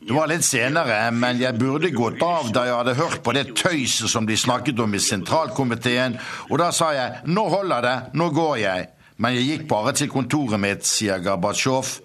Det 0.00 0.14
var 0.14 0.28
litt 0.28 0.44
senere, 0.44 0.98
men 1.16 1.40
jeg 1.40 1.56
burde 1.58 1.90
gått 1.94 2.22
av 2.26 2.50
da 2.52 2.66
jeg 2.68 2.76
hadde 2.76 2.96
hørt 2.98 3.22
på 3.24 3.32
det 3.36 3.46
tøyset 3.56 4.12
som 4.12 4.28
de 4.28 4.36
snakket 4.36 4.80
om 4.84 4.94
i 4.94 5.00
sentralkomiteen, 5.00 6.18
og 6.50 6.60
da 6.60 6.68
sa 6.76 6.92
jeg 6.96 7.22
nå 7.32 7.46
holder 7.48 7.86
det, 7.86 7.96
nå 8.20 8.28
går 8.36 8.56
jeg. 8.62 8.88
Men 9.22 9.36
jeg 9.36 9.48
gikk 9.48 9.68
bare 9.70 9.94
til 9.96 10.10
kontoret 10.12 10.60
mitt, 10.60 10.84
sier 10.88 11.22
Gorbatsjov. 11.24 11.98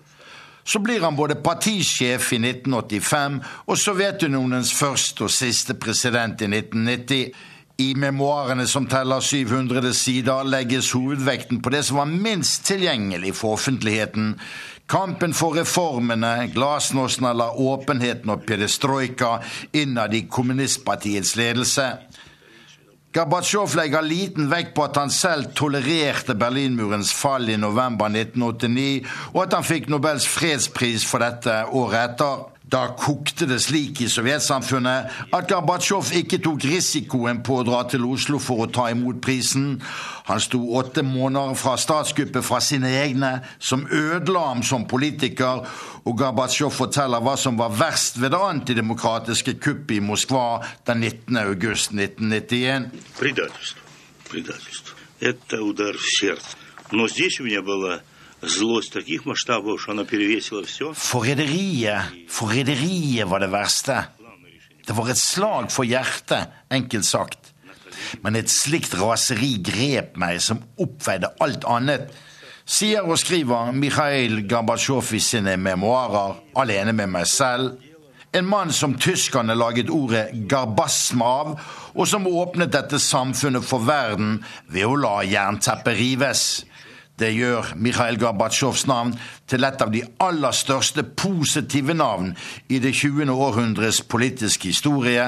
Så 0.67 0.79
blir 0.83 1.03
han 1.03 1.15
både 1.15 1.37
partisjef 1.39 2.33
i 2.35 2.39
1985 2.43 3.37
og 3.71 3.77
Sovjetunionens 3.79 4.73
første 4.75 5.23
og 5.27 5.31
siste 5.31 5.77
president 5.79 6.43
i 6.43 6.49
1990. 6.51 7.31
I 7.77 7.91
memoarene 7.93 8.63
som 8.65 8.87
teller 8.89 9.21
700 9.21 9.91
sider, 9.93 10.47
legges 10.49 10.89
hovedvekten 10.97 11.59
på 11.61 11.69
det 11.69 11.83
som 11.85 11.99
var 11.99 12.09
minst 12.09 12.63
tilgjengelig 12.65 13.35
for 13.37 13.53
offentligheten. 13.53 14.31
Kampen 14.89 15.35
for 15.37 15.53
reformene, 15.59 16.47
glasnosten 16.55 17.27
eller 17.29 17.59
åpenheten 17.61 18.33
og 18.33 18.47
perestrojka 18.49 19.35
innad 19.77 20.15
i 20.17 20.23
kommunistpartiets 20.25 21.35
ledelse. 21.37 21.85
Gorbatsjov 23.13 23.77
legger 23.77 24.09
liten 24.09 24.49
vekt 24.49 24.73
på 24.73 24.87
at 24.87 24.97
han 24.97 25.13
selv 25.13 25.53
tolererte 25.57 26.33
Berlinmurens 26.33 27.13
fall 27.13 27.45
i 27.49 27.61
november 27.61 28.09
1989, 28.09 29.05
og 29.35 29.41
at 29.45 29.53
han 29.53 29.69
fikk 29.69 29.91
Nobels 29.93 30.25
fredspris 30.25 31.05
for 31.05 31.21
dette 31.21 31.61
året 31.69 32.15
etter. 32.15 32.56
Da 32.72 32.86
kokte 32.96 33.44
det 33.44 33.58
slik 33.60 34.00
i 34.00 34.06
sovjetsamfunnet 34.08 35.32
at 35.36 35.48
Gorbatsjov 35.50 36.08
ikke 36.16 36.38
tok 36.40 36.64
risikoen 36.64 37.42
på 37.44 37.58
å 37.60 37.64
dra 37.68 37.82
til 37.90 38.06
Oslo 38.08 38.38
for 38.40 38.64
å 38.64 38.68
ta 38.72 38.86
imot 38.94 39.18
prisen. 39.20 39.74
Han 40.30 40.40
sto 40.40 40.62
åtte 40.78 41.04
måneder 41.04 41.52
fra 41.60 41.74
statskuppet 41.76 42.46
fra 42.46 42.62
sine 42.64 42.88
egne, 43.02 43.34
som 43.60 43.84
ødela 43.90 44.46
ham 44.46 44.62
som 44.64 44.86
politiker, 44.88 45.66
og 46.08 46.16
Gorbatsjov 46.22 46.72
forteller 46.72 47.20
hva 47.20 47.36
som 47.36 47.60
var 47.60 47.76
verst 47.76 48.16
ved 48.22 48.32
det 48.32 48.40
antidemokratiske 48.40 49.58
kuppet 49.60 49.98
i 49.98 50.00
Moskva 50.00 50.62
den 50.88 51.04
19. 51.04 51.42
august 51.44 51.92
1991. 51.92 52.88
Предательство. 53.20 53.84
Предательство. 54.30 54.96
Это 55.20 55.60
удар 55.60 55.92
в 55.92 56.08
сердце. 56.08 56.56
Но 56.90 57.08
здесь 57.08 57.40
у 57.40 57.44
меня 57.44 57.62
была 57.62 58.02
Forræderiet, 60.93 62.01
forræderiet 62.29 63.29
var 63.29 63.39
det 63.39 63.51
verste. 63.51 63.97
Det 64.87 64.97
var 64.97 65.09
et 65.09 65.17
slag 65.17 65.71
for 65.71 65.83
hjertet, 65.83 66.47
enkelt 66.71 67.05
sagt. 67.05 67.53
Men 68.21 68.35
et 68.35 68.49
slikt 68.49 68.93
raseri 69.01 69.57
grep 69.65 70.15
meg 70.21 70.37
som 70.43 70.61
oppveide 70.77 71.33
alt 71.41 71.65
annet, 71.65 72.13
sier 72.67 73.01
og 73.07 73.17
skriver 73.19 73.73
Mikhail 73.73 74.43
Gorbatsjov 74.47 75.15
i 75.17 75.19
sine 75.23 75.57
memoarer, 75.57 76.37
alene 76.61 76.93
med 76.93 77.09
meg 77.17 77.27
selv. 77.27 77.81
En 78.35 78.45
mann 78.45 78.71
som 78.75 78.93
tyskerne 78.99 79.55
laget 79.55 79.89
ordet 79.89 80.29
'garbasma' 80.47 81.25
av, 81.25 81.59
og 81.95 82.07
som 82.07 82.27
åpnet 82.27 82.71
dette 82.71 82.99
samfunnet 82.99 83.65
for 83.65 83.79
verden 83.79 84.43
ved 84.69 84.85
å 84.85 84.95
la 84.95 85.21
jernteppet 85.25 85.97
rives. 85.97 86.65
Det 87.17 87.31
gjør 87.33 87.71
Mikhail 87.81 88.19
Gorbatsjovs 88.21 88.85
navn 88.87 89.15
til 89.49 89.65
et 89.65 89.81
av 89.81 89.89
de 89.93 90.03
aller 90.21 90.53
største 90.53 91.01
positive 91.17 91.95
navn 91.97 92.35
i 92.69 92.77
det 92.83 92.93
20. 92.93 93.25
århundres 93.33 94.03
politiske 94.05 94.69
historie. 94.69 95.25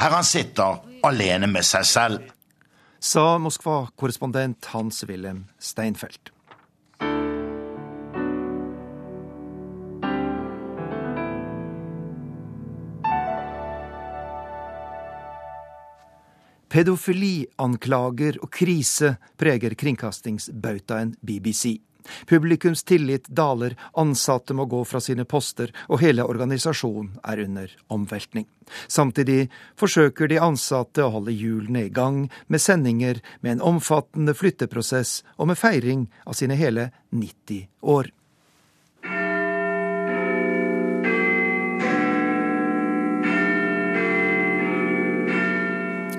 Her 0.00 0.16
han 0.16 0.24
sitter 0.24 0.80
alene 1.04 1.50
med 1.52 1.68
seg 1.68 1.84
selv. 1.88 2.32
Sa 3.00 3.36
Moskva-korrespondent 3.38 4.72
Hans-Wilhelm 4.72 5.44
Steinfeld. 5.60 6.32
Pedofilianklager 16.68 18.40
og 18.42 18.50
krise 18.52 19.16
preger 19.38 19.76
kringkastingsbautaen 19.78 21.14
BBC. 21.22 21.76
Publikums 22.26 22.82
tillit 22.82 23.28
daler, 23.28 23.76
ansatte 23.98 24.54
må 24.54 24.66
gå 24.70 24.82
fra 24.86 25.00
sine 25.02 25.24
poster, 25.28 25.72
og 25.90 26.00
hele 26.02 26.26
organisasjonen 26.26 27.16
er 27.26 27.42
under 27.46 27.72
omveltning. 27.92 28.46
Samtidig 28.88 29.48
forsøker 29.78 30.30
de 30.30 30.40
ansatte 30.42 31.04
å 31.04 31.12
holde 31.16 31.34
hjulene 31.34 31.86
i 31.86 31.92
gang 31.94 32.26
med 32.46 32.62
sendinger 32.62 33.22
med 33.40 33.56
en 33.56 33.64
omfattende 33.74 34.34
flytteprosess 34.34 35.22
og 35.36 35.50
med 35.52 35.60
feiring 35.60 36.06
av 36.26 36.38
sine 36.38 36.58
hele 36.58 36.90
90 37.10 37.66
år. 37.82 38.10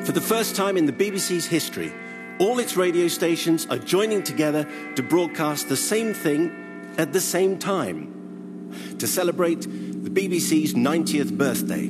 For 0.08 0.14
the 0.14 0.22
first 0.22 0.56
time 0.56 0.78
in 0.78 0.86
the 0.86 0.94
BBC's 0.94 1.48
history, 1.48 1.92
all 2.40 2.60
its 2.60 2.78
radio 2.78 3.10
stations 3.10 3.66
are 3.66 3.78
joining 3.78 4.24
together 4.24 4.66
to 4.96 5.04
broadcast 5.04 5.68
the 5.68 5.76
same 5.76 6.14
thing 6.14 6.96
at 6.98 7.12
the 7.12 7.20
same 7.20 7.60
time 7.60 8.96
to 9.00 9.06
celebrate 9.06 9.64
the 9.64 10.10
BBC's 10.10 10.76
90th 10.76 11.38
birthday. 11.38 11.90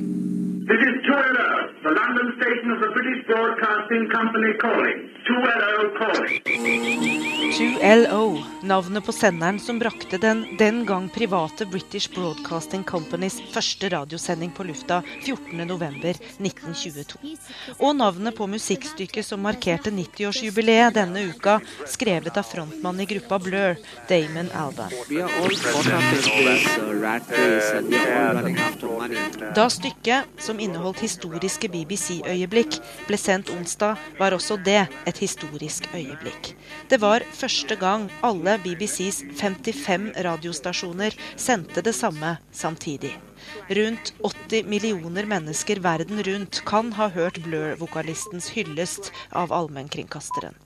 This 0.68 0.80
is 0.88 0.96
2LO, 1.08 1.48
the 1.82 1.92
London 2.00 2.28
station 2.36 2.70
of 2.70 2.80
the 2.84 2.90
British 2.96 3.20
Broadcasting 3.26 4.04
Company 4.16 4.52
calling. 4.64 4.98
2LO 5.28 5.98
calling. 5.98 7.28
2LO, 7.58 8.42
navnet 8.62 9.06
på 9.06 9.12
senderen 9.12 9.60
som 9.60 9.78
brakte 9.78 10.18
den 10.18 10.56
den 10.58 10.86
gang 10.86 11.08
private 11.08 11.66
British 11.66 12.14
Broadcasting 12.14 12.84
Companys 12.84 13.40
første 13.52 13.88
radiosending 13.88 14.50
på 14.50 14.64
lufta 14.64 15.02
14.11.1922. 15.24 17.16
Og 17.78 17.96
navnet 17.96 18.36
på 18.36 18.46
musikkstykket 18.46 19.24
som 19.26 19.40
markerte 19.40 19.90
90-årsjubileet 19.90 20.94
denne 21.00 21.24
uka, 21.32 21.60
skrevet 21.86 22.36
av 22.36 22.42
frontmann 22.44 23.00
i 23.00 23.08
gruppa 23.08 23.38
Blur, 23.40 23.76
Damon 24.08 24.52
Alban. 24.52 24.92
Da 29.56 29.70
stykket, 29.72 30.24
som 30.38 30.57
inneholdt 30.60 31.02
historiske 31.04 31.70
BBC-øyeblikk, 31.72 32.78
ble 33.08 33.18
sendt 33.20 33.50
onsdag, 33.54 33.98
var 34.18 34.36
også 34.36 34.58
det 34.64 34.86
et 35.08 35.22
historisk 35.22 35.88
øyeblikk. 35.94 36.52
Det 36.90 37.00
var 37.02 37.24
første 37.32 37.76
gang 37.80 38.08
alle 38.22 38.58
BBCs 38.64 39.22
55 39.40 40.12
radiostasjoner 40.28 41.16
sendte 41.36 41.84
det 41.84 41.94
samme 41.96 42.36
samtidig. 42.52 43.14
Rundt 43.70 44.14
80 44.22 44.68
millioner 44.68 45.26
mennesker 45.28 45.80
verden 45.80 46.22
rundt 46.26 46.62
kan 46.68 46.92
ha 46.98 47.08
hørt 47.08 47.40
Blur-vokalistens 47.44 48.52
hyllest 48.56 49.12
av 49.32 49.52
allmennkringkasteren. 49.52 50.56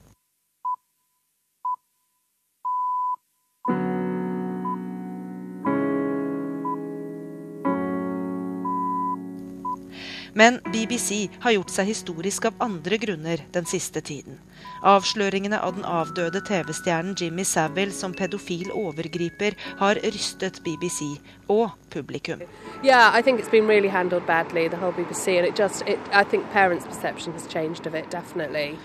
Men 10.35 10.61
BBC 10.73 11.29
har 11.41 11.53
gjort 11.53 11.71
seg 11.71 11.91
historisk 11.91 12.45
av 12.49 12.55
andre 12.65 12.97
grunner 12.97 13.43
den 13.53 13.67
siste 13.69 14.01
tiden. 14.01 14.39
Avsløringene 14.83 15.59
av 15.61 15.77
den 15.77 15.85
avdøde 15.85 16.41
TV-stjernen 16.49 17.17
Jimmy 17.19 17.45
Savile 17.45 17.93
som 17.93 18.15
pedofil 18.17 18.71
overgriper 18.73 19.59
har 19.83 20.01
rystet 20.03 20.63
BBC 20.65 21.19
og 21.53 21.77
publikum. 21.93 22.41
Yeah, 22.83 23.13
I 23.13 23.23
think 23.23 23.41
it's 23.41 23.51
been 23.51 23.69
really 23.69 23.89
handled 23.89 24.27
badly, 24.27 24.69
the 24.69 24.81
whole 24.81 24.93
BBC, 24.93 25.39
and 25.39 25.47
it 25.47 25.59
just, 25.59 25.83
it, 25.87 26.01
I 26.13 26.25
think 26.25 26.45
parents' 26.53 26.87
perception 26.87 27.33
has 27.33 27.47
changed 27.47 27.87
of 27.87 27.95
it, 27.95 28.11
definitely. 28.11 28.79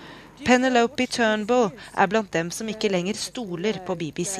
Penelope 0.44 1.06
Turnbull 1.06 1.72
er 1.96 2.06
blant 2.06 2.30
dem 2.32 2.50
som 2.54 2.68
ikke 2.70 2.92
lenger 2.92 3.18
stoler 3.18 3.80
på 3.86 3.96
BBC. 3.98 4.38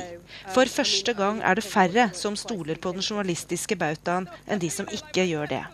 For 0.54 0.70
første 0.70 1.14
gang 1.14 1.40
er 1.42 1.58
det 1.58 1.64
færre 1.66 2.10
som 2.14 2.36
stoler 2.36 2.78
på 2.78 2.92
den 2.92 3.02
journalistiske 3.02 3.76
bautaen 3.76 4.28
enn 4.46 4.62
de 4.62 4.70
som 4.70 4.86
ikke 4.92 5.26
gjør 5.26 5.50
det. 5.56 5.64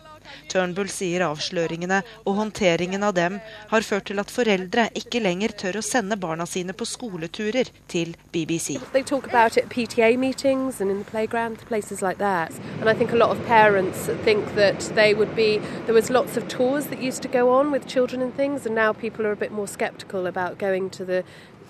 Turnbull 0.51 0.89
sier 0.91 1.25
avsløringene 1.27 2.01
og 2.25 2.39
håndteringen 2.39 3.03
av 3.05 3.15
dem 3.17 3.39
har 3.71 3.85
ført 3.85 4.07
til 4.09 4.21
at 4.21 4.31
foreldre 4.31 4.87
ikke 4.99 5.21
lenger 5.23 5.55
tør 5.61 5.79
å 5.79 5.85
sende 5.85 6.17
barna 6.19 6.47
sine 6.49 6.75
på 6.77 6.87
skoleturer 6.89 7.71
til 7.91 8.15
BBC. 8.33 8.79
Things, 18.35 18.65
and 18.65 18.75
now 18.75 18.93
people 18.93 19.25
are 19.25 19.31
a 19.31 19.35
bit 19.35 19.51
more 19.51 19.67
skeptical 19.67 20.27
about 20.27 20.57
going 20.57 20.89
to 20.89 21.05
the 21.05 21.23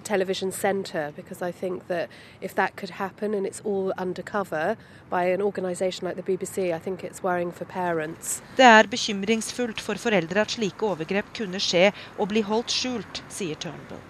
television 0.05 0.51
centre 0.51 1.11
because 1.15 1.41
I 1.41 1.51
think 1.51 1.87
that 1.87 2.09
if 2.41 2.55
that 2.55 2.75
could 2.75 2.91
happen 2.91 3.33
and 3.33 3.45
it's 3.45 3.61
all 3.65 3.91
undercover 3.97 4.77
by 5.09 5.23
an 5.25 5.41
organisation 5.41 6.07
like 6.07 6.15
the 6.15 6.23
BBC, 6.23 6.73
I 6.73 6.79
think 6.79 7.03
it's 7.03 7.23
worrying 7.23 7.51
for 7.51 7.65
parents. 7.65 8.41
Det 8.57 8.65
er 8.65 8.87
bekymringsfullt 8.87 9.81
for 9.81 9.95
foreldre 9.95 10.41
at 10.41 10.51
slike 10.51 10.85
overgrep 10.85 11.33
kunne 11.37 11.59
skje 11.59 11.91
og 12.17 12.29
bli 12.29 12.41
holdt 12.41 12.71
skjult, 12.71 13.23
sier 13.29 13.55
Turnbull. 13.55 14.03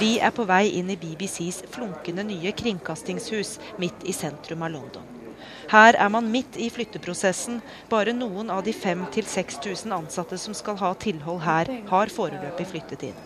Vi 0.00 0.18
er 0.20 0.30
på 0.36 0.44
vei 0.44 0.64
inn 0.78 0.92
i 0.92 0.98
BBCs 1.00 1.62
flunkende 1.72 2.22
nye 2.28 2.52
kringkastingshus 2.52 3.56
midt 3.82 4.04
i 4.04 4.12
sentrum 4.14 4.62
av 4.62 4.74
London. 4.76 5.15
Her 5.76 5.96
er 6.00 6.08
man 6.08 6.30
midt 6.32 6.56
i 6.56 6.70
flytteprosessen. 6.72 7.58
Bare 7.92 8.14
noen 8.16 8.48
av 8.54 8.62
de 8.64 8.72
5000-6000 8.72 9.92
ansatte 9.92 10.38
som 10.40 10.54
skal 10.56 10.78
ha 10.80 10.92
tilhold 11.02 11.42
her, 11.44 11.68
har 11.90 12.12
foreløpig 12.14 12.66
flyttet 12.70 13.04
inn. 13.10 13.18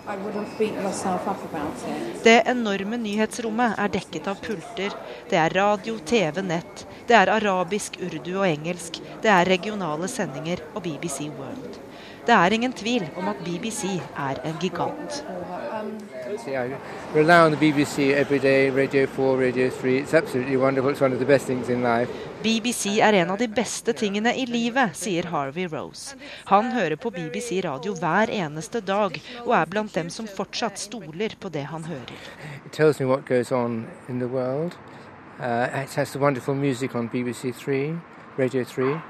Det 2.25 2.39
enorme 2.51 2.99
nyhetsrommet 3.05 3.79
er 3.85 3.93
dekket 3.99 4.31
av 4.33 4.43
pulter. 4.43 4.97
Det 5.31 5.39
er 5.39 5.55
radio, 5.55 6.01
TV, 6.13 6.43
nett. 6.43 6.85
Det 7.07 7.19
er 7.21 7.31
arabisk, 7.37 8.01
urdu 8.03 8.33
og 8.41 8.49
engelsk. 8.49 8.99
Det 9.23 9.31
er 9.31 9.55
regionale 9.55 10.11
sendinger 10.11 10.67
og 10.75 10.83
BBC 10.89 11.31
World. 11.39 11.80
Det 12.31 12.37
er 12.37 12.53
ingen 12.55 12.73
tvil 12.73 13.09
om 13.19 13.29
at 13.29 13.37
BBC 13.43 13.85
er 14.17 14.37
en 14.45 14.55
gigant. 14.61 15.25
BBC 17.61 17.99
every 17.99 18.39
day, 18.39 18.71
Radio 18.71 19.07
4, 19.07 19.47
Radio 19.47 19.71
3. 19.71 20.03
It's 20.03 20.15
absolutely 20.15 20.57
wonderful. 20.57 20.93
It's 20.93 21.03
one 21.03 21.13
of 21.13 21.19
the 21.19 21.27
best 21.27 21.47
things 21.47 21.69
in 21.69 21.83
life. 21.83 22.13
BBC 22.43 22.87
er 23.03 23.13
en 23.13 23.31
av 23.31 23.39
de 23.39 23.49
beste 23.49 23.93
tingene 23.93 24.37
i 24.37 24.45
livet, 24.47 24.91
sier 24.95 25.27
Harvey 25.27 25.67
Rose. 25.73 26.17
Han 26.45 26.71
hører 26.73 26.97
på 26.97 27.11
BBC 27.11 27.65
radio 27.65 27.95
hver 27.99 28.31
eneste 28.31 28.81
dag, 28.81 29.21
og 29.45 29.55
er 29.57 29.65
blant 29.67 29.95
dem 29.95 30.11
som 30.11 30.29
fortsatt 30.37 30.79
stoler 30.79 31.35
på 31.41 31.49
det 31.49 31.67
han 31.67 31.85
hører. 31.85 32.15
Uh, 35.41 35.83
it 35.83 35.95
has 35.97 36.11
the 36.13 36.19
wonderful 36.21 36.55
music 36.55 36.95
on 36.95 37.09
BBC 37.09 37.53
Three, 37.53 37.95
Radio 38.39 38.65
3. 38.65 39.01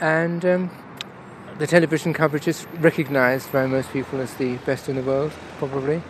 And 0.00 0.44
um, 0.44 0.70
the 1.58 1.66
television 1.66 2.12
coverage 2.12 2.48
is 2.48 2.66
recognized 2.80 3.52
by 3.52 3.66
most 3.66 3.92
people 3.92 4.20
as 4.20 4.34
the 4.34 4.56
best 4.66 4.88
in 4.88 4.96
the 4.96 5.02
world, 5.02 5.32
probably. 5.58 6.02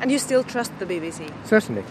And 0.00 0.10
you 0.10 0.18
still 0.18 0.44
trust 0.44 0.72
the 0.78 0.86
BBC? 0.86 1.30
Certainly. 1.44 1.84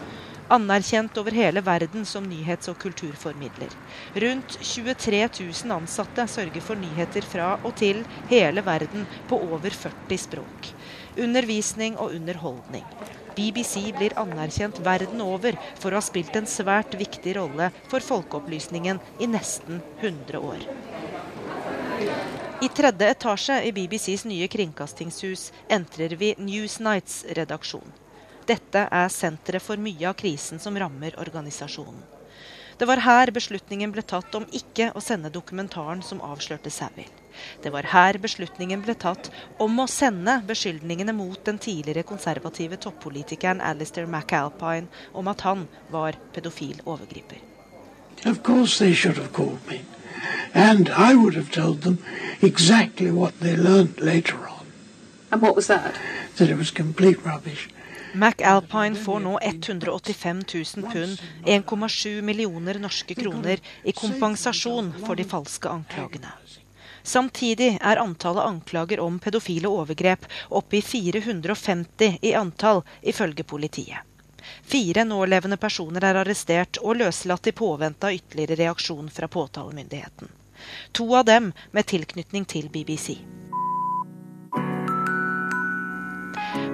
Anerkjent 0.50 1.18
over 1.18 1.32
hele 1.32 1.62
verden 1.62 2.06
som 2.06 2.24
nyhets- 2.24 2.70
og 2.70 2.78
kulturformidler. 2.80 3.74
Rundt 4.16 4.58
23 4.62 5.30
000 5.40 5.76
ansatte 5.76 6.28
sørger 6.28 6.62
for 6.62 6.80
nyheter 6.80 7.22
fra 7.22 7.60
og 7.64 7.76
til 7.76 8.06
hele 8.30 8.64
verden 8.66 9.06
på 9.28 9.36
over 9.36 9.70
40 9.70 10.18
språk. 10.18 10.72
Undervisning 11.18 11.98
og 11.98 12.16
underholdning. 12.16 12.86
BBC 13.36 13.92
blir 13.98 14.16
anerkjent 14.18 14.80
verden 14.86 15.22
over 15.22 15.60
for 15.76 15.92
å 15.92 16.00
ha 16.00 16.06
spilt 16.06 16.36
en 16.40 16.48
svært 16.48 16.96
viktig 16.98 17.36
rolle 17.38 17.70
for 17.92 18.00
folkeopplysningen 18.00 19.04
i 19.20 19.28
nesten 19.28 19.84
100 20.00 20.40
år. 20.40 20.64
I 22.62 22.70
tredje 22.70 23.10
etasje 23.10 23.56
i 23.64 23.72
BBCs 23.72 24.24
nye 24.26 24.48
kringkastingshus 24.50 25.52
entrer 25.70 26.16
vi 26.18 26.32
Newsnights 26.42 27.26
redaksjon. 27.38 27.92
Dette 28.50 28.82
er 29.00 29.12
senteret 29.14 29.62
for 29.62 29.78
mye 29.78 30.08
av 30.10 30.16
krisen 30.18 30.58
som 30.60 30.78
rammer 30.82 31.14
organisasjonen. 31.22 32.00
Det 32.78 32.88
var 32.90 33.04
her 33.06 33.30
beslutningen 33.36 33.94
ble 33.94 34.02
tatt 34.02 34.34
om 34.40 34.48
ikke 34.60 34.88
å 34.98 35.04
sende 35.06 35.30
dokumentaren 35.36 36.02
som 36.02 36.22
avslørte 36.26 36.72
Savil. 36.74 37.12
Det 37.62 37.70
var 37.74 37.90
her 37.92 38.18
beslutningen 38.24 38.82
ble 38.82 38.96
tatt 38.98 39.30
om 39.62 39.78
å 39.78 39.86
sende 39.86 40.40
beskyldningene 40.50 41.14
mot 41.14 41.44
den 41.46 41.62
tidligere 41.62 42.08
konservative 42.10 42.80
toppolitikeren 42.88 43.62
Alistair 43.62 44.10
McAlpine 44.10 44.90
om 45.14 45.30
at 45.30 45.46
han 45.46 45.68
var 45.94 46.18
pedofil 46.34 46.82
overgriper. 46.86 47.38
Of 48.26 48.42
course 48.42 48.82
they 48.82 48.96
should 48.96 49.22
have 49.22 49.32
called. 49.32 49.62
And 50.54 50.90
I 50.90 51.16
would 51.16 51.36
have 51.36 51.52
told 51.52 51.82
them 51.82 51.98
exactly 52.42 53.12
what 53.12 53.40
they 53.40 53.56
learnt 53.56 54.00
later 54.00 54.36
on. 54.36 54.66
And 55.32 55.42
what 55.42 55.56
was 55.56 55.68
that? 55.68 55.94
That 56.38 56.50
it 56.50 56.58
was 56.58 56.72
complete 56.72 57.20
rubbish. 57.26 57.70
McAlpine 58.14 58.96
får 58.96 59.20
nå 59.20 59.40
185 59.42 60.44
000 60.76 60.92
pund, 60.94 61.22
1,7 61.46 62.22
millioner 62.22 62.80
norske 62.80 63.16
kroner, 63.16 63.60
i 63.84 63.92
kompensasjon 63.92 64.94
for 65.06 65.16
de 65.16 65.24
falske 65.24 65.70
anklagene. 65.70 66.32
Samtidig 67.04 67.78
er 67.82 68.02
antallet 68.02 68.44
anklager 68.44 69.00
om 69.00 69.20
pedofile 69.20 69.70
overgrep 69.70 70.26
oppe 70.50 70.80
i 70.80 70.82
450 70.82 72.18
i 72.22 72.34
antall, 72.36 72.82
ifølge 73.02 73.44
politiet. 73.44 74.04
Fire 74.68 75.04
nålevende 75.08 75.56
personer 75.58 76.04
er 76.04 76.18
arrestert 76.20 76.76
og 76.84 76.98
løslatt 77.00 77.48
i 77.48 77.54
påvente 77.56 78.10
av 78.10 78.18
ytterligere 78.18 78.58
reaksjon 78.60 79.08
fra 79.08 79.30
påtalemyndigheten. 79.32 80.28
To 80.92 81.06
av 81.16 81.24
dem 81.30 81.54
med 81.72 81.88
tilknytning 81.88 82.44
til 82.44 82.68
BBC. 82.74 83.16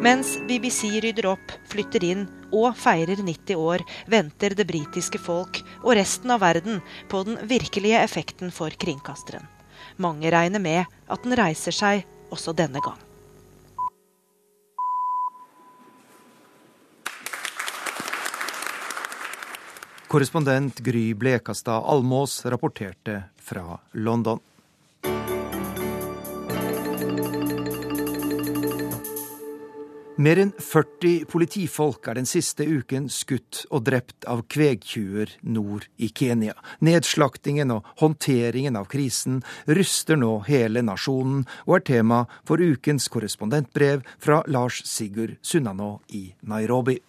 Mens 0.02 0.34
BBC 0.50 0.90
rydder 1.06 1.30
opp, 1.36 1.54
flytter 1.70 2.04
inn 2.10 2.26
og 2.50 2.74
feirer 2.82 3.22
90 3.22 3.62
år, 3.62 3.86
venter 4.10 4.58
det 4.58 4.66
britiske 4.74 5.22
folk 5.22 5.62
og 5.84 5.94
resten 5.94 6.34
av 6.34 6.42
verden 6.42 6.82
på 7.14 7.22
den 7.30 7.38
virkelige 7.46 8.02
effekten 8.02 8.50
for 8.52 8.74
kringkasteren. 8.74 9.46
Mange 10.02 10.34
regner 10.34 10.60
med 10.60 10.90
at 11.14 11.22
den 11.22 11.38
reiser 11.38 11.78
seg 11.78 12.08
også 12.34 12.58
denne 12.58 12.82
gang. 12.82 12.98
Korrespondent 20.14 20.80
Gry 20.80 21.14
Blekastad 21.14 21.84
Almås 21.86 22.46
rapporterte 22.46 23.24
fra 23.42 23.80
London. 23.92 24.40
Mer 30.16 30.38
enn 30.44 30.52
40 30.60 31.26
politifolk 31.26 32.06
er 32.12 32.20
den 32.20 32.30
siste 32.30 32.68
uken 32.70 33.08
skutt 33.10 33.64
og 33.72 33.88
drept 33.88 34.28
av 34.30 34.44
kvegtjuver 34.54 35.34
nord 35.50 35.88
i 35.98 36.12
Kenya. 36.14 36.54
Nedslaktingen 36.86 37.74
og 37.74 37.90
håndteringen 38.04 38.78
av 38.78 38.86
krisen 38.92 39.40
ryster 39.66 40.22
nå 40.22 40.44
hele 40.46 40.86
nasjonen, 40.86 41.48
og 41.66 41.80
er 41.80 41.88
tema 41.90 42.22
for 42.46 42.62
ukens 42.62 43.10
korrespondentbrev 43.10 44.06
fra 44.22 44.44
Lars 44.46 44.84
Sigurd 44.86 45.40
Sunnanå 45.42 45.96
i 46.14 46.28
Nairobi. 46.46 47.00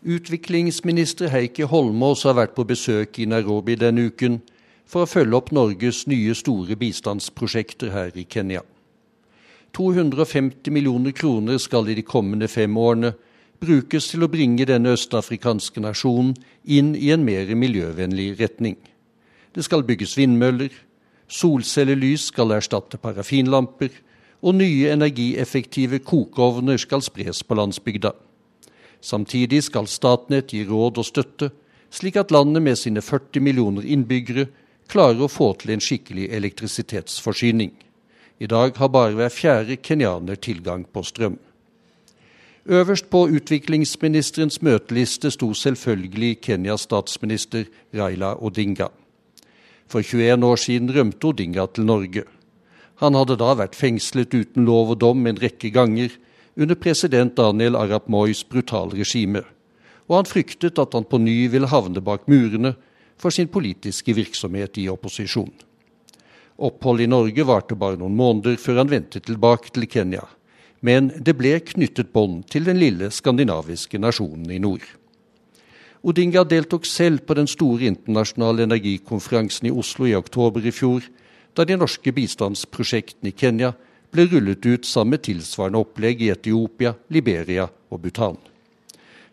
Utviklingsminister 0.00 1.28
Heikki 1.28 1.66
Holmås 1.68 2.22
har 2.24 2.38
vært 2.38 2.54
på 2.56 2.64
besøk 2.64 3.18
i 3.20 3.26
Nairobi 3.28 3.74
denne 3.76 4.06
uken 4.08 4.38
for 4.88 5.04
å 5.04 5.08
følge 5.10 5.36
opp 5.36 5.50
Norges 5.52 6.06
nye 6.08 6.32
store 6.32 6.72
bistandsprosjekter 6.80 7.92
her 7.92 8.16
i 8.16 8.24
Kenya. 8.24 8.62
250 9.76 10.72
millioner 10.72 11.12
kroner 11.12 11.60
skal 11.60 11.90
i 11.92 11.98
de 11.98 12.04
kommende 12.06 12.48
fem 12.48 12.78
årene 12.80 13.12
brukes 13.60 14.08
til 14.08 14.24
å 14.24 14.30
bringe 14.32 14.64
denne 14.64 14.96
østafrikanske 14.96 15.84
nasjonen 15.84 16.32
inn 16.64 16.94
i 16.96 17.12
en 17.12 17.28
mer 17.28 17.52
miljøvennlig 17.52 18.38
retning. 18.40 18.78
Det 19.52 19.66
skal 19.68 19.84
bygges 19.84 20.16
vindmøller, 20.16 20.72
solcellelys 21.28 22.30
skal 22.32 22.56
erstatte 22.56 22.96
parafinlamper, 22.96 23.92
og 24.40 24.56
nye 24.56 24.96
energieffektive 24.96 26.00
kokeovner 26.00 26.80
skal 26.80 27.04
spres 27.04 27.44
på 27.44 27.60
landsbygda. 27.60 28.16
Samtidig 29.00 29.62
skal 29.64 29.88
Statnett 29.88 30.52
gi 30.52 30.64
råd 30.68 31.00
og 31.00 31.06
støtte, 31.08 31.50
slik 31.90 32.16
at 32.20 32.30
landet 32.30 32.62
med 32.62 32.78
sine 32.78 33.02
40 33.02 33.42
millioner 33.42 33.86
innbyggere 33.86 34.46
klarer 34.90 35.24
å 35.24 35.30
få 35.30 35.52
til 35.58 35.74
en 35.74 35.82
skikkelig 35.82 36.28
elektrisitetsforsyning. 36.36 37.72
I 38.40 38.48
dag 38.48 38.76
har 38.76 38.88
bare 38.88 39.16
hver 39.16 39.32
fjerde 39.32 39.76
kenyaner 39.76 40.36
tilgang 40.36 40.84
på 40.84 41.02
strøm. 41.04 41.38
Øverst 42.70 43.08
på 43.10 43.24
utviklingsministerens 43.28 44.60
møteliste 44.62 45.30
sto 45.32 45.48
selvfølgelig 45.56 46.40
Kenyas 46.44 46.84
statsminister 46.86 47.64
Raila 47.96 48.34
Odinga. 48.36 48.90
For 49.88 50.04
21 50.04 50.44
år 50.44 50.60
siden 50.60 50.92
rømte 50.94 51.26
Odinga 51.26 51.66
til 51.66 51.88
Norge. 51.88 52.24
Han 53.00 53.16
hadde 53.16 53.38
da 53.40 53.54
vært 53.56 53.78
fengslet 53.78 54.34
uten 54.36 54.68
lov 54.68 54.92
og 54.94 55.00
dom 55.00 55.26
en 55.26 55.40
rekke 55.40 55.72
ganger 55.72 56.12
under 56.56 56.74
president 56.74 57.36
Daniel 57.36 57.76
Arap 57.76 58.08
Moys 58.08 58.42
brutale 58.48 58.98
regime, 58.98 59.42
og 60.10 60.16
han 60.16 60.28
fryktet 60.28 60.78
at 60.78 60.94
han 60.96 61.06
på 61.06 61.20
ny 61.22 61.48
ville 61.52 61.70
havne 61.70 62.02
bak 62.02 62.26
murene 62.30 62.74
for 63.20 63.30
sin 63.34 63.50
politiske 63.52 64.14
virksomhet 64.16 64.78
i 64.80 64.88
opposisjon. 64.90 65.52
Oppholdet 66.60 67.06
i 67.06 67.10
Norge 67.10 67.44
varte 67.46 67.76
bare 67.78 67.96
noen 68.00 68.16
måneder 68.16 68.58
før 68.60 68.82
han 68.82 68.90
vendte 68.90 69.22
tilbake 69.24 69.72
til 69.72 69.86
Kenya. 69.88 70.26
Men 70.84 71.10
det 71.16 71.36
ble 71.36 71.54
knyttet 71.64 72.12
bånd 72.12 72.46
til 72.52 72.66
den 72.68 72.80
lille 72.80 73.10
skandinaviske 73.12 74.00
nasjonen 74.00 74.48
i 74.52 74.58
nord. 74.60 74.84
Odinga 76.00 76.46
deltok 76.48 76.86
selv 76.88 77.26
på 77.28 77.36
den 77.36 77.48
store 77.48 77.84
internasjonale 77.90 78.64
energikonferansen 78.64 79.68
i 79.68 79.72
Oslo 79.72 80.08
i 80.08 80.16
oktober 80.16 80.64
i 80.64 80.72
fjor, 80.72 81.04
da 81.52 81.66
de 81.68 81.76
norske 81.76 82.12
bistandsprosjektene 82.16 83.32
i 83.32 83.36
Kenya 83.36 83.74
ble 84.10 84.26
rullet 84.30 84.66
ut 84.66 84.86
sammen 84.86 85.16
med 85.16 85.24
tilsvarende 85.26 85.80
opplegg 85.80 86.22
i 86.22 86.30
Etiopia, 86.32 86.94
Liberia 87.08 87.68
og 87.90 88.00
Bhutan. 88.02 88.38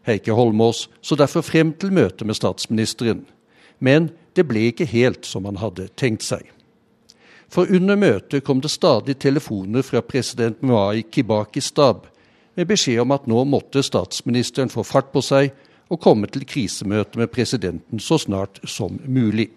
Heikki 0.07 0.31
Holmås 0.31 0.87
så 1.01 1.17
derfor 1.19 1.43
frem 1.43 1.73
til 1.73 1.91
møtet 1.95 2.27
med 2.27 2.37
statsministeren, 2.37 3.25
men 3.79 4.11
det 4.37 4.45
ble 4.47 4.69
ikke 4.71 4.87
helt 4.87 5.25
som 5.27 5.45
han 5.49 5.59
hadde 5.59 5.89
tenkt 5.99 6.23
seg. 6.23 6.45
For 7.51 7.69
under 7.71 7.95
møtet 7.99 8.43
kom 8.43 8.61
det 8.63 8.71
stadig 8.71 9.17
telefoner 9.23 9.83
fra 9.85 10.01
president 10.03 10.61
Mwai 10.61 11.03
Kibaki 11.11 11.63
Stab 11.63 12.07
med 12.57 12.67
beskjed 12.67 13.03
om 13.03 13.13
at 13.15 13.27
nå 13.29 13.43
måtte 13.47 13.83
statsministeren 13.85 14.71
få 14.73 14.83
fart 14.87 15.13
på 15.13 15.23
seg 15.23 15.53
og 15.87 16.01
komme 16.03 16.27
til 16.31 16.43
krisemøte 16.47 17.19
med 17.19 17.31
presidenten 17.31 18.01
så 18.03 18.17
snart 18.19 18.59
som 18.67 18.99
mulig. 19.05 19.49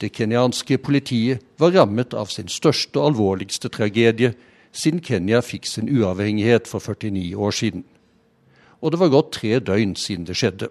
Det 0.00 0.12
kenyanske 0.12 0.76
politiet 0.78 1.44
var 1.58 1.72
rammet 1.72 2.14
av 2.14 2.28
sin 2.28 2.50
største 2.52 3.00
og 3.00 3.12
alvorligste 3.12 3.70
tragedie 3.72 4.34
siden 4.76 5.00
Kenya 5.00 5.40
fikk 5.40 5.68
sin 5.68 5.88
uavhengighet 5.88 6.68
for 6.68 6.84
49 6.84 7.32
år 7.36 7.54
siden. 7.56 7.84
Og 8.84 8.92
det 8.92 9.00
var 9.00 9.14
gått 9.14 9.32
tre 9.38 9.56
døgn 9.60 9.94
siden 9.96 10.26
det 10.28 10.36
skjedde. 10.36 10.68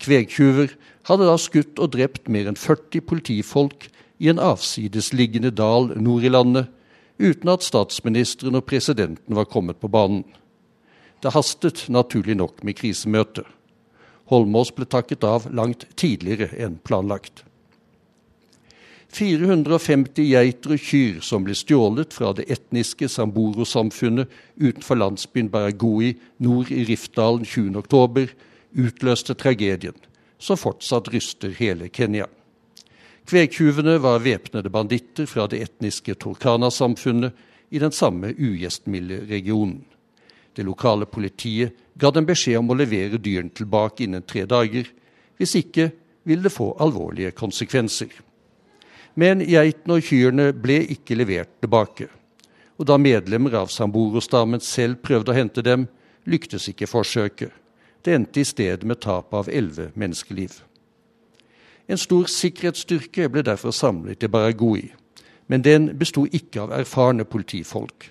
Kvegtjuver 0.00 0.72
hadde 1.08 1.28
da 1.28 1.36
skutt 1.40 1.80
og 1.80 1.92
drept 1.92 2.30
mer 2.32 2.48
enn 2.48 2.58
40 2.58 3.04
politifolk 3.04 3.88
i 4.18 4.30
en 4.32 4.40
avsidesliggende 4.40 5.52
dal 5.52 5.92
nord 6.00 6.24
i 6.24 6.32
landet, 6.32 6.72
uten 7.20 7.52
at 7.52 7.64
statsministeren 7.64 8.58
og 8.58 8.66
presidenten 8.68 9.36
var 9.36 9.48
kommet 9.48 9.80
på 9.80 9.88
banen. 9.92 10.24
Det 11.22 11.32
hastet 11.32 11.86
naturlig 11.88 12.36
nok 12.36 12.60
med 12.64 12.76
krisemøte. 12.80 13.44
Holmås 14.28 14.72
ble 14.76 14.88
takket 14.88 15.24
av 15.24 15.46
langt 15.52 15.86
tidligere 15.96 16.50
enn 16.60 16.80
planlagt. 16.84 17.45
450 19.12 20.26
geiter 20.26 20.74
og 20.74 20.82
kyr 20.82 21.20
som 21.24 21.44
ble 21.46 21.54
stjålet 21.56 22.14
fra 22.14 22.32
det 22.36 22.48
etniske 22.52 23.08
Samboro-samfunnet 23.08 24.32
utenfor 24.58 24.98
landsbyen 24.98 25.50
Baragoi 25.52 26.14
nord 26.42 26.72
i 26.74 26.82
Riftdalen 26.88 27.46
20.10, 27.46 28.32
utløste 28.76 29.36
tragedien, 29.38 29.96
som 30.38 30.58
fortsatt 30.60 31.08
ryster 31.14 31.54
hele 31.56 31.88
Kenya. 31.88 32.26
Kvegtyvene 33.26 33.96
var 34.02 34.22
væpnede 34.22 34.70
banditter 34.70 35.26
fra 35.26 35.46
det 35.50 35.62
etniske 35.64 36.14
Turkana-samfunnet 36.14 37.32
i 37.70 37.80
den 37.82 37.92
samme 37.92 38.34
ugjestmilde 38.38 39.24
regionen. 39.30 39.84
Det 40.56 40.64
lokale 40.64 41.06
politiet 41.06 41.74
ga 41.98 42.12
dem 42.14 42.26
beskjed 42.28 42.60
om 42.60 42.70
å 42.70 42.76
levere 42.78 43.18
dyrene 43.18 43.52
tilbake 43.54 44.04
innen 44.06 44.22
tre 44.22 44.46
dager. 44.48 44.86
Hvis 45.36 45.56
ikke 45.58 45.90
ville 46.24 46.46
det 46.46 46.54
få 46.54 46.70
alvorlige 46.80 47.34
konsekvenser. 47.36 48.08
Men 49.16 49.40
geitene 49.40 49.96
og 49.96 50.04
kyrne 50.04 50.50
ble 50.52 50.82
ikke 50.92 51.16
levert 51.16 51.54
tilbake. 51.64 52.10
Og 52.76 52.84
da 52.88 52.98
medlemmer 53.00 53.54
av 53.56 53.70
Samboro-stammen 53.72 54.60
selv 54.60 55.00
prøvde 55.04 55.32
å 55.32 55.36
hente 55.36 55.64
dem, 55.64 55.86
lyktes 56.28 56.68
ikke 56.68 56.88
forsøket. 56.90 57.52
Det 58.04 58.14
endte 58.14 58.42
i 58.42 58.46
stedet 58.46 58.84
med 58.84 59.00
tap 59.00 59.32
av 59.34 59.48
elleve 59.48 59.88
menneskeliv. 59.96 60.60
En 61.88 61.98
stor 61.98 62.28
sikkerhetsstyrke 62.30 63.30
ble 63.32 63.44
derfor 63.46 63.72
samlet 63.74 64.26
i 64.26 64.30
Baragoi. 64.30 64.90
Men 65.46 65.62
den 65.62 65.88
besto 65.98 66.26
ikke 66.26 66.64
av 66.64 66.74
erfarne 66.74 67.24
politifolk. 67.24 68.10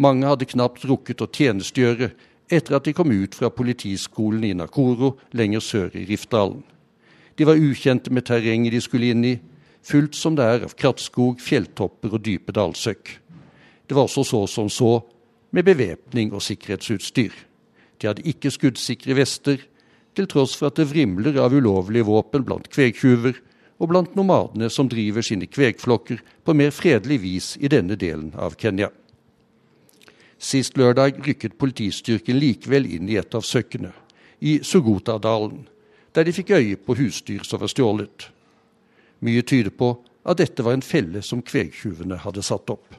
Mange 0.00 0.26
hadde 0.26 0.48
knapt 0.48 0.86
rukket 0.88 1.20
å 1.20 1.28
tjenestegjøre 1.28 2.10
etter 2.50 2.76
at 2.76 2.88
de 2.88 2.94
kom 2.96 3.12
ut 3.12 3.36
fra 3.36 3.50
politiskolen 3.52 4.44
i 4.48 4.54
Nakoro 4.56 5.12
lenger 5.36 5.62
sør 5.62 5.94
i 5.94 6.06
Rifdalen. 6.08 6.62
De 7.36 7.46
var 7.46 7.60
ukjente 7.60 8.10
med 8.10 8.26
terrenget 8.26 8.74
de 8.74 8.80
skulle 8.82 9.12
inn 9.12 9.24
i, 9.24 9.34
fullt 9.82 10.14
som 10.16 10.36
det 10.36 10.46
er 10.46 10.66
av 10.66 10.74
krattskog, 10.78 11.40
fjelltopper 11.40 12.14
og 12.16 12.24
dype 12.24 12.54
dalsøkk. 12.56 13.12
Det 13.86 13.96
var 13.96 14.06
også 14.06 14.24
så 14.24 14.44
som 14.46 14.68
så 14.70 15.00
med 15.50 15.64
bevæpning 15.66 16.32
og 16.32 16.42
sikkerhetsutstyr. 16.42 17.32
De 18.00 18.06
hadde 18.06 18.26
ikke 18.28 18.52
skuddsikre 18.54 19.16
vester, 19.18 19.58
til 20.14 20.26
tross 20.26 20.56
for 20.58 20.70
at 20.70 20.78
det 20.78 20.88
vrimler 20.90 21.36
av 21.38 21.54
ulovlige 21.54 22.06
våpen 22.08 22.44
blant 22.46 22.66
kvegtjuver 22.70 23.36
og 23.80 23.88
blant 23.92 24.16
nomadene 24.18 24.68
som 24.70 24.88
driver 24.90 25.24
sine 25.24 25.46
kvegflokker 25.46 26.20
på 26.44 26.54
mer 26.56 26.72
fredelig 26.74 27.20
vis 27.22 27.52
i 27.60 27.70
denne 27.70 27.96
delen 27.96 28.32
av 28.36 28.56
Kenya. 28.60 28.90
Sist 30.40 30.78
lørdag 30.80 31.20
rykket 31.26 31.58
politistyrken 31.60 32.38
likevel 32.40 32.88
inn 32.88 33.08
i 33.08 33.18
et 33.20 33.34
av 33.36 33.44
søkkene, 33.44 33.92
i 34.40 34.58
Sugota-dalen, 34.64 35.66
der 36.16 36.24
de 36.24 36.32
fikk 36.32 36.54
øye 36.56 36.76
på 36.80 36.96
husdyr 36.96 37.44
som 37.44 37.60
var 37.60 37.70
stjålet. 37.70 38.30
Mye 39.20 39.42
tyder 39.42 39.72
på 39.74 39.94
at 40.24 40.40
dette 40.40 40.64
var 40.64 40.76
en 40.76 40.84
felle 40.84 41.22
som 41.24 41.42
kvegtjuvene 41.44 42.20
hadde 42.24 42.44
satt 42.44 42.70
opp. 42.72 42.96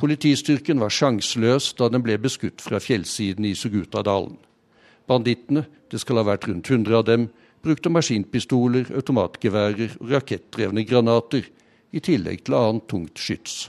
Politistyrken 0.00 0.80
var 0.80 0.92
sjanseløs 0.92 1.74
da 1.76 1.90
den 1.92 2.04
ble 2.04 2.16
beskutt 2.20 2.62
fra 2.64 2.80
fjellsiden 2.80 3.44
i 3.44 3.52
Sugutadalen. 3.58 4.38
Bandittene, 5.08 5.66
det 5.90 6.00
skal 6.00 6.20
ha 6.20 6.24
vært 6.30 6.46
rundt 6.48 6.70
100 6.70 6.96
av 6.96 7.04
dem, 7.08 7.26
brukte 7.60 7.92
maskinpistoler, 7.92 8.88
automatgeværer 8.96 9.98
og 9.98 10.14
rakettdrevne 10.14 10.86
granater, 10.88 11.44
i 11.90 12.00
tillegg 12.00 12.44
til 12.46 12.54
annet 12.54 12.86
tungt 12.88 13.18
skyts. 13.18 13.64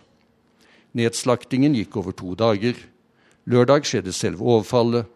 Nedslaktingen 0.93 1.73
gikk 1.75 1.97
over 1.97 2.13
to 2.15 2.35
dager. 2.37 2.77
Lørdag 3.49 3.87
skjedde 3.89 4.13
selve 4.13 4.45
overfallet. 4.45 5.07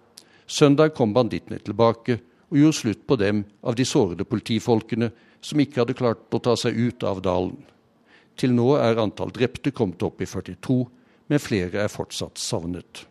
Søndag 0.47 0.95
kom 0.97 1.13
bandittene 1.13 1.59
tilbake 1.61 2.17
og 2.49 2.57
gjorde 2.57 2.79
slutt 2.79 3.05
på 3.07 3.17
dem 3.21 3.43
av 3.61 3.77
de 3.77 3.85
sårede 3.85 4.25
politifolkene 4.25 5.11
som 5.45 5.61
ikke 5.61 5.83
hadde 5.83 5.97
klart 5.97 6.33
å 6.33 6.41
ta 6.41 6.55
seg 6.57 6.77
ut 6.77 7.05
av 7.05 7.21
dalen. 7.25 7.57
Til 8.35 8.55
nå 8.55 8.73
er 8.81 8.99
antall 8.99 9.31
drepte 9.35 9.71
kommet 9.75 10.01
opp 10.03 10.23
i 10.23 10.27
42, 10.27 10.79
men 11.29 11.41
flere 11.41 11.85
er 11.85 11.91
fortsatt 11.91 12.41
savnet. 12.41 13.05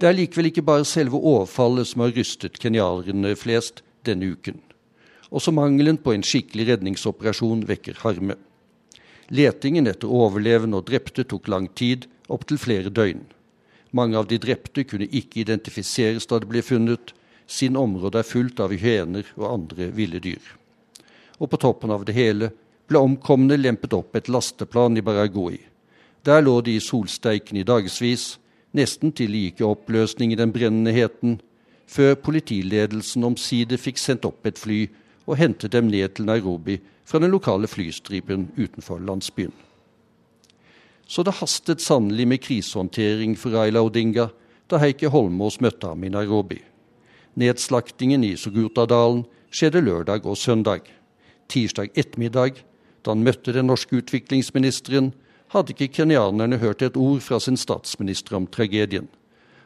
Det 0.00 0.08
er 0.08 0.16
likevel 0.16 0.48
ikke 0.48 0.64
bare 0.64 0.88
selve 0.88 1.18
overfallet 1.18 1.90
som 1.90 2.02
har 2.04 2.14
rystet 2.16 2.58
kenyanerne 2.60 3.34
flest 3.36 3.82
denne 4.08 4.32
uken. 4.32 4.58
Også 5.30 5.52
mangelen 5.54 6.00
på 6.00 6.14
en 6.14 6.24
skikkelig 6.26 6.70
redningsoperasjon 6.72 7.66
vekker 7.68 8.00
harme. 8.02 8.34
Letingen 9.30 9.86
etter 9.86 10.10
overlevende 10.10 10.80
og 10.80 10.88
drepte 10.88 11.22
tok 11.28 11.46
lang 11.52 11.68
tid, 11.78 12.08
opptil 12.32 12.58
flere 12.58 12.90
døgn. 12.90 13.22
Mange 13.94 14.18
av 14.18 14.26
de 14.30 14.38
drepte 14.42 14.82
kunne 14.88 15.06
ikke 15.06 15.44
identifiseres 15.44 16.26
da 16.30 16.40
de 16.40 16.48
ble 16.50 16.62
funnet, 16.66 17.12
siden 17.50 17.76
området 17.76 18.22
er 18.22 18.28
fullt 18.28 18.60
av 18.62 18.72
hyener 18.72 19.26
og 19.36 19.48
andre 19.48 19.90
ville 19.94 20.20
dyr. 20.22 20.42
Og 21.40 21.50
på 21.50 21.58
toppen 21.60 21.90
av 21.90 22.04
det 22.06 22.14
hele 22.14 22.52
ble 22.90 23.02
omkomne 23.02 23.58
lempet 23.58 23.94
opp 23.96 24.16
et 24.18 24.30
lasteplan 24.30 24.98
i 24.98 25.04
Baragoi. 25.04 25.58
Der 26.26 26.42
lå 26.44 26.60
de 26.62 26.76
i 26.76 26.84
solsteiken 26.84 27.58
i 27.58 27.66
dagevis, 27.66 28.36
nesten 28.76 29.14
til 29.16 29.32
de 29.32 29.46
gikk 29.46 29.62
i 29.62 29.66
oppløsning 29.66 30.34
i 30.34 30.38
den 30.38 30.52
brennende 30.54 30.94
heten, 30.94 31.38
før 31.90 32.14
politiledelsen 32.22 33.26
omsider 33.26 33.80
fikk 33.80 33.98
sendt 33.98 34.28
opp 34.28 34.46
et 34.46 34.58
fly 34.60 34.84
og 35.26 35.38
hentet 35.40 35.74
dem 35.74 35.88
ned 35.90 36.14
til 36.14 36.28
Nairobi 36.28 36.78
fra 37.04 37.18
den 37.18 37.32
lokale 37.34 37.66
flystripen 37.70 38.50
utenfor 38.58 39.02
landsbyen. 39.02 39.54
Så 41.10 41.24
det 41.26 41.40
hastet 41.40 41.82
sannelig 41.82 42.28
med 42.30 42.42
krisehåndtering 42.44 43.34
for 43.38 43.56
Raila 43.56 43.82
Odinga 43.82 44.28
da 44.70 44.78
Heikki 44.78 45.10
Holmås 45.10 45.58
møtte 45.58 45.90
ham 45.90 46.04
i 46.06 46.12
Nairobi. 46.12 46.60
Nedslaktingen 47.38 48.24
i 48.24 48.34
Sugutadalen 48.36 49.24
skjedde 49.54 49.82
lørdag 49.84 50.26
og 50.26 50.38
søndag. 50.38 50.88
Tirsdag 51.50 51.90
ettermiddag, 51.94 52.62
da 53.04 53.14
han 53.14 53.24
møtte 53.26 53.54
den 53.54 53.70
norske 53.70 54.00
utviklingsministeren, 54.02 55.12
hadde 55.50 55.74
ikke 55.74 56.00
kenyanerne 56.00 56.58
hørt 56.62 56.82
et 56.82 56.96
ord 56.96 57.22
fra 57.22 57.40
sin 57.40 57.56
statsminister 57.58 58.36
om 58.38 58.46
tragedien. 58.46 59.08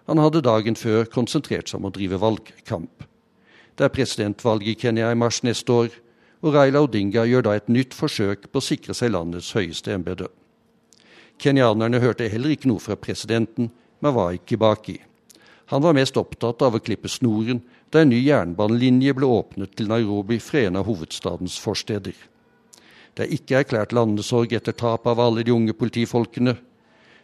Han 0.07 0.21
hadde 0.21 0.45
dagen 0.45 0.77
før 0.77 1.05
konsentrert 1.09 1.69
seg 1.69 1.81
om 1.81 1.89
å 1.89 1.93
drive 1.93 2.21
valgkamp. 2.21 3.05
Det 3.75 3.87
er 3.87 3.93
presidentvalg 3.93 4.67
i 4.69 4.77
Kenya 4.79 5.11
i 5.11 5.19
mars 5.19 5.43
neste 5.43 5.73
år, 5.73 5.95
og 6.45 6.55
Raila 6.55 6.85
Odinga 6.85 7.25
gjør 7.25 7.47
da 7.47 7.55
et 7.57 7.71
nytt 7.73 7.97
forsøk 7.97 8.51
på 8.53 8.61
å 8.61 8.65
sikre 8.65 8.95
seg 8.95 9.15
landets 9.15 9.55
høyeste 9.57 9.95
embete. 9.97 10.29
Kenyanerne 11.41 12.01
hørte 12.05 12.29
heller 12.31 12.53
ikke 12.55 12.69
noe 12.71 12.83
fra 12.85 12.97
presidenten, 13.01 13.73
men 14.05 14.15
var 14.15 14.37
ikke 14.37 14.61
baki. 14.61 14.99
Han 15.67 15.83
var 15.83 15.97
mest 15.97 16.17
opptatt 16.21 16.63
av 16.63 16.77
å 16.77 16.83
klippe 16.83 17.09
snoren 17.09 17.63
da 17.93 18.03
en 18.03 18.13
ny 18.13 18.21
jernbanelinje 18.21 19.15
ble 19.17 19.29
åpnet 19.31 19.73
til 19.79 19.89
Nairobi 19.89 20.39
fra 20.43 20.67
en 20.67 20.77
av 20.81 20.89
hovedstadens 20.89 21.57
forsteder. 21.63 22.15
Det 23.15 23.25
er 23.25 23.35
ikke 23.37 23.61
erklært 23.63 23.95
landesorg 23.95 24.53
etter 24.53 24.75
tap 24.77 25.07
av 25.07 25.21
alle 25.23 25.45
de 25.47 25.55
unge 25.55 25.73
politifolkene. 25.79 26.57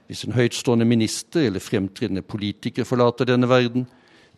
Hvis 0.06 0.24
en 0.24 0.36
høytstående 0.36 0.86
minister 0.86 1.48
eller 1.48 1.62
fremtredende 1.62 2.22
politiker 2.22 2.86
forlater 2.86 3.28
denne 3.28 3.50
verden, 3.50 3.84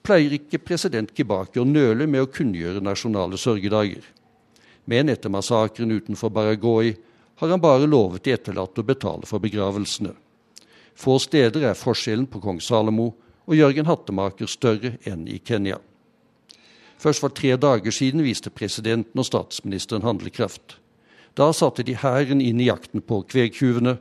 pleier 0.03 0.35
ikke 0.35 0.61
president 0.65 1.13
Kibaki 1.15 1.61
å 1.63 1.69
nøle 1.69 2.09
med 2.11 2.25
å 2.25 2.31
kunngjøre 2.33 2.83
nasjonale 2.83 3.39
sørgedager. 3.39 4.03
Men 4.85 5.13
etter 5.13 5.31
massakren 5.31 5.95
utenfor 5.95 6.33
Baragoi 6.35 6.97
har 7.39 7.53
han 7.53 7.63
bare 7.63 7.87
lovet 7.87 8.25
de 8.25 8.35
etterlatte 8.35 8.83
å 8.83 8.87
betale 8.87 9.29
for 9.29 9.43
begravelsene. 9.43 10.11
Få 10.99 11.19
steder 11.23 11.69
er 11.71 11.79
forskjellen 11.79 12.27
på 12.29 12.41
kong 12.43 12.59
Salomo 12.61 13.13
og 13.47 13.57
Jørgen 13.59 13.89
Hattemaker 13.89 14.51
større 14.51 14.97
enn 15.09 15.27
i 15.31 15.39
Kenya. 15.39 15.79
Først 17.03 17.23
for 17.25 17.35
tre 17.35 17.57
dager 17.59 17.95
siden 17.95 18.23
viste 18.23 18.51
presidenten 18.51 19.19
og 19.19 19.27
statsministeren 19.27 20.07
handlekraft. 20.07 20.79
Da 21.35 21.49
satte 21.57 21.83
de 21.83 21.97
hæren 21.99 22.41
inn 22.45 22.61
i 22.61 22.69
jakten 22.69 23.03
på 23.03 23.23
kvegtjuvene, 23.27 23.97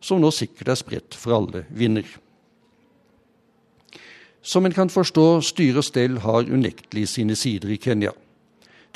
som 0.00 0.20
nå 0.22 0.32
sikkert 0.34 0.72
er 0.72 0.80
spredt 0.80 1.14
for 1.14 1.36
alle 1.36 1.66
vinder. 1.70 2.06
Som 4.42 4.64
en 4.66 4.74
kan 4.74 4.88
forstå, 4.88 5.42
styre 5.44 5.82
og 5.82 5.86
stell 5.86 6.18
har 6.24 6.48
unektelig 6.48 7.10
sine 7.12 7.36
sider 7.36 7.70
i 7.70 7.78
Kenya. 7.78 8.14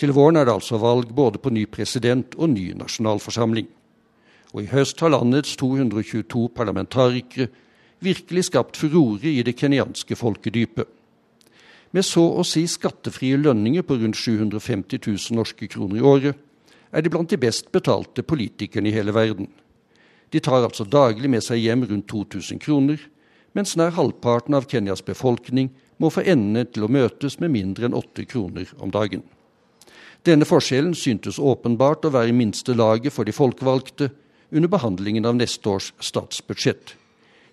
Til 0.00 0.14
våren 0.16 0.40
er 0.40 0.48
det 0.48 0.54
altså 0.56 0.80
valg 0.80 1.12
både 1.14 1.38
på 1.38 1.52
ny 1.52 1.66
president 1.70 2.34
og 2.34 2.50
ny 2.50 2.72
nasjonalforsamling. 2.74 3.68
Og 4.54 4.64
i 4.64 4.70
høst 4.72 5.02
har 5.04 5.12
landets 5.12 5.54
222 5.60 6.48
parlamentarikere 6.56 7.50
virkelig 8.04 8.48
skapt 8.50 8.78
furore 8.78 9.30
i 9.30 9.42
det 9.46 9.56
kenyanske 9.58 10.16
folkedypet. 10.18 10.86
Med 11.94 12.04
så 12.04 12.24
å 12.40 12.42
si 12.46 12.64
skattefrie 12.66 13.38
lønninger 13.38 13.84
på 13.86 13.96
rundt 14.00 14.18
750 14.18 14.98
000 15.06 15.38
norske 15.38 15.68
kroner 15.70 16.00
i 16.00 16.06
året 16.06 16.40
er 16.94 17.02
de 17.02 17.10
blant 17.10 17.30
de 17.30 17.38
best 17.38 17.70
betalte 17.74 18.22
politikerne 18.26 18.90
i 18.90 18.94
hele 18.94 19.14
verden. 19.14 19.48
De 20.30 20.40
tar 20.42 20.64
altså 20.64 20.86
daglig 20.86 21.30
med 21.30 21.44
seg 21.46 21.62
hjem 21.62 21.84
rundt 21.86 22.08
2000 22.10 22.58
kroner, 22.62 22.98
mens 23.54 23.76
nær 23.78 23.94
halvparten 23.94 24.56
av 24.58 24.66
Kenyas 24.70 25.04
befolkning 25.06 25.70
må 26.02 26.10
få 26.10 26.24
endene 26.26 26.66
til 26.66 26.86
å 26.86 26.90
møtes 26.90 27.38
med 27.38 27.54
mindre 27.54 27.86
enn 27.86 27.94
åtte 27.94 28.26
kroner 28.26 28.70
om 28.82 28.90
dagen. 28.90 29.22
Denne 30.26 30.48
forskjellen 30.48 30.96
syntes 30.98 31.38
åpenbart 31.38 32.06
å 32.08 32.14
være 32.14 32.34
minste 32.34 32.74
laget 32.74 33.14
for 33.14 33.28
de 33.28 33.34
folkevalgte 33.36 34.10
under 34.50 34.70
behandlingen 34.72 35.26
av 35.28 35.36
neste 35.38 35.70
års 35.70 35.92
statsbudsjett. 36.02 36.96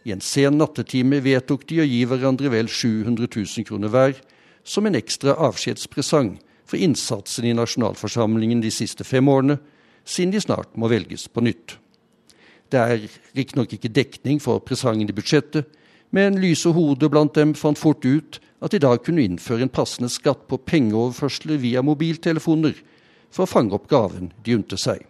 I 0.06 0.14
en 0.16 0.22
sen 0.22 0.58
nattetime 0.58 1.20
vedtok 1.22 1.68
de 1.70 1.82
å 1.84 1.88
gi 1.88 2.02
hverandre 2.10 2.50
vel 2.54 2.70
700 2.70 3.28
000 3.28 3.68
kroner 3.68 3.92
hver 3.94 4.16
som 4.64 4.86
en 4.86 4.98
ekstra 4.98 5.36
avskjedspresang 5.50 6.36
for 6.66 6.82
innsatsen 6.82 7.46
i 7.50 7.54
nasjonalforsamlingen 7.58 8.64
de 8.64 8.72
siste 8.74 9.06
fem 9.06 9.28
årene, 9.30 9.60
siden 10.06 10.34
de 10.34 10.42
snart 10.42 10.74
må 10.80 10.90
velges 10.90 11.28
på 11.30 11.44
nytt. 11.46 11.78
Det 12.72 12.80
er 12.80 13.06
riktignok 13.36 13.76
ikke 13.76 13.92
dekning 13.92 14.40
for 14.42 14.64
presangen 14.64 15.10
i 15.10 15.16
budsjettet, 15.16 15.68
men 16.12 16.40
lyse 16.44 16.72
hodet 16.72 17.12
blant 17.12 17.36
dem 17.36 17.54
fant 17.56 17.80
fort 17.80 18.06
ut 18.06 18.40
at 18.62 18.74
de 18.74 18.82
da 18.84 18.96
kunne 18.98 19.24
innføre 19.24 19.66
en 19.66 19.74
passende 19.74 20.10
skatt 20.12 20.48
på 20.50 20.60
pengeoverførsler 20.70 21.60
via 21.62 21.84
mobiltelefoner 21.86 22.76
for 23.32 23.46
å 23.46 23.52
fange 23.52 23.76
opp 23.76 23.88
gaven 23.92 24.32
de 24.44 24.58
unte 24.58 24.80
seg. 24.80 25.06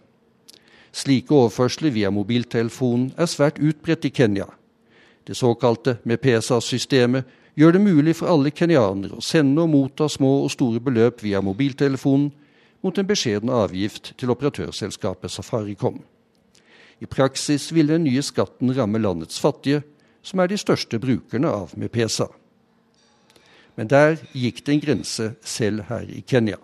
Slike 0.92 1.32
overførsler 1.32 1.94
via 1.94 2.10
mobiltelefon 2.12 3.10
er 3.16 3.30
svært 3.30 3.58
utbredt 3.62 4.04
i 4.04 4.12
Kenya. 4.12 4.50
Det 5.26 5.34
såkalte 5.34 5.96
MEPESA-systemet 6.04 7.24
gjør 7.54 7.76
det 7.76 7.82
mulig 7.84 8.16
for 8.18 8.32
alle 8.32 8.50
kenyanere 8.50 9.18
å 9.18 9.24
sende 9.24 9.62
og 9.62 9.70
motta 9.70 10.08
små 10.10 10.42
og 10.44 10.50
store 10.54 10.80
beløp 10.82 11.22
via 11.22 11.42
mobiltelefonen 11.44 12.30
mot 12.82 12.98
en 12.98 13.06
beskjeden 13.06 13.52
avgift 13.52 14.14
til 14.18 14.32
operatørselskapet 14.34 15.30
Safaricom. 15.30 16.00
I 17.02 17.06
praksis 17.06 17.70
vil 17.74 17.90
den 17.90 18.04
nye 18.06 18.22
skatten 18.22 18.72
ramme 18.74 18.98
landets 18.98 19.40
fattige, 19.42 19.82
som 20.22 20.38
er 20.38 20.50
de 20.50 20.58
største 20.58 20.98
brukerne 21.02 21.50
av 21.50 21.74
MEPESA. 21.78 22.28
Men 23.76 23.88
der 23.90 24.18
gikk 24.36 24.60
det 24.64 24.74
en 24.74 24.82
grense 24.82 25.32
selv 25.42 25.86
her 25.88 26.06
i 26.06 26.22
Kenya. 26.26 26.58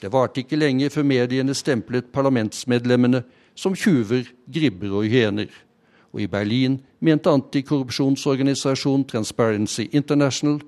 Det 0.00 0.12
varte 0.12 0.44
ikke 0.44 0.58
lenge 0.60 0.90
før 0.94 1.04
mediene 1.08 1.56
stemplet 1.58 2.12
parlamentsmedlemmene 2.14 3.24
som 3.58 3.74
tjuver, 3.74 4.28
gribber 4.46 4.94
og 5.00 5.08
hyener. 5.10 5.50
Og 6.14 6.24
i 6.24 6.30
Berlin 6.30 6.78
mente 7.00 7.30
antikorrupsjonsorganisasjonen 7.30 9.04
Transparency 9.08 9.88
International 9.92 10.60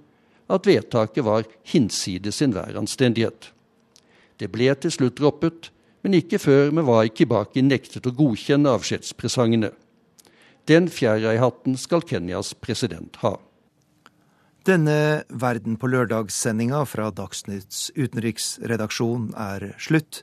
at 0.51 0.67
vedtaket 0.67 1.25
var 1.25 1.47
hinsides 1.73 2.43
enhver 2.43 2.77
anstendighet. 2.79 3.53
Det 4.41 4.51
ble 4.53 4.73
til 4.75 4.93
slutt 4.93 5.19
droppet, 5.21 5.71
men 6.03 6.17
ikke 6.17 6.41
før 6.41 6.73
Mewai 6.75 7.11
Kibaki 7.13 7.63
nektet 7.63 8.09
å 8.09 8.15
godkjenne 8.17 8.73
avskjedspresangene. 8.73 9.71
Den 10.69 10.89
fjæra 10.93 11.35
i 11.35 11.41
hatten 11.41 11.77
skal 11.81 12.05
Kenyas 12.07 12.55
president 12.55 13.21
ha. 13.25 13.37
Denne 14.69 15.25
Verden 15.29 15.79
på 15.81 15.89
lørdag-sendinga 15.89 16.83
fra 16.85 17.07
Dagsnytts 17.17 17.87
utenriksredaksjon 17.97 19.31
er 19.33 19.71
slutt. 19.81 20.19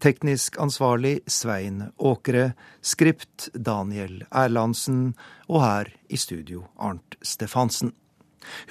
Teknisk 0.00 0.56
ansvarlig 0.56 1.18
Svein 1.28 1.90
Åkre. 2.00 2.54
Skript 2.80 3.50
Daniel 3.52 4.22
Erlandsen. 4.30 5.12
Og 5.52 5.60
her 5.60 5.90
i 6.08 6.16
studio 6.16 6.64
Arnt 6.80 7.18
Stefansen. 7.20 7.92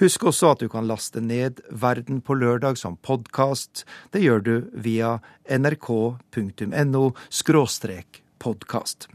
Husk 0.02 0.26
også 0.26 0.50
at 0.56 0.64
du 0.64 0.68
kan 0.72 0.90
laste 0.90 1.22
ned 1.22 1.62
Verden 1.70 2.18
på 2.18 2.34
lørdag 2.34 2.82
som 2.82 2.98
podkast. 2.98 3.86
Det 4.10 4.24
gjør 4.26 4.42
du 4.42 4.54
via 4.74 5.20
nrk.no 5.46 7.04
podkast. 8.42 9.08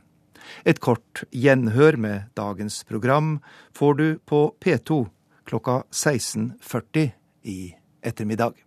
Et 0.63 0.79
kort 0.79 1.27
gjenhør 1.35 1.99
med 1.99 2.31
dagens 2.39 2.85
program 2.87 3.41
får 3.75 3.93
du 3.99 4.07
på 4.23 4.55
P2 4.63 5.03
klokka 5.47 5.83
16.40 5.91 7.09
i 7.43 7.75
ettermiddag. 8.01 8.66